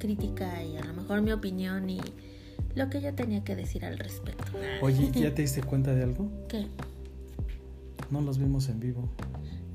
crítica 0.00 0.64
y 0.64 0.76
a 0.76 0.84
lo 0.84 0.92
mejor 0.94 1.22
mi 1.22 1.30
opinión 1.30 1.88
y 1.88 2.00
lo 2.74 2.90
que 2.90 3.00
yo 3.00 3.14
tenía 3.14 3.44
que 3.44 3.54
decir 3.54 3.84
al 3.84 3.96
respecto. 3.98 4.44
Oye, 4.82 5.12
¿ya 5.12 5.32
te 5.34 5.42
diste 5.42 5.62
cuenta 5.62 5.94
de 5.94 6.02
algo? 6.02 6.28
¿Qué? 6.48 6.66
No 8.10 8.20
los 8.20 8.38
vimos 8.38 8.68
en 8.68 8.80
vivo. 8.80 9.08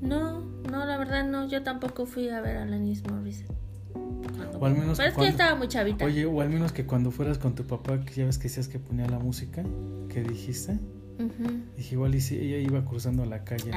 No, 0.02 0.40
no, 0.70 0.84
la 0.84 0.98
verdad 0.98 1.24
no, 1.26 1.48
yo 1.48 1.62
tampoco 1.62 2.04
fui 2.04 2.28
a 2.28 2.40
ver 2.42 2.58
a 2.58 2.62
Alanis 2.64 3.02
Morissette. 3.10 3.50
Cuando- 3.94 4.58
O 4.58 4.66
al 4.66 4.74
menos 4.76 4.98
Pero 4.98 5.08
es 5.08 5.14
que 5.14 5.16
cuando- 5.16 5.30
estaba 5.30 5.54
muy 5.56 5.68
chavita. 5.68 6.04
Oye, 6.04 6.26
o 6.26 6.40
al 6.42 6.50
menos 6.50 6.72
que 6.72 6.84
cuando 6.84 7.10
fueras 7.10 7.38
con 7.38 7.54
tu 7.54 7.64
papá, 7.66 8.04
que 8.04 8.12
ya 8.14 8.26
ves 8.26 8.36
que 8.36 8.44
decías 8.44 8.68
que 8.68 8.78
ponía 8.78 9.06
la 9.06 9.18
música, 9.18 9.62
que 10.10 10.22
dijiste, 10.22 10.72
Ujú. 11.18 11.62
dije 11.78 11.94
igual 11.94 12.14
y 12.14 12.20
si 12.20 12.36
ella 12.38 12.58
iba 12.58 12.84
cruzando 12.84 13.24
la 13.24 13.42
calle, 13.44 13.70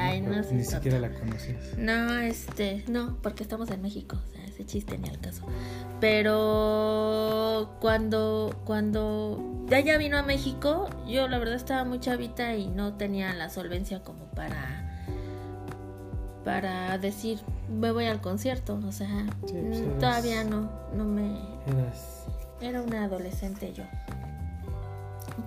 ni 0.51 0.63
siquiera 0.65 0.99
la 0.99 1.13
conocías. 1.13 1.77
No, 1.77 2.13
este, 2.19 2.83
no, 2.89 3.17
porque 3.21 3.43
estamos 3.43 3.69
en 3.71 3.81
México, 3.81 4.17
o 4.27 4.31
sea, 4.31 4.38
ese 4.59 4.65
chiste 4.65 4.97
ni 4.97 5.09
al 5.09 5.19
caso. 5.19 5.43
Pero 5.99 7.69
cuando, 7.79 8.53
cuando 8.65 9.39
ella 9.71 9.97
vino 9.97 10.17
a 10.17 10.23
México, 10.23 10.89
yo 11.07 11.27
la 11.27 11.39
verdad 11.39 11.55
estaba 11.55 11.83
muy 11.85 11.99
chavita 11.99 12.55
y 12.55 12.67
no 12.67 12.93
tenía 12.93 13.33
la 13.33 13.49
solvencia 13.49 14.03
como 14.03 14.25
para, 14.35 14.89
para 16.43 16.97
decir, 16.97 17.39
me 17.69 17.91
voy 17.91 18.05
al 18.05 18.21
concierto, 18.21 18.79
o 18.85 18.91
sea, 18.91 19.07
Sí, 19.45 19.53
pues, 19.61 19.79
mm, 19.79 19.83
eras- 19.83 19.99
todavía 19.99 20.43
no, 20.43 20.69
no 20.95 21.03
me, 21.05 21.37
Eras 21.67 22.25
era 22.61 22.81
una 22.81 23.05
adolescente 23.05 23.71
yo. 23.73 23.83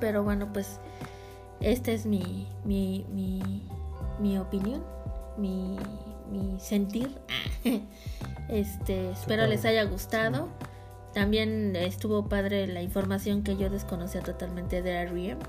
Pero 0.00 0.22
bueno, 0.24 0.52
pues 0.52 0.78
esta 1.60 1.92
es 1.92 2.06
mi, 2.06 2.46
mi, 2.64 3.04
mi, 3.12 3.62
mi 4.20 4.38
opinión, 4.38 4.82
mi, 5.36 5.76
mi 6.32 6.58
sentir. 6.60 7.10
Este, 8.48 9.12
espero 9.12 9.46
les 9.46 9.64
haya 9.64 9.84
gustado. 9.84 10.48
También 11.14 11.74
estuvo 11.74 12.28
padre 12.28 12.66
la 12.66 12.82
información 12.82 13.44
que 13.44 13.56
yo 13.56 13.70
desconocía 13.70 14.20
totalmente 14.20 14.82
de 14.82 14.90
R.E.M. 14.90 15.40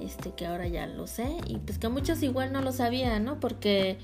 Este, 0.00 0.32
que 0.32 0.46
ahora 0.46 0.66
ya 0.66 0.86
lo 0.88 1.06
sé. 1.06 1.36
Y 1.46 1.58
pues 1.58 1.78
que 1.78 1.88
muchos 1.88 2.22
igual 2.24 2.52
no 2.52 2.62
lo 2.62 2.72
sabían, 2.72 3.24
¿no? 3.24 3.38
Porque 3.38 3.98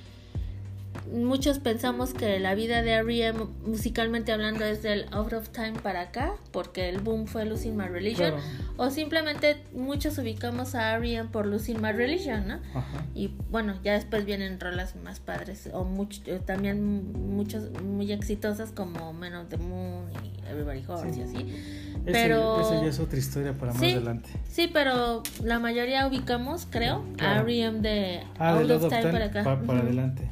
muchos 1.13 1.59
pensamos 1.59 2.13
que 2.15 2.39
la 2.41 2.55
vida 2.55 2.83
de 2.83 2.93
R.E.M. 2.93 3.47
musicalmente 3.67 4.33
hablando 4.33 4.65
es 4.65 4.83
del 4.83 5.07
Out 5.13 5.33
of 5.33 5.49
Time 5.51 5.73
para 5.83 6.01
acá, 6.03 6.33
porque 6.53 6.89
el 6.89 6.99
boom 6.99 7.27
fue 7.27 7.45
Losing 7.45 7.77
My 7.77 7.87
Religion, 7.87 8.33
Claro. 8.33 8.43
o 8.77 8.91
simplemente 8.91 9.59
muchos 9.75 10.19
ubicamos 10.19 10.75
a 10.75 10.95
R.E.M. 10.97 11.29
por 11.31 11.47
Losing 11.47 11.81
My 11.81 11.93
Religion, 11.93 12.49
¿no? 12.49 12.55
Ajá. 12.75 13.05
Y 13.15 13.31
bueno, 13.51 13.75
ya 13.85 13.93
después 13.95 14.25
vienen 14.25 14.59
rolas 14.61 14.97
más 14.97 15.21
padres, 15.21 15.69
o 15.73 15.85
much- 15.85 16.23
eh, 16.27 16.41
también 16.45 17.13
muchos 17.37 17.71
muy 17.83 18.13
exitosas 18.13 18.71
como 18.73 19.13
Men 19.13 19.35
of 19.35 19.49
the 19.49 19.57
Moon 19.59 20.07
y 20.25 20.49
Everybody 20.49 20.85
Hurts 20.87 21.15
Sí. 21.15 21.21
y 21.21 21.23
así. 21.23 21.93
Pero- 22.05 22.61
Esa 22.61 22.83
ya 22.83 22.89
es 22.89 23.01
otra 23.01 23.19
historia 23.19 23.53
para 23.55 23.73
más 23.73 23.83
adelante. 23.83 24.29
Sí, 24.49 24.71
pero 24.73 25.23
la 25.43 25.59
mayoría 25.59 26.07
ubicamos, 26.07 26.67
creo, 26.71 27.05
a 27.15 27.17
Claro. 27.17 27.41
R.E.M. 27.43 27.81
de 27.81 28.21
Ah, 28.39 28.51
Out 28.53 28.63
del 28.69 28.73
of 28.73 28.89
Time 28.89 29.11
para 29.13 29.25
acá. 29.27 29.43
pa- 29.45 29.61
para 29.61 29.79
Ujú. 29.81 29.89
adelante. 29.89 30.31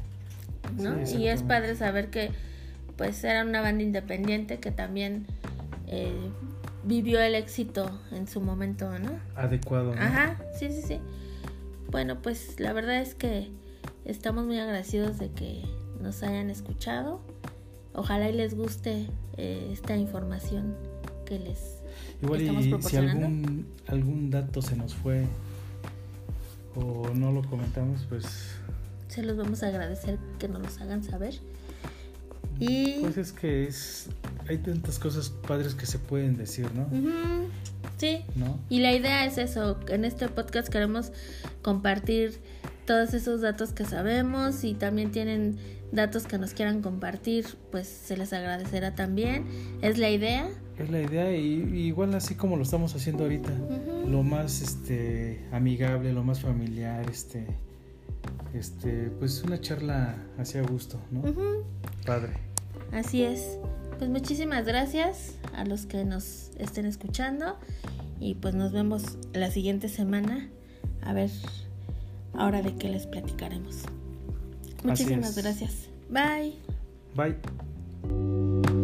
¿No? 0.77 1.05
Sí, 1.05 1.17
y 1.17 1.27
es 1.27 1.43
padre 1.43 1.75
saber 1.75 2.09
que 2.09 2.31
pues 2.97 3.23
era 3.23 3.43
una 3.43 3.61
banda 3.61 3.83
independiente 3.83 4.59
que 4.59 4.71
también 4.71 5.25
eh, 5.87 6.13
vivió 6.83 7.21
el 7.21 7.35
éxito 7.35 7.99
en 8.11 8.27
su 8.27 8.41
momento, 8.41 8.97
¿no? 8.99 9.19
Adecuado. 9.35 9.95
¿no? 9.95 10.01
Ajá, 10.01 10.37
sí, 10.57 10.71
sí, 10.71 10.81
sí. 10.81 10.99
Bueno, 11.91 12.21
pues 12.21 12.59
la 12.59 12.73
verdad 12.73 13.01
es 13.01 13.15
que 13.15 13.49
estamos 14.05 14.45
muy 14.45 14.59
agradecidos 14.59 15.17
de 15.17 15.29
que 15.31 15.61
nos 16.01 16.23
hayan 16.23 16.49
escuchado 16.49 17.21
ojalá 17.93 18.29
y 18.29 18.33
les 18.33 18.55
guste 18.55 19.07
eh, 19.37 19.69
esta 19.71 19.95
información 19.95 20.75
que 21.25 21.39
les 21.39 21.81
Igual 22.21 22.41
estamos 22.41 22.65
y 22.65 22.89
si 22.89 22.97
algún, 22.97 23.65
algún 23.87 24.29
dato 24.29 24.61
se 24.61 24.75
nos 24.75 24.93
fue 24.93 25.25
o 26.75 27.09
no 27.13 27.31
lo 27.31 27.41
comentamos, 27.43 28.05
pues, 28.09 28.54
Se 29.15 29.23
los 29.23 29.37
vamos 29.37 29.63
a 29.63 29.67
agradecer 29.67 30.19
que 30.39 30.49
nos 30.49 30.61
los 30.61 30.81
hagan 30.81 31.01
saber. 31.01 31.35
Y 32.59 32.99
pues 32.99 33.17
es 33.17 33.31
que 33.31 33.65
es 33.65 34.09
hay 34.49 34.57
tantas 34.57 34.99
cosas 34.99 35.29
padres 35.29 35.73
que 35.73 35.85
se 35.85 35.99
pueden 35.99 36.35
decir, 36.35 36.67
¿no? 36.73 36.85
Sí, 37.97 38.25
¿No? 38.35 38.59
y 38.69 38.79
la 38.79 38.93
idea 38.93 39.25
es 39.25 39.37
eso, 39.37 39.79
en 39.87 40.03
este 40.03 40.27
podcast 40.27 40.67
queremos 40.67 41.13
compartir 41.61 42.41
todos 42.85 43.13
esos 43.13 43.39
datos 43.39 43.71
que 43.71 43.85
sabemos 43.85 44.65
y 44.65 44.73
también 44.73 45.11
tienen 45.11 45.57
datos 45.93 46.25
que 46.25 46.37
nos 46.37 46.53
quieran 46.53 46.81
compartir, 46.81 47.45
pues 47.71 47.87
se 47.87 48.17
les 48.17 48.33
agradecerá 48.33 48.95
también. 48.95 49.45
Es 49.81 49.97
la 49.97 50.09
idea. 50.09 50.49
Es 50.77 50.89
la 50.89 51.01
idea 51.01 51.33
y, 51.33 51.69
y 51.73 51.87
igual 51.87 52.13
así 52.15 52.35
como 52.35 52.57
lo 52.57 52.63
estamos 52.63 52.93
haciendo 52.95 53.23
ahorita, 53.23 53.53
lo 54.09 54.23
más 54.23 54.61
este 54.61 55.47
amigable, 55.53 56.11
lo 56.11 56.25
más 56.25 56.41
familiar, 56.41 57.09
este 57.09 57.47
este 58.53 59.09
pues 59.19 59.43
una 59.43 59.59
charla 59.59 60.15
hacia 60.37 60.61
gusto, 60.61 60.99
¿no? 61.11 61.23
Padre. 62.05 62.33
Así 62.91 63.23
es. 63.23 63.57
Pues 63.97 64.09
muchísimas 64.09 64.65
gracias 64.65 65.35
a 65.53 65.65
los 65.65 65.85
que 65.85 66.03
nos 66.03 66.51
estén 66.57 66.85
escuchando 66.85 67.57
y 68.19 68.35
pues 68.35 68.53
nos 68.55 68.71
vemos 68.71 69.17
la 69.33 69.51
siguiente 69.51 69.89
semana 69.89 70.49
a 71.01 71.13
ver 71.13 71.31
ahora 72.33 72.61
de 72.61 72.75
qué 72.75 72.89
les 72.89 73.07
platicaremos. 73.07 73.83
Así 74.79 74.87
Muchísimas 74.87 75.37
gracias. 75.37 75.89
Bye. 76.09 76.55
Bye. 77.15 78.74